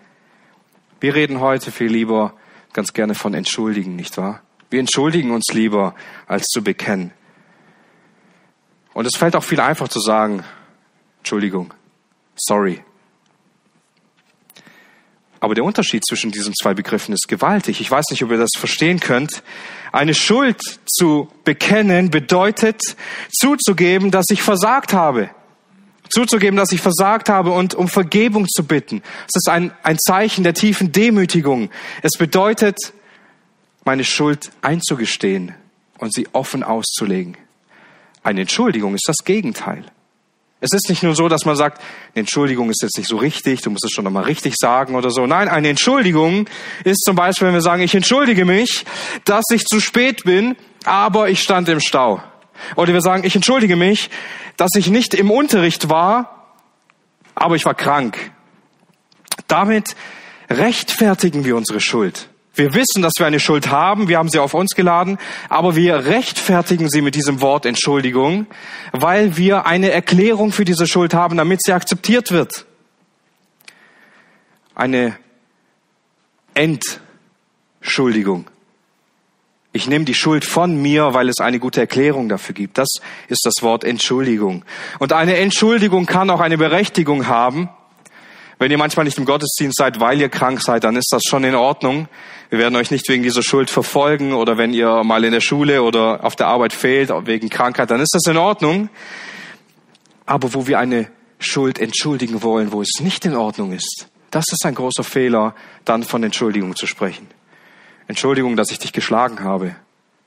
Wir 0.99 1.15
reden 1.15 1.39
heute 1.39 1.71
viel 1.71 1.87
lieber 1.87 2.33
ganz 2.73 2.91
gerne 2.91 3.15
von 3.15 3.33
entschuldigen, 3.33 3.95
nicht 3.95 4.17
wahr? 4.17 4.41
Wir 4.69 4.81
entschuldigen 4.81 5.31
uns 5.31 5.53
lieber, 5.53 5.95
als 6.27 6.47
zu 6.47 6.61
bekennen. 6.61 7.13
Und 8.93 9.05
es 9.05 9.15
fällt 9.15 9.37
auch 9.37 9.45
viel 9.45 9.61
einfach 9.61 9.87
zu 9.87 10.01
sagen, 10.01 10.43
Entschuldigung, 11.23 11.73
sorry. 12.35 12.83
Aber 15.39 15.55
der 15.55 15.63
Unterschied 15.63 16.03
zwischen 16.05 16.31
diesen 16.31 16.53
zwei 16.53 16.73
Begriffen 16.73 17.13
ist 17.13 17.29
gewaltig. 17.29 17.79
Ich 17.79 17.89
weiß 17.89 18.07
nicht, 18.11 18.21
ob 18.23 18.31
ihr 18.31 18.37
das 18.37 18.49
verstehen 18.57 18.99
könnt. 18.99 19.41
Eine 19.93 20.15
Schuld 20.15 20.59
zu 20.85 21.29
bekennen 21.45 22.09
bedeutet 22.09 22.81
zuzugeben, 23.31 24.11
dass 24.11 24.25
ich 24.31 24.43
versagt 24.43 24.91
habe. 24.91 25.29
Zuzugeben, 26.09 26.57
dass 26.57 26.73
ich 26.73 26.81
versagt 26.81 27.29
habe 27.29 27.51
und 27.51 27.73
um 27.73 27.87
Vergebung 27.87 28.45
zu 28.49 28.65
bitten. 28.65 29.01
Es 29.21 29.35
ist 29.35 29.49
ein, 29.49 29.71
ein 29.81 29.99
Zeichen 29.99 30.43
der 30.43 30.53
tiefen 30.53 30.91
Demütigung. 30.91 31.69
Es 32.01 32.17
bedeutet, 32.17 32.91
meine 33.85 34.03
Schuld 34.03 34.51
einzugestehen 34.61 35.55
und 35.99 36.13
sie 36.13 36.27
offen 36.33 36.63
auszulegen. 36.63 37.37
Eine 38.23 38.41
Entschuldigung 38.41 38.93
ist 38.93 39.07
das 39.07 39.23
Gegenteil. 39.23 39.85
Es 40.63 40.71
ist 40.71 40.87
nicht 40.87 41.03
nur 41.03 41.13
so, 41.13 41.27
dass 41.27 41.43
man 41.43 41.57
sagt, 41.57 41.81
eine 42.15 42.21
Entschuldigung 42.21 42.69
ist 42.69 42.81
jetzt 42.81 42.97
nicht 42.97 43.09
so 43.09 43.17
richtig, 43.17 43.61
du 43.63 43.69
musst 43.69 43.83
es 43.83 43.91
schon 43.91 44.05
nochmal 44.05 44.23
richtig 44.23 44.53
sagen 44.55 44.95
oder 44.95 45.11
so. 45.11 45.27
Nein, 45.27 45.49
eine 45.49 45.67
Entschuldigung 45.67 46.47
ist 46.85 47.01
zum 47.03 47.17
Beispiel, 47.17 47.47
wenn 47.47 47.53
wir 47.53 47.61
sagen, 47.61 47.83
ich 47.83 47.93
entschuldige 47.93 48.45
mich, 48.45 48.85
dass 49.25 49.43
ich 49.51 49.65
zu 49.65 49.81
spät 49.81 50.23
bin, 50.23 50.55
aber 50.85 51.27
ich 51.27 51.41
stand 51.41 51.67
im 51.67 51.81
Stau. 51.81 52.23
Oder 52.77 52.93
wir 52.93 53.01
sagen, 53.01 53.25
ich 53.25 53.35
entschuldige 53.35 53.75
mich, 53.75 54.09
dass 54.55 54.71
ich 54.77 54.87
nicht 54.87 55.13
im 55.13 55.31
Unterricht 55.31 55.89
war, 55.89 56.53
aber 57.35 57.57
ich 57.57 57.65
war 57.65 57.75
krank. 57.75 58.31
Damit 59.49 59.97
rechtfertigen 60.49 61.43
wir 61.43 61.57
unsere 61.57 61.81
Schuld. 61.81 62.29
Wir 62.55 62.75
wissen, 62.75 63.01
dass 63.01 63.13
wir 63.17 63.25
eine 63.25 63.39
Schuld 63.39 63.71
haben, 63.71 64.07
wir 64.09 64.19
haben 64.19 64.29
sie 64.29 64.37
auf 64.37 64.53
uns 64.53 64.75
geladen, 64.75 65.17
aber 65.49 65.75
wir 65.75 66.05
rechtfertigen 66.05 66.87
sie 66.87 67.01
mit 67.01 67.15
diesem 67.15 67.41
Wort 67.41 67.65
Entschuldigung, 67.65 68.45
weil 68.91 69.37
wir 69.37 69.65
eine 69.65 69.89
Erklärung 69.89 70.51
für 70.51 70.63
diese 70.63 70.85
Schuld 70.85 71.15
haben, 71.15 71.37
damit 71.37 71.63
sie 71.63 71.73
akzeptiert 71.73 72.31
wird. 72.31 72.65
Eine 74.75 75.17
Entschuldigung. 76.53 78.49
Ich 79.75 79.87
nehme 79.87 80.05
die 80.05 80.13
Schuld 80.13 80.45
von 80.45 80.79
mir, 80.79 81.15
weil 81.15 81.29
es 81.29 81.39
eine 81.39 81.57
gute 81.57 81.81
Erklärung 81.81 82.29
dafür 82.29 82.53
gibt. 82.53 82.77
Das 82.77 82.89
ist 83.27 83.43
das 83.43 83.63
Wort 83.63 83.83
Entschuldigung. 83.83 84.63
Und 84.99 85.13
eine 85.13 85.37
Entschuldigung 85.37 86.05
kann 86.05 86.29
auch 86.29 86.41
eine 86.41 86.59
Berechtigung 86.59 87.25
haben. 87.25 87.69
Wenn 88.59 88.71
ihr 88.71 88.77
manchmal 88.77 89.05
nicht 89.05 89.17
im 89.17 89.25
Gottesdienst 89.25 89.77
seid, 89.77 89.99
weil 89.99 90.19
ihr 90.21 90.29
krank 90.29 90.61
seid, 90.61 90.83
dann 90.83 90.95
ist 90.95 91.09
das 91.11 91.23
schon 91.27 91.43
in 91.43 91.55
Ordnung. 91.55 92.07
Wir 92.49 92.59
werden 92.59 92.75
euch 92.75 92.91
nicht 92.91 93.09
wegen 93.09 93.23
dieser 93.23 93.43
Schuld 93.43 93.69
verfolgen 93.69 94.33
oder 94.33 94.57
wenn 94.57 94.73
ihr 94.73 95.03
mal 95.03 95.23
in 95.23 95.31
der 95.31 95.41
Schule 95.41 95.81
oder 95.81 96.23
auf 96.23 96.35
der 96.35 96.47
Arbeit 96.47 96.73
fehlt 96.73 97.09
wegen 97.25 97.49
Krankheit, 97.49 97.89
dann 97.91 97.99
ist 97.99 98.13
das 98.13 98.25
in 98.27 98.37
Ordnung. 98.37 98.89
Aber 100.25 100.53
wo 100.53 100.67
wir 100.67 100.79
eine 100.79 101.09
Schuld 101.39 101.79
entschuldigen 101.79 102.43
wollen, 102.43 102.71
wo 102.71 102.81
es 102.81 102.99
nicht 102.99 103.25
in 103.25 103.35
Ordnung 103.35 103.73
ist, 103.73 104.07
das 104.31 104.45
ist 104.51 104.65
ein 104.65 104.75
großer 104.75 105.03
Fehler, 105.03 105.53
dann 105.85 106.03
von 106.03 106.23
Entschuldigung 106.23 106.75
zu 106.75 106.87
sprechen. 106.87 107.27
Entschuldigung, 108.07 108.55
dass 108.55 108.71
ich 108.71 108.79
dich 108.79 108.93
geschlagen 108.93 109.43
habe, 109.43 109.75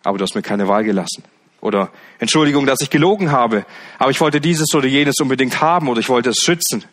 aber 0.03 0.19
du 0.19 0.23
hast 0.23 0.35
mir 0.35 0.43
keine 0.43 0.69
Wahl 0.69 0.85
gelassen. 0.85 1.25
Oder 1.61 1.91
Entschuldigung, 2.19 2.67
dass 2.67 2.81
ich 2.81 2.91
gelogen 2.91 3.33
habe, 3.33 3.65
aber 3.99 4.11
ich 4.11 4.21
wollte 4.21 4.41
dieses 4.41 4.73
oder 4.75 4.87
jenes 4.87 5.17
unbedingt 5.21 5.61
haben 5.61 5.89
oder 5.89 6.01
ich 6.01 6.09
wollte 6.09 6.31
es 6.31 6.39
schützen. 6.39 6.85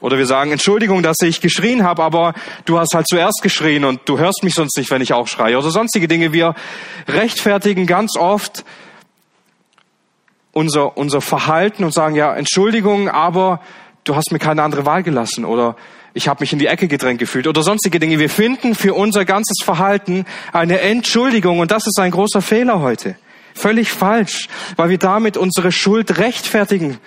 Oder 0.00 0.18
wir 0.18 0.26
sagen, 0.26 0.52
Entschuldigung, 0.52 1.02
dass 1.02 1.16
ich 1.22 1.40
geschrien 1.40 1.82
habe, 1.82 2.02
aber 2.02 2.34
du 2.66 2.78
hast 2.78 2.94
halt 2.94 3.08
zuerst 3.08 3.40
geschrien 3.42 3.84
und 3.84 4.00
du 4.04 4.18
hörst 4.18 4.44
mich 4.44 4.54
sonst 4.54 4.76
nicht, 4.76 4.90
wenn 4.90 5.00
ich 5.00 5.14
auch 5.14 5.26
schreie. 5.26 5.56
Oder 5.56 5.70
sonstige 5.70 6.06
Dinge. 6.06 6.32
Wir 6.32 6.54
rechtfertigen 7.08 7.86
ganz 7.86 8.16
oft 8.18 8.64
unser, 10.52 10.96
unser 10.96 11.20
Verhalten 11.20 11.84
und 11.84 11.92
sagen, 11.92 12.14
ja, 12.14 12.34
Entschuldigung, 12.34 13.08
aber 13.08 13.60
du 14.04 14.16
hast 14.16 14.32
mir 14.32 14.38
keine 14.38 14.62
andere 14.62 14.84
Wahl 14.84 15.02
gelassen. 15.02 15.44
Oder 15.46 15.76
ich 16.12 16.28
habe 16.28 16.42
mich 16.42 16.52
in 16.52 16.58
die 16.58 16.66
Ecke 16.66 16.88
gedrängt 16.88 17.18
gefühlt. 17.18 17.46
Oder 17.46 17.62
sonstige 17.62 17.98
Dinge. 17.98 18.18
Wir 18.18 18.30
finden 18.30 18.74
für 18.74 18.94
unser 18.94 19.24
ganzes 19.24 19.58
Verhalten 19.62 20.26
eine 20.52 20.80
Entschuldigung 20.80 21.58
und 21.58 21.70
das 21.70 21.86
ist 21.86 21.98
ein 21.98 22.10
großer 22.10 22.42
Fehler 22.42 22.80
heute. 22.80 23.16
Völlig 23.54 23.90
falsch, 23.90 24.48
weil 24.76 24.90
wir 24.90 24.98
damit 24.98 25.38
unsere 25.38 25.72
Schuld 25.72 26.18
rechtfertigen 26.18 26.98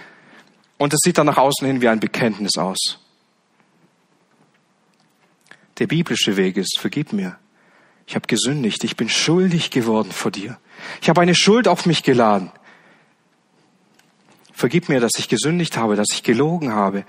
und 0.79 0.93
es 0.93 1.01
sieht 1.03 1.19
dann 1.19 1.27
nach 1.27 1.37
außen 1.37 1.67
hin 1.67 1.81
wie 1.81 1.89
ein 1.89 1.99
Bekenntnis 1.99 2.57
aus. 2.57 2.97
Der 5.77 5.85
biblische 5.87 6.35
Weg 6.37 6.57
ist, 6.57 6.79
vergib 6.79 7.13
mir. 7.13 7.37
Ich 8.07 8.15
habe 8.15 8.25
gesündigt, 8.25 8.83
ich 8.83 8.95
bin 8.97 9.09
schuldig 9.09 9.69
geworden 9.69 10.11
vor 10.11 10.31
dir. 10.31 10.57
Ich 11.01 11.09
habe 11.09 11.21
eine 11.21 11.35
Schuld 11.35 11.67
auf 11.67 11.85
mich 11.85 12.01
geladen. 12.01 12.51
Vergib 14.53 14.89
mir, 14.89 14.99
dass 14.99 15.11
ich 15.17 15.29
gesündigt 15.29 15.77
habe, 15.77 15.95
dass 15.95 16.07
ich 16.11 16.23
gelogen 16.23 16.73
habe, 16.73 17.05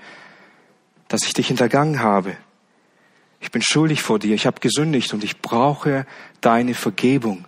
dass 1.07 1.23
ich 1.23 1.33
dich 1.33 1.47
hintergangen 1.47 2.01
habe. 2.01 2.37
Ich 3.39 3.51
bin 3.51 3.61
schuldig 3.61 4.01
vor 4.01 4.19
dir, 4.19 4.35
ich 4.35 4.45
habe 4.45 4.59
gesündigt 4.59 5.13
und 5.13 5.23
ich 5.23 5.41
brauche 5.41 6.05
deine 6.41 6.73
Vergebung. 6.73 7.47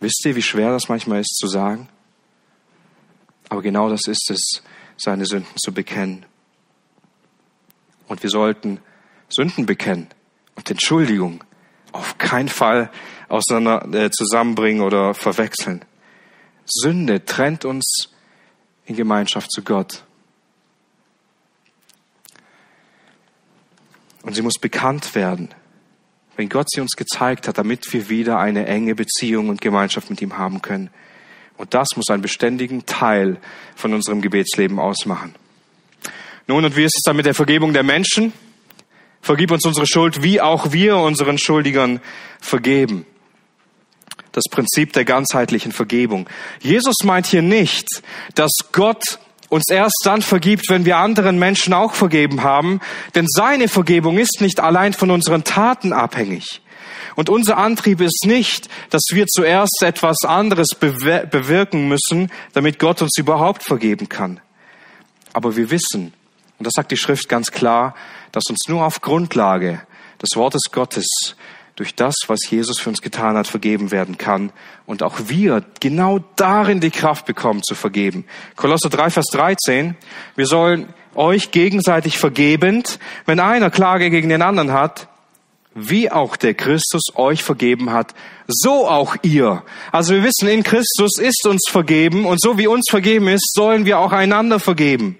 Wisst 0.00 0.24
ihr, 0.24 0.36
wie 0.36 0.42
schwer 0.42 0.70
das 0.70 0.88
manchmal 0.88 1.20
ist 1.20 1.36
zu 1.36 1.48
sagen? 1.48 1.88
Aber 3.48 3.62
genau 3.62 3.90
das 3.90 4.06
ist 4.06 4.30
es, 4.30 4.62
seine 4.96 5.26
Sünden 5.26 5.56
zu 5.56 5.72
bekennen. 5.72 6.26
Und 8.08 8.22
wir 8.22 8.30
sollten 8.30 8.80
Sünden 9.28 9.66
bekennen 9.66 10.08
und 10.54 10.70
Entschuldigung 10.70 11.42
auf 11.92 12.18
keinen 12.18 12.48
Fall 12.48 12.90
auseinander, 13.28 14.04
äh, 14.04 14.10
zusammenbringen 14.10 14.82
oder 14.82 15.14
verwechseln. 15.14 15.84
Sünde 16.64 17.24
trennt 17.24 17.64
uns 17.64 18.10
in 18.84 18.96
Gemeinschaft 18.96 19.50
zu 19.50 19.62
Gott. 19.62 20.04
Und 24.22 24.34
sie 24.34 24.42
muss 24.42 24.58
bekannt 24.60 25.14
werden, 25.14 25.50
wenn 26.36 26.48
Gott 26.48 26.68
sie 26.70 26.80
uns 26.80 26.96
gezeigt 26.96 27.48
hat, 27.48 27.58
damit 27.58 27.92
wir 27.92 28.08
wieder 28.08 28.38
eine 28.38 28.66
enge 28.66 28.94
Beziehung 28.94 29.48
und 29.48 29.60
Gemeinschaft 29.60 30.10
mit 30.10 30.20
ihm 30.20 30.36
haben 30.36 30.62
können. 30.62 30.90
Und 31.56 31.74
das 31.74 31.88
muss 31.96 32.10
einen 32.10 32.22
beständigen 32.22 32.86
Teil 32.86 33.38
von 33.74 33.94
unserem 33.94 34.20
Gebetsleben 34.20 34.78
ausmachen. 34.78 35.34
Nun, 36.46 36.64
und 36.64 36.76
wie 36.76 36.84
ist 36.84 36.96
es 36.96 37.02
dann 37.04 37.16
mit 37.16 37.26
der 37.26 37.34
Vergebung 37.34 37.72
der 37.72 37.82
Menschen? 37.82 38.32
Vergib 39.20 39.50
uns 39.50 39.64
unsere 39.64 39.86
Schuld, 39.86 40.22
wie 40.22 40.40
auch 40.40 40.72
wir 40.72 40.96
unseren 40.96 41.38
Schuldigern 41.38 42.00
vergeben. 42.40 43.06
Das 44.30 44.44
Prinzip 44.50 44.92
der 44.92 45.04
ganzheitlichen 45.04 45.72
Vergebung. 45.72 46.28
Jesus 46.60 46.96
meint 47.02 47.26
hier 47.26 47.42
nicht, 47.42 47.88
dass 48.34 48.52
Gott 48.70 49.18
uns 49.48 49.64
erst 49.70 50.02
dann 50.04 50.22
vergibt, 50.22 50.66
wenn 50.68 50.84
wir 50.84 50.98
anderen 50.98 51.38
Menschen 51.38 51.72
auch 51.72 51.94
vergeben 51.94 52.42
haben, 52.42 52.80
denn 53.14 53.26
seine 53.28 53.68
Vergebung 53.68 54.18
ist 54.18 54.40
nicht 54.40 54.60
allein 54.60 54.92
von 54.92 55.10
unseren 55.10 55.44
Taten 55.44 55.92
abhängig. 55.92 56.60
Und 57.16 57.30
unser 57.30 57.56
Antrieb 57.56 58.00
ist 58.00 58.24
nicht, 58.26 58.68
dass 58.90 59.02
wir 59.10 59.26
zuerst 59.26 59.82
etwas 59.82 60.18
anderes 60.24 60.68
bewirken 60.78 61.88
müssen, 61.88 62.30
damit 62.52 62.78
Gott 62.78 63.02
uns 63.02 63.18
überhaupt 63.18 63.64
vergeben 63.64 64.08
kann. 64.08 64.40
Aber 65.32 65.56
wir 65.56 65.70
wissen, 65.70 66.12
und 66.58 66.66
das 66.66 66.74
sagt 66.76 66.92
die 66.92 66.96
Schrift 66.96 67.28
ganz 67.28 67.50
klar, 67.50 67.94
dass 68.32 68.44
uns 68.48 68.68
nur 68.68 68.84
auf 68.84 69.00
Grundlage 69.00 69.80
des 70.22 70.36
Wortes 70.36 70.70
Gottes 70.70 71.06
durch 71.74 71.94
das, 71.94 72.14
was 72.26 72.40
Jesus 72.48 72.78
für 72.78 72.88
uns 72.88 73.02
getan 73.02 73.36
hat, 73.36 73.46
vergeben 73.46 73.90
werden 73.90 74.16
kann 74.16 74.50
und 74.86 75.02
auch 75.02 75.14
wir 75.26 75.62
genau 75.80 76.20
darin 76.36 76.80
die 76.80 76.90
Kraft 76.90 77.26
bekommen 77.26 77.62
zu 77.62 77.74
vergeben. 77.74 78.24
Kolosser 78.56 78.88
3, 78.88 79.10
Vers 79.10 79.26
13, 79.32 79.94
wir 80.36 80.46
sollen 80.46 80.88
euch 81.14 81.50
gegenseitig 81.50 82.18
vergebend, 82.18 82.98
wenn 83.26 83.40
einer 83.40 83.70
Klage 83.70 84.08
gegen 84.10 84.30
den 84.30 84.40
anderen 84.42 84.72
hat, 84.72 85.08
wie 85.76 86.10
auch 86.10 86.36
der 86.36 86.54
Christus 86.54 87.14
euch 87.14 87.44
vergeben 87.44 87.90
hat, 87.90 88.14
so 88.48 88.88
auch 88.88 89.14
ihr. 89.22 89.62
Also 89.92 90.14
wir 90.14 90.24
wissen, 90.24 90.48
in 90.48 90.62
Christus 90.62 91.18
ist 91.18 91.46
uns 91.46 91.68
vergeben 91.68 92.24
und 92.24 92.40
so 92.40 92.58
wie 92.58 92.66
uns 92.66 92.86
vergeben 92.90 93.28
ist, 93.28 93.52
sollen 93.54 93.84
wir 93.84 93.98
auch 93.98 94.12
einander 94.12 94.58
vergeben. 94.58 95.18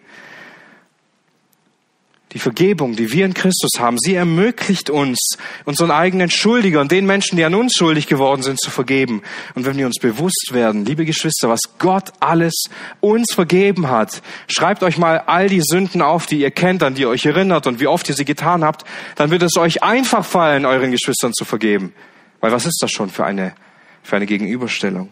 Die 2.36 2.40
Vergebung, 2.40 2.96
die 2.96 3.12
wir 3.12 3.24
in 3.24 3.32
Christus 3.32 3.70
haben, 3.78 3.96
sie 3.98 4.14
ermöglicht 4.14 4.90
uns, 4.90 5.38
unseren 5.64 5.90
eigenen 5.90 6.28
Schuldigern, 6.28 6.86
den 6.86 7.06
Menschen, 7.06 7.38
die 7.38 7.44
an 7.44 7.54
uns 7.54 7.72
schuldig 7.72 8.08
geworden 8.08 8.42
sind, 8.42 8.60
zu 8.60 8.70
vergeben. 8.70 9.22
Und 9.54 9.64
wenn 9.64 9.78
wir 9.78 9.86
uns 9.86 9.98
bewusst 9.98 10.50
werden, 10.52 10.84
liebe 10.84 11.06
Geschwister, 11.06 11.48
was 11.48 11.60
Gott 11.78 12.12
alles 12.20 12.64
uns 13.00 13.32
vergeben 13.32 13.88
hat, 13.88 14.20
schreibt 14.48 14.82
euch 14.82 14.98
mal 14.98 15.22
all 15.26 15.48
die 15.48 15.62
Sünden 15.62 16.02
auf, 16.02 16.26
die 16.26 16.40
ihr 16.40 16.50
kennt, 16.50 16.82
an 16.82 16.94
die 16.94 17.00
ihr 17.00 17.08
euch 17.08 17.24
erinnert 17.24 17.66
und 17.66 17.80
wie 17.80 17.86
oft 17.86 18.06
ihr 18.10 18.14
sie 18.14 18.26
getan 18.26 18.62
habt, 18.62 18.84
dann 19.14 19.30
wird 19.30 19.42
es 19.42 19.56
euch 19.56 19.82
einfach 19.82 20.26
fallen, 20.26 20.66
euren 20.66 20.90
Geschwistern 20.90 21.32
zu 21.32 21.46
vergeben. 21.46 21.94
Weil 22.40 22.52
was 22.52 22.66
ist 22.66 22.80
das 22.82 22.90
schon 22.90 23.08
für 23.08 23.24
eine, 23.24 23.54
für 24.02 24.16
eine 24.16 24.26
Gegenüberstellung? 24.26 25.10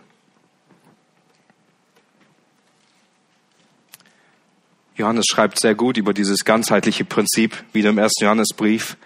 Johannes 4.97 5.25
schreibt 5.29 5.59
sehr 5.59 5.75
gut 5.75 5.97
über 5.97 6.15
dieses 6.15 6.45
ganzheitliche 6.45 7.05
Prinzip, 7.05 7.65
wieder 7.73 7.91
im 7.91 7.99
ersten 7.99 8.25
Johannesbrief. 8.25 8.97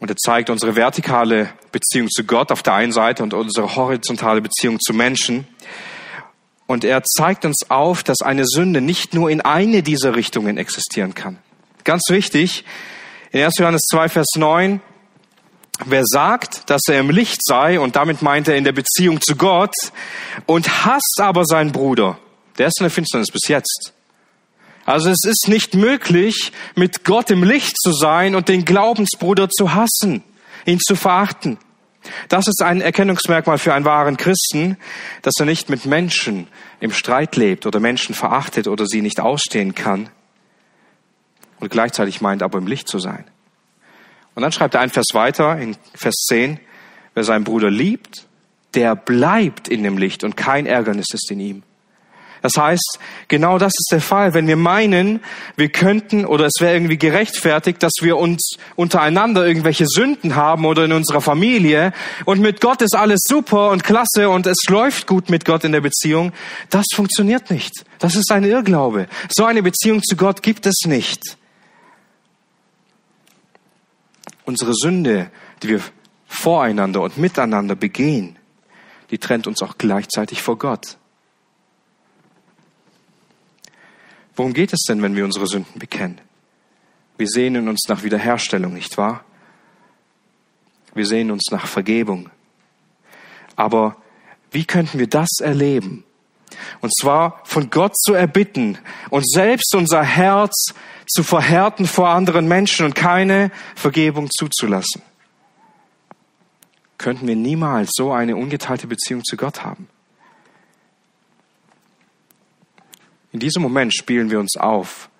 Und 0.00 0.10
er 0.10 0.16
zeigt 0.16 0.50
unsere 0.50 0.74
vertikale 0.74 1.50
Beziehung 1.70 2.08
zu 2.08 2.24
Gott 2.24 2.50
auf 2.50 2.62
der 2.64 2.74
einen 2.74 2.92
Seite 2.92 3.22
und 3.22 3.32
unsere 3.32 3.76
horizontale 3.76 4.42
Beziehung 4.42 4.80
zu 4.80 4.92
Menschen. 4.92 5.46
Und 6.66 6.84
er 6.84 7.04
zeigt 7.04 7.44
uns 7.44 7.70
auf, 7.70 8.02
dass 8.02 8.22
eine 8.22 8.44
Sünde 8.44 8.80
nicht 8.80 9.14
nur 9.14 9.30
in 9.30 9.40
eine 9.40 9.84
dieser 9.84 10.16
Richtungen 10.16 10.58
existieren 10.58 11.14
kann. 11.14 11.38
Ganz 11.84 12.02
wichtig, 12.08 12.64
in 13.30 13.40
1. 13.40 13.58
Johannes 13.58 13.82
2, 13.88 14.08
Vers 14.08 14.28
9, 14.34 14.80
wer 15.84 16.02
sagt, 16.04 16.68
dass 16.70 16.82
er 16.88 16.98
im 16.98 17.10
Licht 17.10 17.38
sei, 17.44 17.78
und 17.78 17.94
damit 17.94 18.20
meint 18.20 18.48
er 18.48 18.56
in 18.56 18.64
der 18.64 18.72
Beziehung 18.72 19.20
zu 19.20 19.36
Gott, 19.36 19.74
und 20.46 20.84
hasst 20.84 21.20
aber 21.20 21.44
seinen 21.44 21.70
Bruder, 21.70 22.18
der 22.58 22.68
ist 22.68 22.80
in 22.80 22.84
der 22.84 22.90
Finsternis 22.90 23.30
bis 23.30 23.48
jetzt. 23.48 23.92
Also 24.84 25.10
es 25.10 25.24
ist 25.24 25.48
nicht 25.48 25.74
möglich, 25.74 26.52
mit 26.76 27.04
Gott 27.04 27.30
im 27.30 27.42
Licht 27.42 27.76
zu 27.80 27.92
sein 27.92 28.34
und 28.34 28.48
den 28.48 28.64
Glaubensbruder 28.64 29.48
zu 29.48 29.74
hassen, 29.74 30.22
ihn 30.64 30.78
zu 30.78 30.94
verachten. 30.94 31.58
Das 32.28 32.46
ist 32.46 32.62
ein 32.62 32.80
Erkennungsmerkmal 32.80 33.58
für 33.58 33.74
einen 33.74 33.84
wahren 33.84 34.16
Christen, 34.16 34.76
dass 35.22 35.34
er 35.40 35.46
nicht 35.46 35.70
mit 35.70 35.86
Menschen 35.86 36.46
im 36.78 36.92
Streit 36.92 37.34
lebt 37.34 37.66
oder 37.66 37.80
Menschen 37.80 38.14
verachtet 38.14 38.68
oder 38.68 38.86
sie 38.86 39.02
nicht 39.02 39.18
ausstehen 39.18 39.74
kann 39.74 40.08
und 41.58 41.70
gleichzeitig 41.70 42.20
meint 42.20 42.42
aber 42.42 42.58
im 42.58 42.66
Licht 42.66 42.88
zu 42.88 42.98
sein. 42.98 43.24
Und 44.34 44.42
dann 44.42 44.52
schreibt 44.52 44.74
er 44.74 44.80
ein 44.80 44.90
Vers 44.90 45.08
weiter 45.12 45.58
in 45.58 45.76
Vers 45.94 46.14
10, 46.28 46.60
wer 47.14 47.24
seinen 47.24 47.44
Bruder 47.44 47.70
liebt, 47.70 48.26
der 48.74 48.94
bleibt 48.94 49.68
in 49.68 49.82
dem 49.82 49.96
Licht 49.96 50.24
und 50.24 50.36
kein 50.36 50.66
Ärgernis 50.66 51.06
ist 51.12 51.30
in 51.30 51.40
ihm. 51.40 51.62
Das 52.42 52.52
heißt, 52.56 52.98
genau 53.28 53.58
das 53.58 53.72
ist 53.76 53.88
der 53.90 54.00
Fall. 54.00 54.34
Wenn 54.34 54.46
wir 54.46 54.56
meinen, 54.56 55.20
wir 55.56 55.68
könnten 55.68 56.24
oder 56.24 56.46
es 56.46 56.54
wäre 56.60 56.74
irgendwie 56.74 56.98
gerechtfertigt, 56.98 57.82
dass 57.82 57.92
wir 58.00 58.16
uns 58.16 58.56
untereinander 58.76 59.46
irgendwelche 59.46 59.86
Sünden 59.86 60.36
haben 60.36 60.64
oder 60.64 60.84
in 60.84 60.92
unserer 60.92 61.20
Familie 61.20 61.92
und 62.24 62.40
mit 62.40 62.60
Gott 62.60 62.82
ist 62.82 62.94
alles 62.94 63.20
super 63.26 63.70
und 63.70 63.84
klasse 63.84 64.28
und 64.28 64.46
es 64.46 64.58
läuft 64.68 65.06
gut 65.06 65.30
mit 65.30 65.44
Gott 65.44 65.64
in 65.64 65.72
der 65.72 65.80
Beziehung, 65.80 66.32
das 66.70 66.86
funktioniert 66.94 67.50
nicht. 67.50 67.72
Das 67.98 68.16
ist 68.16 68.30
ein 68.30 68.44
Irrglaube. 68.44 69.08
So 69.28 69.44
eine 69.44 69.62
Beziehung 69.62 70.02
zu 70.02 70.16
Gott 70.16 70.42
gibt 70.42 70.66
es 70.66 70.82
nicht. 70.86 71.36
Unsere 74.44 74.74
Sünde, 74.74 75.30
die 75.62 75.68
wir 75.68 75.80
voreinander 76.26 77.02
und 77.02 77.18
miteinander 77.18 77.74
begehen, 77.74 78.36
die 79.10 79.18
trennt 79.18 79.46
uns 79.46 79.62
auch 79.62 79.78
gleichzeitig 79.78 80.42
vor 80.42 80.58
Gott. 80.58 80.98
Worum 84.36 84.52
geht 84.52 84.72
es 84.72 84.84
denn, 84.86 85.02
wenn 85.02 85.16
wir 85.16 85.24
unsere 85.24 85.46
Sünden 85.46 85.78
bekennen? 85.78 86.20
Wir 87.16 87.26
sehnen 87.26 87.68
uns 87.68 87.88
nach 87.88 88.02
Wiederherstellung, 88.02 88.74
nicht 88.74 88.98
wahr? 88.98 89.24
Wir 90.94 91.06
sehnen 91.06 91.30
uns 91.30 91.46
nach 91.50 91.66
Vergebung. 91.66 92.30
Aber 93.56 93.96
wie 94.50 94.64
könnten 94.64 94.98
wir 94.98 95.08
das 95.08 95.28
erleben? 95.40 96.04
Und 96.80 96.94
zwar 96.94 97.40
von 97.44 97.70
Gott 97.70 97.96
zu 97.96 98.14
erbitten 98.14 98.78
und 99.10 99.28
selbst 99.28 99.74
unser 99.74 100.02
Herz 100.02 100.74
zu 101.08 101.22
verhärten 101.22 101.86
vor 101.86 102.08
anderen 102.08 102.46
Menschen 102.46 102.86
und 102.86 102.94
keine 102.94 103.50
Vergebung 103.74 104.30
zuzulassen. 104.30 105.02
Könnten 106.98 107.26
wir 107.26 107.36
niemals 107.36 107.90
so 107.94 108.12
eine 108.12 108.36
ungeteilte 108.36 108.86
Beziehung 108.86 109.24
zu 109.24 109.36
Gott 109.36 109.64
haben? 109.64 109.88
In 113.36 113.40
diesem 113.40 113.60
Moment 113.60 113.94
spielen 113.94 114.30
wir 114.30 114.40
uns 114.40 114.56
auf. 114.56 115.10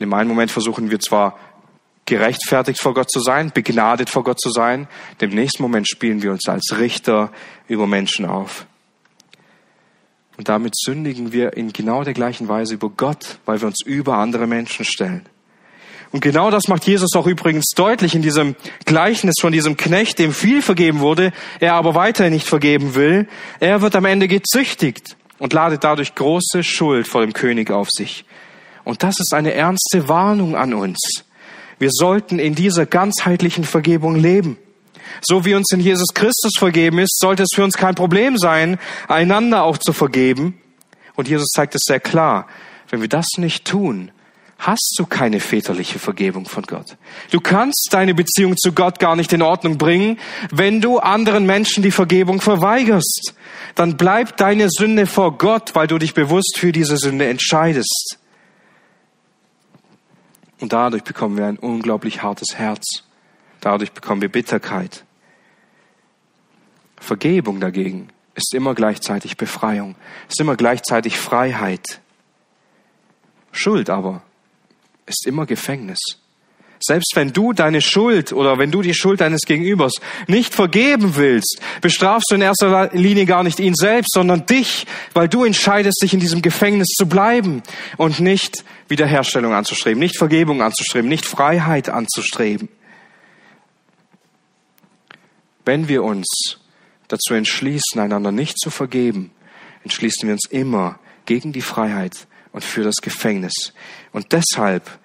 In 0.00 0.06
dem 0.06 0.12
einen 0.12 0.28
Moment 0.28 0.50
versuchen 0.50 0.90
wir 0.90 0.98
zwar 0.98 1.38
gerechtfertigt 2.04 2.80
vor 2.82 2.94
Gott 2.94 3.12
zu 3.12 3.20
sein, 3.20 3.52
begnadet 3.54 4.10
vor 4.10 4.24
Gott 4.24 4.40
zu 4.40 4.50
sein, 4.50 4.88
im 5.20 5.30
nächsten 5.30 5.62
Moment 5.62 5.88
spielen 5.88 6.20
wir 6.20 6.32
uns 6.32 6.48
als 6.48 6.76
Richter 6.80 7.30
über 7.68 7.86
Menschen 7.86 8.26
auf. 8.26 8.66
Und 10.36 10.48
damit 10.48 10.74
sündigen 10.76 11.30
wir 11.30 11.56
in 11.56 11.72
genau 11.72 12.02
der 12.02 12.12
gleichen 12.12 12.48
Weise 12.48 12.74
über 12.74 12.90
Gott, 12.90 13.38
weil 13.44 13.60
wir 13.60 13.68
uns 13.68 13.84
über 13.86 14.16
andere 14.16 14.48
Menschen 14.48 14.84
stellen. 14.84 15.24
Und 16.10 16.22
genau 16.22 16.50
das 16.50 16.66
macht 16.66 16.88
Jesus 16.88 17.14
auch 17.14 17.28
übrigens 17.28 17.66
deutlich 17.76 18.16
in 18.16 18.22
diesem 18.22 18.56
Gleichnis 18.84 19.36
von 19.40 19.52
diesem 19.52 19.76
Knecht, 19.76 20.18
dem 20.18 20.32
viel 20.32 20.60
vergeben 20.60 20.98
wurde, 20.98 21.32
er 21.60 21.74
aber 21.74 21.94
weiterhin 21.94 22.32
nicht 22.32 22.48
vergeben 22.48 22.96
will. 22.96 23.28
Er 23.60 23.80
wird 23.80 23.94
am 23.94 24.06
Ende 24.06 24.26
gezüchtigt 24.26 25.16
und 25.42 25.52
ladet 25.52 25.82
dadurch 25.82 26.14
große 26.14 26.62
Schuld 26.62 27.08
vor 27.08 27.20
dem 27.22 27.32
König 27.32 27.72
auf 27.72 27.88
sich. 27.90 28.24
Und 28.84 29.02
das 29.02 29.18
ist 29.18 29.34
eine 29.34 29.52
ernste 29.52 30.08
Warnung 30.08 30.54
an 30.54 30.72
uns. 30.72 31.24
Wir 31.80 31.90
sollten 31.90 32.38
in 32.38 32.54
dieser 32.54 32.86
ganzheitlichen 32.86 33.64
Vergebung 33.64 34.14
leben. 34.14 34.56
So 35.20 35.44
wie 35.44 35.54
uns 35.54 35.72
in 35.72 35.80
Jesus 35.80 36.14
Christus 36.14 36.52
vergeben 36.56 37.00
ist, 37.00 37.18
sollte 37.18 37.42
es 37.42 37.48
für 37.52 37.64
uns 37.64 37.76
kein 37.76 37.96
Problem 37.96 38.38
sein, 38.38 38.78
einander 39.08 39.64
auch 39.64 39.78
zu 39.78 39.92
vergeben. 39.92 40.60
Und 41.16 41.26
Jesus 41.26 41.48
zeigt 41.48 41.74
es 41.74 41.82
sehr 41.86 41.98
klar. 41.98 42.46
Wenn 42.88 43.00
wir 43.00 43.08
das 43.08 43.26
nicht 43.36 43.64
tun, 43.64 44.12
hast 44.60 44.94
du 44.96 45.06
keine 45.06 45.40
väterliche 45.40 45.98
Vergebung 45.98 46.46
von 46.46 46.62
Gott. 46.62 46.96
Du 47.32 47.40
kannst 47.40 47.88
deine 47.90 48.14
Beziehung 48.14 48.56
zu 48.56 48.70
Gott 48.70 49.00
gar 49.00 49.16
nicht 49.16 49.32
in 49.32 49.42
Ordnung 49.42 49.76
bringen, 49.76 50.20
wenn 50.52 50.80
du 50.80 51.00
anderen 51.00 51.46
Menschen 51.46 51.82
die 51.82 51.90
Vergebung 51.90 52.40
verweigerst. 52.40 53.34
Dann 53.74 53.96
bleibt 53.96 54.40
deine 54.40 54.68
Sünde 54.70 55.06
vor 55.06 55.38
Gott, 55.38 55.74
weil 55.74 55.86
du 55.86 55.98
dich 55.98 56.14
bewusst 56.14 56.58
für 56.58 56.72
diese 56.72 56.96
Sünde 56.96 57.26
entscheidest. 57.26 58.18
Und 60.60 60.72
dadurch 60.72 61.02
bekommen 61.02 61.36
wir 61.36 61.46
ein 61.46 61.58
unglaublich 61.58 62.22
hartes 62.22 62.54
Herz. 62.54 63.02
Dadurch 63.60 63.92
bekommen 63.92 64.20
wir 64.20 64.28
Bitterkeit. 64.28 65.04
Vergebung 66.98 67.60
dagegen 67.60 68.08
ist 68.34 68.54
immer 68.54 68.74
gleichzeitig 68.74 69.36
Befreiung, 69.36 69.96
ist 70.28 70.40
immer 70.40 70.56
gleichzeitig 70.56 71.18
Freiheit. 71.18 72.00
Schuld 73.50 73.90
aber 73.90 74.22
ist 75.06 75.26
immer 75.26 75.46
Gefängnis. 75.46 76.21
Selbst 76.84 77.12
wenn 77.14 77.32
du 77.32 77.52
deine 77.52 77.80
Schuld 77.80 78.32
oder 78.32 78.58
wenn 78.58 78.70
du 78.70 78.82
die 78.82 78.94
Schuld 78.94 79.20
deines 79.20 79.42
Gegenübers 79.42 79.92
nicht 80.26 80.54
vergeben 80.54 81.16
willst, 81.16 81.60
bestrafst 81.80 82.30
du 82.30 82.34
in 82.34 82.40
erster 82.40 82.90
Linie 82.92 83.26
gar 83.26 83.42
nicht 83.42 83.60
ihn 83.60 83.74
selbst, 83.74 84.12
sondern 84.12 84.46
dich, 84.46 84.86
weil 85.14 85.28
du 85.28 85.44
entscheidest, 85.44 86.02
dich 86.02 86.14
in 86.14 86.20
diesem 86.20 86.42
Gefängnis 86.42 86.88
zu 86.88 87.06
bleiben 87.06 87.62
und 87.96 88.20
nicht 88.20 88.64
Wiederherstellung 88.88 89.52
anzustreben, 89.52 89.98
nicht 89.98 90.18
Vergebung 90.18 90.62
anzustreben, 90.62 91.08
nicht 91.08 91.24
Freiheit 91.24 91.88
anzustreben. 91.88 92.68
Wenn 95.64 95.88
wir 95.88 96.02
uns 96.02 96.58
dazu 97.08 97.34
entschließen, 97.34 98.00
einander 98.00 98.32
nicht 98.32 98.58
zu 98.58 98.70
vergeben, 98.70 99.30
entschließen 99.84 100.26
wir 100.28 100.34
uns 100.34 100.48
immer 100.50 100.98
gegen 101.26 101.52
die 101.52 101.60
Freiheit 101.60 102.26
und 102.52 102.64
für 102.64 102.82
das 102.82 102.96
Gefängnis. 102.96 103.72
Und 104.12 104.32
deshalb 104.32 104.98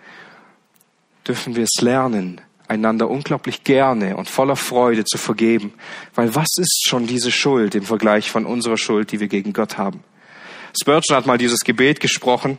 dürfen 1.28 1.55
wir 1.55 1.63
es 1.63 1.82
lernen, 1.82 2.41
einander 2.67 3.09
unglaublich 3.09 3.63
gerne 3.63 4.17
und 4.17 4.30
voller 4.30 4.55
Freude 4.55 5.05
zu 5.05 5.17
vergeben. 5.17 5.73
Weil 6.15 6.36
was 6.36 6.57
ist 6.57 6.86
schon 6.88 7.07
diese 7.07 7.32
Schuld 7.32 7.75
im 7.75 7.84
Vergleich 7.84 8.32
von 8.32 8.45
unserer 8.45 8.78
Schuld, 8.78 9.11
die 9.11 9.19
wir 9.19 9.28
gegen 9.28 9.53
Gott 9.53 9.78
haben? 9.78 10.03
Spurgeon 10.80 11.17
hat 11.17 11.25
mal 11.25 11.38
dieses 11.38 11.61
Gebet 11.61 11.99
gesprochen. 11.99 12.57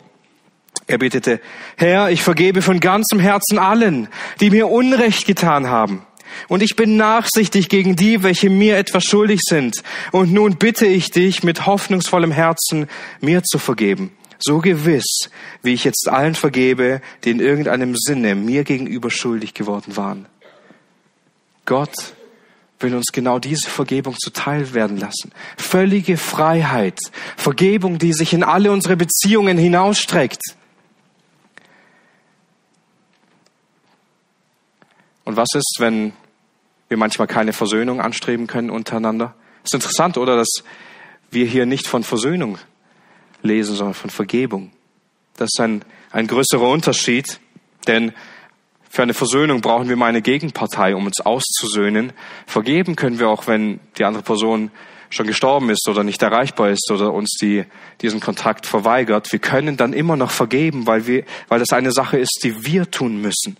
Er 0.86 0.98
betete, 0.98 1.40
Herr, 1.76 2.10
ich 2.10 2.22
vergebe 2.22 2.62
von 2.62 2.80
ganzem 2.80 3.20
Herzen 3.20 3.58
allen, 3.58 4.08
die 4.40 4.50
mir 4.50 4.68
Unrecht 4.68 5.26
getan 5.26 5.68
haben. 5.68 6.02
Und 6.46 6.62
ich 6.62 6.76
bin 6.76 6.96
nachsichtig 6.96 7.68
gegen 7.68 7.96
die, 7.96 8.22
welche 8.22 8.50
mir 8.50 8.76
etwas 8.76 9.04
schuldig 9.04 9.40
sind. 9.42 9.82
Und 10.12 10.32
nun 10.32 10.56
bitte 10.56 10.86
ich 10.86 11.10
dich 11.10 11.42
mit 11.42 11.66
hoffnungsvollem 11.66 12.32
Herzen, 12.32 12.86
mir 13.20 13.42
zu 13.42 13.58
vergeben 13.58 14.12
so 14.38 14.58
gewiss, 14.58 15.30
wie 15.62 15.74
ich 15.74 15.84
jetzt 15.84 16.08
allen 16.08 16.34
vergebe, 16.34 17.00
die 17.24 17.30
in 17.30 17.40
irgendeinem 17.40 17.96
Sinne 17.96 18.34
mir 18.34 18.64
gegenüber 18.64 19.10
schuldig 19.10 19.54
geworden 19.54 19.96
waren. 19.96 20.26
Gott 21.64 22.14
will 22.80 22.94
uns 22.94 23.06
genau 23.12 23.38
diese 23.38 23.68
Vergebung 23.68 24.16
zuteil 24.18 24.72
werden 24.72 24.96
lassen. 24.96 25.32
Völlige 25.56 26.16
Freiheit. 26.16 26.98
Vergebung, 27.36 27.98
die 27.98 28.12
sich 28.12 28.32
in 28.32 28.44
alle 28.44 28.70
unsere 28.70 28.96
Beziehungen 28.96 29.58
hinausstreckt. 29.58 30.40
Und 35.24 35.36
was 35.36 35.48
ist, 35.54 35.76
wenn 35.78 36.12
wir 36.88 36.96
manchmal 36.96 37.26
keine 37.26 37.52
Versöhnung 37.52 38.00
anstreben 38.00 38.46
können 38.46 38.70
untereinander? 38.70 39.34
ist 39.64 39.74
interessant, 39.74 40.16
oder, 40.16 40.36
dass 40.36 40.48
wir 41.30 41.44
hier 41.44 41.66
nicht 41.66 41.86
von 41.86 42.02
Versöhnung 42.02 42.58
lesen, 43.42 43.74
sondern 43.76 43.94
von 43.94 44.10
Vergebung. 44.10 44.72
Das 45.36 45.50
ist 45.52 45.60
ein, 45.60 45.82
ein 46.10 46.26
größerer 46.26 46.68
Unterschied, 46.68 47.40
denn 47.86 48.12
für 48.90 49.02
eine 49.02 49.14
Versöhnung 49.14 49.60
brauchen 49.60 49.88
wir 49.88 49.96
mal 49.96 50.06
eine 50.06 50.22
Gegenpartei, 50.22 50.94
um 50.94 51.06
uns 51.06 51.20
auszusöhnen. 51.20 52.12
Vergeben 52.46 52.96
können 52.96 53.18
wir 53.18 53.28
auch, 53.28 53.46
wenn 53.46 53.80
die 53.98 54.04
andere 54.04 54.22
Person 54.22 54.70
schon 55.10 55.26
gestorben 55.26 55.70
ist 55.70 55.88
oder 55.88 56.04
nicht 56.04 56.22
erreichbar 56.22 56.70
ist 56.70 56.90
oder 56.90 57.12
uns 57.12 57.36
die, 57.40 57.64
diesen 58.00 58.20
Kontakt 58.20 58.66
verweigert. 58.66 59.30
Wir 59.32 59.38
können 59.38 59.76
dann 59.76 59.92
immer 59.92 60.16
noch 60.16 60.30
vergeben, 60.30 60.86
weil, 60.86 61.06
wir, 61.06 61.24
weil 61.48 61.60
das 61.60 61.72
eine 61.72 61.92
Sache 61.92 62.18
ist, 62.18 62.40
die 62.42 62.66
wir 62.66 62.90
tun 62.90 63.20
müssen. 63.20 63.56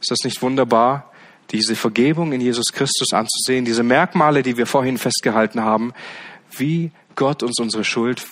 Ist 0.00 0.10
das 0.10 0.24
nicht 0.24 0.42
wunderbar, 0.42 1.10
diese 1.50 1.76
Vergebung 1.76 2.32
in 2.32 2.40
Jesus 2.40 2.72
Christus 2.72 3.12
anzusehen, 3.12 3.64
diese 3.64 3.82
Merkmale, 3.82 4.42
die 4.42 4.56
wir 4.56 4.66
vorhin 4.66 4.98
festgehalten 4.98 5.62
haben, 5.62 5.92
wie 6.56 6.90
Gott 7.16 7.42
uns 7.42 7.58
unsere 7.60 7.84
Schuld 7.84 8.22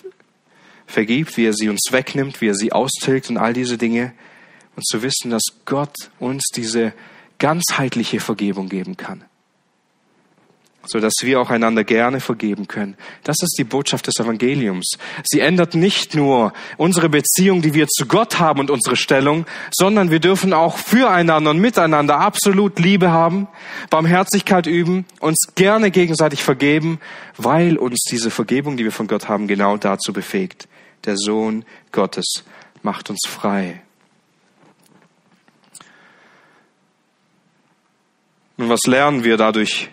vergibt, 0.86 1.36
wie 1.36 1.46
er 1.46 1.54
sie 1.54 1.68
uns 1.68 1.88
wegnimmt, 1.90 2.40
wie 2.40 2.48
er 2.48 2.54
sie 2.54 2.72
austilgt 2.72 3.30
und 3.30 3.36
all 3.36 3.52
diese 3.52 3.78
Dinge. 3.78 4.12
Und 4.76 4.86
zu 4.86 5.02
wissen, 5.02 5.30
dass 5.30 5.42
Gott 5.64 5.94
uns 6.18 6.44
diese 6.54 6.92
ganzheitliche 7.38 8.20
Vergebung 8.20 8.68
geben 8.68 8.96
kann 8.96 9.24
so 10.86 11.00
dass 11.00 11.14
wir 11.22 11.40
auch 11.40 11.50
einander 11.50 11.84
gerne 11.84 12.20
vergeben 12.20 12.68
können. 12.68 12.96
Das 13.24 13.36
ist 13.42 13.56
die 13.58 13.64
Botschaft 13.64 14.06
des 14.06 14.18
Evangeliums. 14.18 14.98
Sie 15.24 15.40
ändert 15.40 15.74
nicht 15.74 16.14
nur 16.14 16.52
unsere 16.76 17.08
Beziehung, 17.08 17.62
die 17.62 17.74
wir 17.74 17.86
zu 17.88 18.06
Gott 18.06 18.38
haben 18.38 18.60
und 18.60 18.70
unsere 18.70 18.96
Stellung, 18.96 19.46
sondern 19.70 20.10
wir 20.10 20.20
dürfen 20.20 20.52
auch 20.52 20.76
füreinander 20.76 21.50
und 21.50 21.60
miteinander 21.60 22.18
absolut 22.18 22.78
Liebe 22.78 23.10
haben, 23.10 23.48
Barmherzigkeit 23.90 24.66
üben, 24.66 25.04
uns 25.20 25.52
gerne 25.54 25.90
gegenseitig 25.90 26.42
vergeben, 26.42 27.00
weil 27.36 27.76
uns 27.78 28.02
diese 28.10 28.30
Vergebung, 28.30 28.76
die 28.76 28.84
wir 28.84 28.92
von 28.92 29.06
Gott 29.06 29.28
haben, 29.28 29.46
genau 29.46 29.76
dazu 29.76 30.12
befähigt. 30.12 30.68
Der 31.04 31.16
Sohn 31.16 31.64
Gottes 31.90 32.44
macht 32.82 33.10
uns 33.10 33.22
frei. 33.26 33.82
Nun, 38.56 38.68
was 38.68 38.80
lernen 38.86 39.24
wir 39.24 39.36
dadurch 39.36 39.90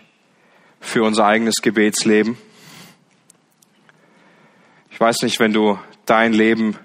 für 0.80 1.04
unser 1.04 1.26
eigenes 1.26 1.56
Gebetsleben. 1.62 2.36
Ich 4.90 4.98
weiß 4.98 5.22
nicht, 5.22 5.38
wenn 5.38 5.52
du 5.52 5.78
dein 6.06 6.32
Leben 6.32 6.76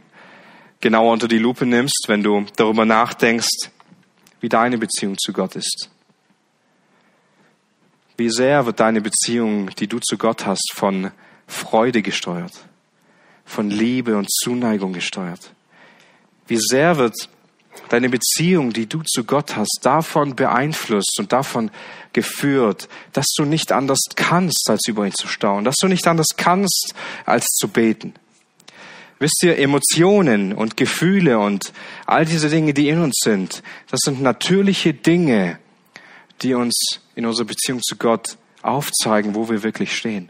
genauer 0.81 1.13
unter 1.13 1.27
die 1.27 1.39
Lupe 1.39 1.65
nimmst, 1.65 2.05
wenn 2.07 2.21
du 2.21 2.45
darüber 2.57 2.85
nachdenkst, 2.85 3.71
wie 4.41 4.49
deine 4.49 4.77
Beziehung 4.77 5.17
zu 5.17 5.33
Gott 5.33 5.55
ist. 5.55 5.89
Wie 8.17 8.29
sehr 8.29 8.65
wird 8.65 8.79
deine 8.79 9.01
Beziehung, 9.01 9.71
die 9.71 9.87
du 9.87 9.99
zu 9.99 10.17
Gott 10.17 10.45
hast, 10.45 10.71
von 10.73 11.11
Freude 11.47 12.01
gesteuert, 12.01 12.53
von 13.43 13.69
Liebe 13.69 14.15
und 14.17 14.31
Zuneigung 14.31 14.93
gesteuert? 14.93 15.51
Wie 16.47 16.59
sehr 16.59 16.97
wird 16.97 17.29
deine 17.89 18.09
Beziehung, 18.09 18.73
die 18.73 18.87
du 18.87 19.01
zu 19.03 19.23
Gott 19.23 19.55
hast, 19.55 19.79
davon 19.83 20.35
beeinflusst 20.35 21.17
und 21.19 21.31
davon 21.31 21.71
geführt, 22.13 22.87
dass 23.13 23.27
du 23.37 23.45
nicht 23.45 23.71
anders 23.71 23.99
kannst, 24.15 24.69
als 24.69 24.87
über 24.87 25.05
ihn 25.05 25.13
zu 25.13 25.27
staunen, 25.27 25.65
dass 25.65 25.75
du 25.75 25.87
nicht 25.87 26.07
anders 26.07 26.35
kannst, 26.37 26.93
als 27.25 27.45
zu 27.45 27.67
beten. 27.67 28.13
Wisst 29.19 29.43
ihr, 29.43 29.57
Emotionen 29.57 30.53
und 30.53 30.75
Gefühle 30.75 31.39
und 31.39 31.71
all 32.05 32.25
diese 32.25 32.49
Dinge, 32.49 32.73
die 32.73 32.89
in 32.89 33.01
uns 33.01 33.19
sind, 33.23 33.63
das 33.89 34.01
sind 34.03 34.21
natürliche 34.21 34.93
Dinge, 34.93 35.57
die 36.41 36.53
uns 36.53 36.99
in 37.15 37.25
unserer 37.25 37.47
Beziehung 37.47 37.81
zu 37.81 37.95
Gott 37.95 38.37
aufzeigen, 38.61 39.35
wo 39.35 39.49
wir 39.49 39.63
wirklich 39.63 39.95
stehen. 39.95 40.29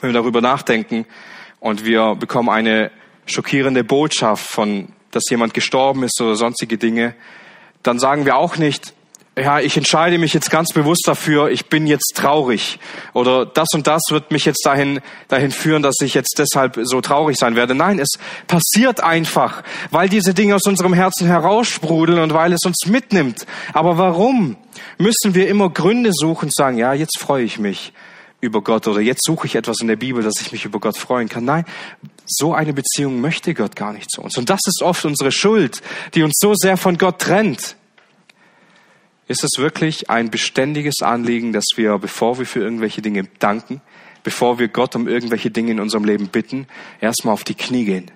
Wenn 0.00 0.10
wir 0.10 0.20
darüber 0.20 0.40
nachdenken 0.40 1.06
und 1.60 1.84
wir 1.84 2.16
bekommen 2.16 2.48
eine 2.48 2.90
schockierende 3.26 3.84
Botschaft 3.84 4.44
von 4.44 4.88
dass 5.12 5.24
jemand 5.30 5.54
gestorben 5.54 6.02
ist 6.02 6.20
oder 6.20 6.34
sonstige 6.34 6.78
Dinge, 6.78 7.14
dann 7.82 7.98
sagen 7.98 8.26
wir 8.26 8.36
auch 8.36 8.56
nicht, 8.56 8.94
ja, 9.36 9.60
ich 9.60 9.78
entscheide 9.78 10.18
mich 10.18 10.34
jetzt 10.34 10.50
ganz 10.50 10.74
bewusst 10.74 11.04
dafür, 11.06 11.50
ich 11.50 11.66
bin 11.66 11.86
jetzt 11.86 12.12
traurig 12.16 12.78
oder 13.14 13.46
das 13.46 13.68
und 13.72 13.86
das 13.86 14.02
wird 14.10 14.30
mich 14.30 14.44
jetzt 14.44 14.66
dahin, 14.66 15.00
dahin 15.28 15.50
führen, 15.50 15.82
dass 15.82 15.96
ich 16.02 16.12
jetzt 16.12 16.34
deshalb 16.38 16.78
so 16.82 17.00
traurig 17.00 17.38
sein 17.38 17.56
werde. 17.56 17.74
Nein, 17.74 17.98
es 17.98 18.18
passiert 18.46 19.02
einfach, 19.02 19.62
weil 19.90 20.10
diese 20.10 20.34
Dinge 20.34 20.54
aus 20.54 20.66
unserem 20.66 20.92
Herzen 20.92 21.26
heraussprudeln 21.26 22.18
und 22.18 22.34
weil 22.34 22.52
es 22.52 22.64
uns 22.66 22.86
mitnimmt. 22.86 23.46
Aber 23.72 23.96
warum 23.96 24.56
müssen 24.98 25.34
wir 25.34 25.48
immer 25.48 25.70
Gründe 25.70 26.10
suchen 26.12 26.46
und 26.46 26.54
sagen, 26.54 26.76
ja, 26.76 26.92
jetzt 26.92 27.18
freue 27.18 27.44
ich 27.44 27.58
mich 27.58 27.94
über 28.42 28.60
Gott 28.60 28.88
oder 28.88 29.00
jetzt 29.00 29.24
suche 29.24 29.46
ich 29.46 29.54
etwas 29.54 29.80
in 29.80 29.88
der 29.88 29.96
Bibel, 29.96 30.22
dass 30.22 30.40
ich 30.40 30.50
mich 30.50 30.64
über 30.64 30.80
Gott 30.80 30.98
freuen 30.98 31.28
kann. 31.28 31.44
Nein, 31.44 31.64
so 32.26 32.52
eine 32.52 32.72
Beziehung 32.72 33.20
möchte 33.20 33.54
Gott 33.54 33.76
gar 33.76 33.92
nicht 33.92 34.10
zu 34.10 34.20
uns. 34.20 34.36
Und 34.36 34.50
das 34.50 34.60
ist 34.66 34.82
oft 34.82 35.04
unsere 35.04 35.30
Schuld, 35.30 35.80
die 36.14 36.24
uns 36.24 36.34
so 36.38 36.52
sehr 36.54 36.76
von 36.76 36.98
Gott 36.98 37.20
trennt. 37.20 37.76
Ist 39.28 39.44
es 39.44 39.52
wirklich 39.58 40.10
ein 40.10 40.30
beständiges 40.30 41.02
Anliegen, 41.02 41.52
dass 41.52 41.66
wir, 41.76 41.96
bevor 41.98 42.38
wir 42.40 42.44
für 42.44 42.58
irgendwelche 42.58 43.00
Dinge 43.00 43.28
danken, 43.38 43.80
bevor 44.24 44.58
wir 44.58 44.66
Gott 44.66 44.96
um 44.96 45.06
irgendwelche 45.06 45.52
Dinge 45.52 45.70
in 45.70 45.80
unserem 45.80 46.04
Leben 46.04 46.26
bitten, 46.26 46.66
erstmal 47.00 47.34
auf 47.34 47.44
die 47.44 47.54
Knie 47.54 47.84
gehen 47.84 48.10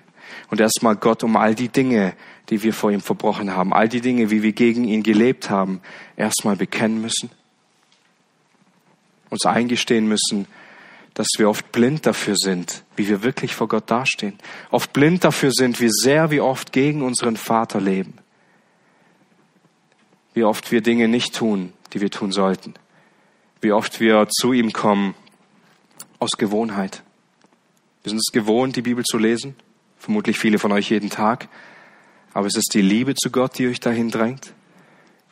und 0.49 0.59
erstmal 0.59 0.97
Gott 0.97 1.23
um 1.23 1.37
all 1.37 1.55
die 1.55 1.69
Dinge, 1.69 2.13
die 2.49 2.63
wir 2.63 2.73
vor 2.73 2.91
ihm 2.91 3.01
verbrochen 3.01 3.55
haben, 3.55 3.73
all 3.73 3.87
die 3.87 4.01
Dinge, 4.01 4.29
wie 4.29 4.43
wir 4.43 4.51
gegen 4.51 4.83
ihn 4.83 5.03
gelebt 5.03 5.49
haben, 5.49 5.79
erstmal 6.17 6.57
bekennen 6.57 7.01
müssen? 7.01 7.29
Uns 9.29 9.45
eingestehen 9.45 10.07
müssen, 10.07 10.47
dass 11.13 11.27
wir 11.37 11.49
oft 11.49 11.71
blind 11.71 12.05
dafür 12.05 12.35
sind, 12.35 12.83
wie 12.95 13.07
wir 13.07 13.23
wirklich 13.23 13.55
vor 13.55 13.67
Gott 13.67 13.89
dastehen. 13.89 14.37
Oft 14.69 14.93
blind 14.93 15.23
dafür 15.23 15.51
sind, 15.51 15.81
wie 15.81 15.89
sehr 15.89 16.29
wir 16.29 16.45
oft 16.45 16.71
gegen 16.71 17.01
unseren 17.01 17.37
Vater 17.37 17.81
leben. 17.81 18.13
Wie 20.35 20.43
oft 20.43 20.71
wir 20.71 20.81
Dinge 20.81 21.07
nicht 21.07 21.35
tun, 21.35 21.73
die 21.93 22.01
wir 22.01 22.11
tun 22.11 22.31
sollten. 22.31 22.75
Wie 23.61 23.71
oft 23.71 23.99
wir 23.99 24.27
zu 24.29 24.53
ihm 24.53 24.71
kommen 24.71 25.15
aus 26.19 26.31
Gewohnheit. 26.37 27.01
Wir 28.03 28.11
sind 28.11 28.19
es 28.19 28.31
gewohnt, 28.31 28.75
die 28.75 28.83
Bibel 28.83 29.03
zu 29.03 29.17
lesen. 29.17 29.55
Vermutlich 29.97 30.37
viele 30.37 30.59
von 30.59 30.71
euch 30.71 30.91
jeden 30.91 31.09
Tag. 31.09 31.49
Aber 32.33 32.45
es 32.45 32.55
ist 32.55 32.75
die 32.75 32.81
Liebe 32.81 33.15
zu 33.15 33.31
Gott, 33.31 33.57
die 33.57 33.67
euch 33.67 33.79
dahin 33.79 34.11
drängt. 34.11 34.53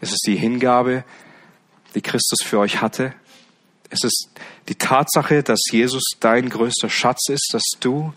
Es 0.02 0.10
ist 0.10 0.24
die 0.26 0.36
Hingabe, 0.36 1.04
die 1.93 2.02
Christus 2.02 2.39
für 2.43 2.58
euch 2.58 2.82
hatte. 2.82 3.14
Es 3.96 4.04
ist 4.04 4.30
die 4.68 4.76
Tatsache, 4.76 5.41
dass 5.41 5.62
Jesus 5.72 6.04
dein 6.20 6.50
größter 6.50 6.89
Schatz 6.89 7.30
ist, 7.30 7.50
dass 7.54 7.64
du 7.80 8.14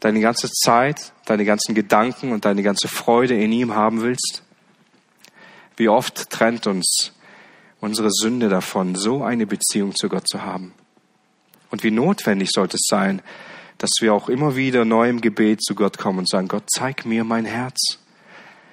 deine 0.00 0.20
ganze 0.20 0.50
Zeit, 0.50 1.12
deine 1.24 1.44
ganzen 1.44 1.76
Gedanken 1.76 2.32
und 2.32 2.44
deine 2.44 2.64
ganze 2.64 2.88
Freude 2.88 3.40
in 3.40 3.52
ihm 3.52 3.76
haben 3.76 4.02
willst. 4.02 4.42
Wie 5.76 5.88
oft 5.88 6.30
trennt 6.30 6.66
uns 6.66 7.12
unsere 7.80 8.10
Sünde 8.10 8.48
davon, 8.48 8.96
so 8.96 9.22
eine 9.22 9.46
Beziehung 9.46 9.94
zu 9.94 10.08
Gott 10.08 10.26
zu 10.26 10.42
haben. 10.42 10.74
Und 11.70 11.84
wie 11.84 11.92
notwendig 11.92 12.50
sollte 12.50 12.76
es 12.76 12.86
sein, 12.88 13.22
dass 13.78 13.90
wir 14.00 14.14
auch 14.14 14.28
immer 14.28 14.56
wieder 14.56 14.84
neu 14.84 15.08
im 15.08 15.20
Gebet 15.20 15.62
zu 15.62 15.76
Gott 15.76 15.96
kommen 15.96 16.20
und 16.20 16.28
sagen, 16.28 16.48
Gott, 16.48 16.64
zeig 16.74 17.04
mir 17.04 17.22
mein 17.22 17.44
Herz. 17.44 17.98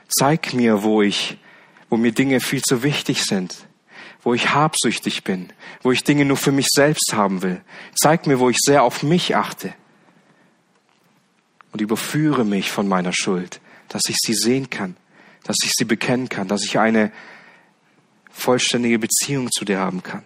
Zeig 0.07 0.53
mir, 0.53 0.81
wo 0.81 1.03
ich, 1.03 1.37
wo 1.89 1.97
mir 1.97 2.13
Dinge 2.13 2.39
viel 2.39 2.61
zu 2.61 2.81
wichtig 2.81 3.25
sind 3.25 3.67
wo 4.23 4.33
ich 4.33 4.53
habsüchtig 4.53 5.23
bin, 5.23 5.51
wo 5.81 5.91
ich 5.91 6.03
Dinge 6.03 6.25
nur 6.25 6.37
für 6.37 6.51
mich 6.51 6.67
selbst 6.69 7.13
haben 7.13 7.41
will. 7.41 7.61
Zeig 7.95 8.27
mir, 8.27 8.39
wo 8.39 8.49
ich 8.49 8.57
sehr 8.59 8.83
auf 8.83 9.03
mich 9.03 9.35
achte. 9.35 9.73
Und 11.71 11.81
überführe 11.81 12.45
mich 12.45 12.69
von 12.69 12.87
meiner 12.87 13.13
Schuld, 13.13 13.61
dass 13.87 14.03
ich 14.09 14.17
sie 14.21 14.33
sehen 14.33 14.69
kann, 14.69 14.95
dass 15.43 15.57
ich 15.63 15.71
sie 15.73 15.85
bekennen 15.85 16.29
kann, 16.29 16.47
dass 16.47 16.63
ich 16.63 16.77
eine 16.77 17.11
vollständige 18.29 18.99
Beziehung 18.99 19.49
zu 19.51 19.65
dir 19.65 19.79
haben 19.79 20.03
kann. 20.03 20.23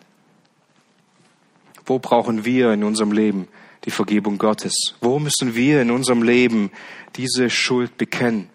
Wo 1.85 1.99
brauchen 1.99 2.45
wir 2.45 2.73
in 2.73 2.83
unserem 2.83 3.11
Leben 3.11 3.47
die 3.85 3.91
Vergebung 3.91 4.37
Gottes? 4.39 4.73
Wo 5.01 5.19
müssen 5.19 5.53
wir 5.53 5.81
in 5.81 5.91
unserem 5.91 6.23
Leben 6.23 6.71
diese 7.15 7.49
Schuld 7.49 7.97
bekennen? 7.97 8.49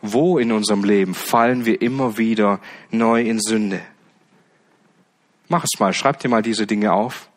Wo 0.00 0.38
in 0.38 0.52
unserem 0.52 0.84
Leben 0.84 1.14
fallen 1.14 1.64
wir 1.64 1.82
immer 1.82 2.16
wieder 2.16 2.60
neu 2.90 3.22
in 3.22 3.40
Sünde? 3.40 3.80
Mach 5.48 5.64
es 5.64 5.78
mal, 5.78 5.92
schreib 5.92 6.20
dir 6.20 6.28
mal 6.28 6.42
diese 6.42 6.66
Dinge 6.66 6.92
auf 6.92 7.28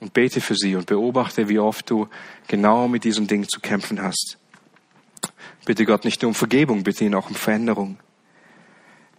und 0.00 0.12
bete 0.12 0.40
für 0.40 0.54
sie 0.54 0.76
und 0.76 0.86
beobachte, 0.86 1.48
wie 1.48 1.58
oft 1.58 1.90
du 1.90 2.08
genau 2.46 2.88
mit 2.88 3.04
diesen 3.04 3.26
Dingen 3.26 3.48
zu 3.48 3.60
kämpfen 3.60 4.02
hast. 4.02 4.38
Bitte 5.64 5.86
Gott 5.86 6.04
nicht 6.04 6.22
nur 6.22 6.28
um 6.28 6.34
Vergebung, 6.34 6.84
bitte 6.84 7.04
ihn 7.04 7.14
auch 7.14 7.28
um 7.28 7.34
Veränderung. 7.34 7.98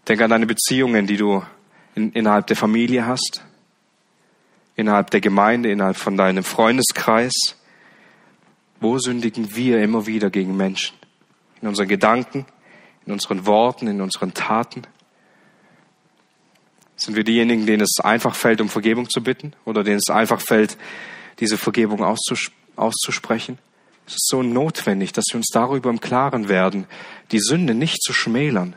Denk 0.07 0.21
an 0.21 0.29
deine 0.29 0.45
Beziehungen, 0.45 1.07
die 1.07 1.17
du 1.17 1.43
in, 1.95 2.11
innerhalb 2.11 2.47
der 2.47 2.55
Familie 2.55 3.07
hast, 3.07 3.43
innerhalb 4.75 5.09
der 5.09 5.21
Gemeinde, 5.21 5.71
innerhalb 5.71 5.97
von 5.97 6.15
deinem 6.17 6.43
Freundeskreis. 6.43 7.33
Wo 8.79 8.99
sündigen 8.99 9.55
wir 9.55 9.81
immer 9.81 10.05
wieder 10.05 10.29
gegen 10.29 10.55
Menschen? 10.55 10.95
In 11.61 11.67
unseren 11.67 11.87
Gedanken, 11.87 12.45
in 13.05 13.13
unseren 13.13 13.45
Worten, 13.47 13.87
in 13.87 14.01
unseren 14.01 14.33
Taten? 14.33 14.83
Sind 16.97 17.15
wir 17.15 17.23
diejenigen, 17.23 17.65
denen 17.65 17.81
es 17.81 17.99
einfach 18.03 18.35
fällt, 18.35 18.61
um 18.61 18.69
Vergebung 18.69 19.09
zu 19.09 19.21
bitten 19.21 19.53
oder 19.65 19.83
denen 19.83 19.99
es 19.99 20.13
einfach 20.13 20.41
fällt, 20.41 20.77
diese 21.39 21.57
Vergebung 21.57 22.03
auszus 22.03 22.51
auszusprechen? 22.75 23.57
Es 24.07 24.13
ist 24.13 24.27
so 24.27 24.43
notwendig, 24.43 25.11
dass 25.13 25.25
wir 25.31 25.37
uns 25.37 25.49
darüber 25.51 25.89
im 25.89 25.99
Klaren 25.99 26.47
werden, 26.47 26.85
die 27.31 27.39
Sünde 27.39 27.73
nicht 27.73 28.01
zu 28.01 28.13
schmälern. 28.13 28.75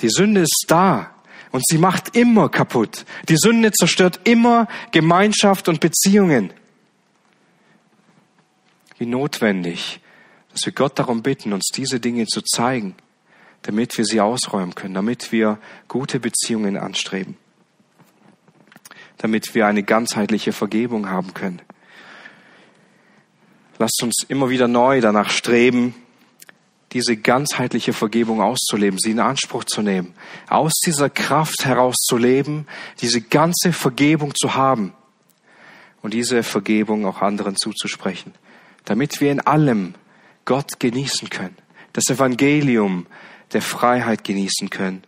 Die 0.00 0.10
Sünde 0.10 0.40
ist 0.40 0.64
da 0.68 1.14
und 1.52 1.62
sie 1.66 1.78
macht 1.78 2.16
immer 2.16 2.48
kaputt. 2.48 3.04
Die 3.28 3.36
Sünde 3.36 3.70
zerstört 3.70 4.20
immer 4.24 4.66
Gemeinschaft 4.90 5.68
und 5.68 5.80
Beziehungen. 5.80 6.52
Wie 8.98 9.06
notwendig, 9.06 10.00
dass 10.52 10.66
wir 10.66 10.72
Gott 10.72 10.98
darum 10.98 11.22
bitten, 11.22 11.52
uns 11.52 11.68
diese 11.72 12.00
Dinge 12.00 12.26
zu 12.26 12.42
zeigen 12.42 12.96
damit 13.62 13.96
wir 13.96 14.04
sie 14.04 14.20
ausräumen 14.20 14.74
können, 14.74 14.94
damit 14.94 15.32
wir 15.32 15.58
gute 15.88 16.20
Beziehungen 16.20 16.76
anstreben, 16.76 17.36
damit 19.18 19.54
wir 19.54 19.66
eine 19.66 19.82
ganzheitliche 19.82 20.52
Vergebung 20.52 21.08
haben 21.08 21.34
können. 21.34 21.62
Lasst 23.78 24.02
uns 24.02 24.24
immer 24.28 24.50
wieder 24.50 24.68
neu 24.68 25.00
danach 25.00 25.30
streben, 25.30 25.94
diese 26.92 27.16
ganzheitliche 27.16 27.92
Vergebung 27.92 28.40
auszuleben, 28.42 28.98
sie 28.98 29.12
in 29.12 29.20
Anspruch 29.20 29.64
zu 29.64 29.82
nehmen, 29.82 30.14
aus 30.48 30.74
dieser 30.84 31.08
Kraft 31.08 31.64
heraus 31.64 31.96
zu 31.96 32.16
leben, 32.16 32.66
diese 33.00 33.22
ganze 33.22 33.72
Vergebung 33.72 34.34
zu 34.34 34.54
haben 34.54 34.92
und 36.02 36.12
diese 36.12 36.42
Vergebung 36.42 37.06
auch 37.06 37.22
anderen 37.22 37.56
zuzusprechen, 37.56 38.34
damit 38.84 39.20
wir 39.20 39.32
in 39.32 39.40
allem 39.40 39.94
Gott 40.44 40.80
genießen 40.80 41.30
können, 41.30 41.56
das 41.92 42.10
Evangelium 42.10 43.06
der 43.52 43.62
Freiheit 43.62 44.24
genießen 44.24 44.70
können 44.70 45.02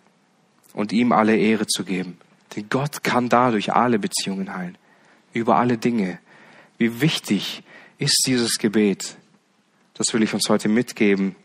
und 0.72 0.92
ihm 0.92 1.12
alle 1.12 1.36
Ehre 1.36 1.66
zu 1.66 1.84
geben. 1.84 2.18
Denn 2.55 2.68
Gott 2.68 3.03
kann 3.03 3.28
dadurch 3.28 3.72
alle 3.72 3.99
Beziehungen 3.99 4.55
heilen, 4.55 4.78
über 5.32 5.57
alle 5.57 5.78
Dinge. 5.78 6.18
Wie 6.78 7.01
wichtig 7.01 7.62
ist 7.99 8.24
dieses 8.26 8.59
Gebet? 8.59 9.16
Das 9.95 10.12
will 10.12 10.22
ich 10.22 10.34
uns 10.34 10.49
heute 10.49 10.68
mitgeben. 10.68 11.36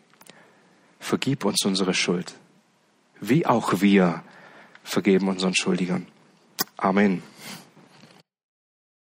Vergib 0.99 1.45
uns 1.45 1.63
unsere 1.65 1.93
Schuld, 1.93 2.33
wie 3.21 3.45
auch 3.45 3.81
wir 3.81 4.23
vergeben 4.83 5.29
unseren 5.29 5.55
Schuldigern. 5.55 6.07
Amen. 6.77 7.23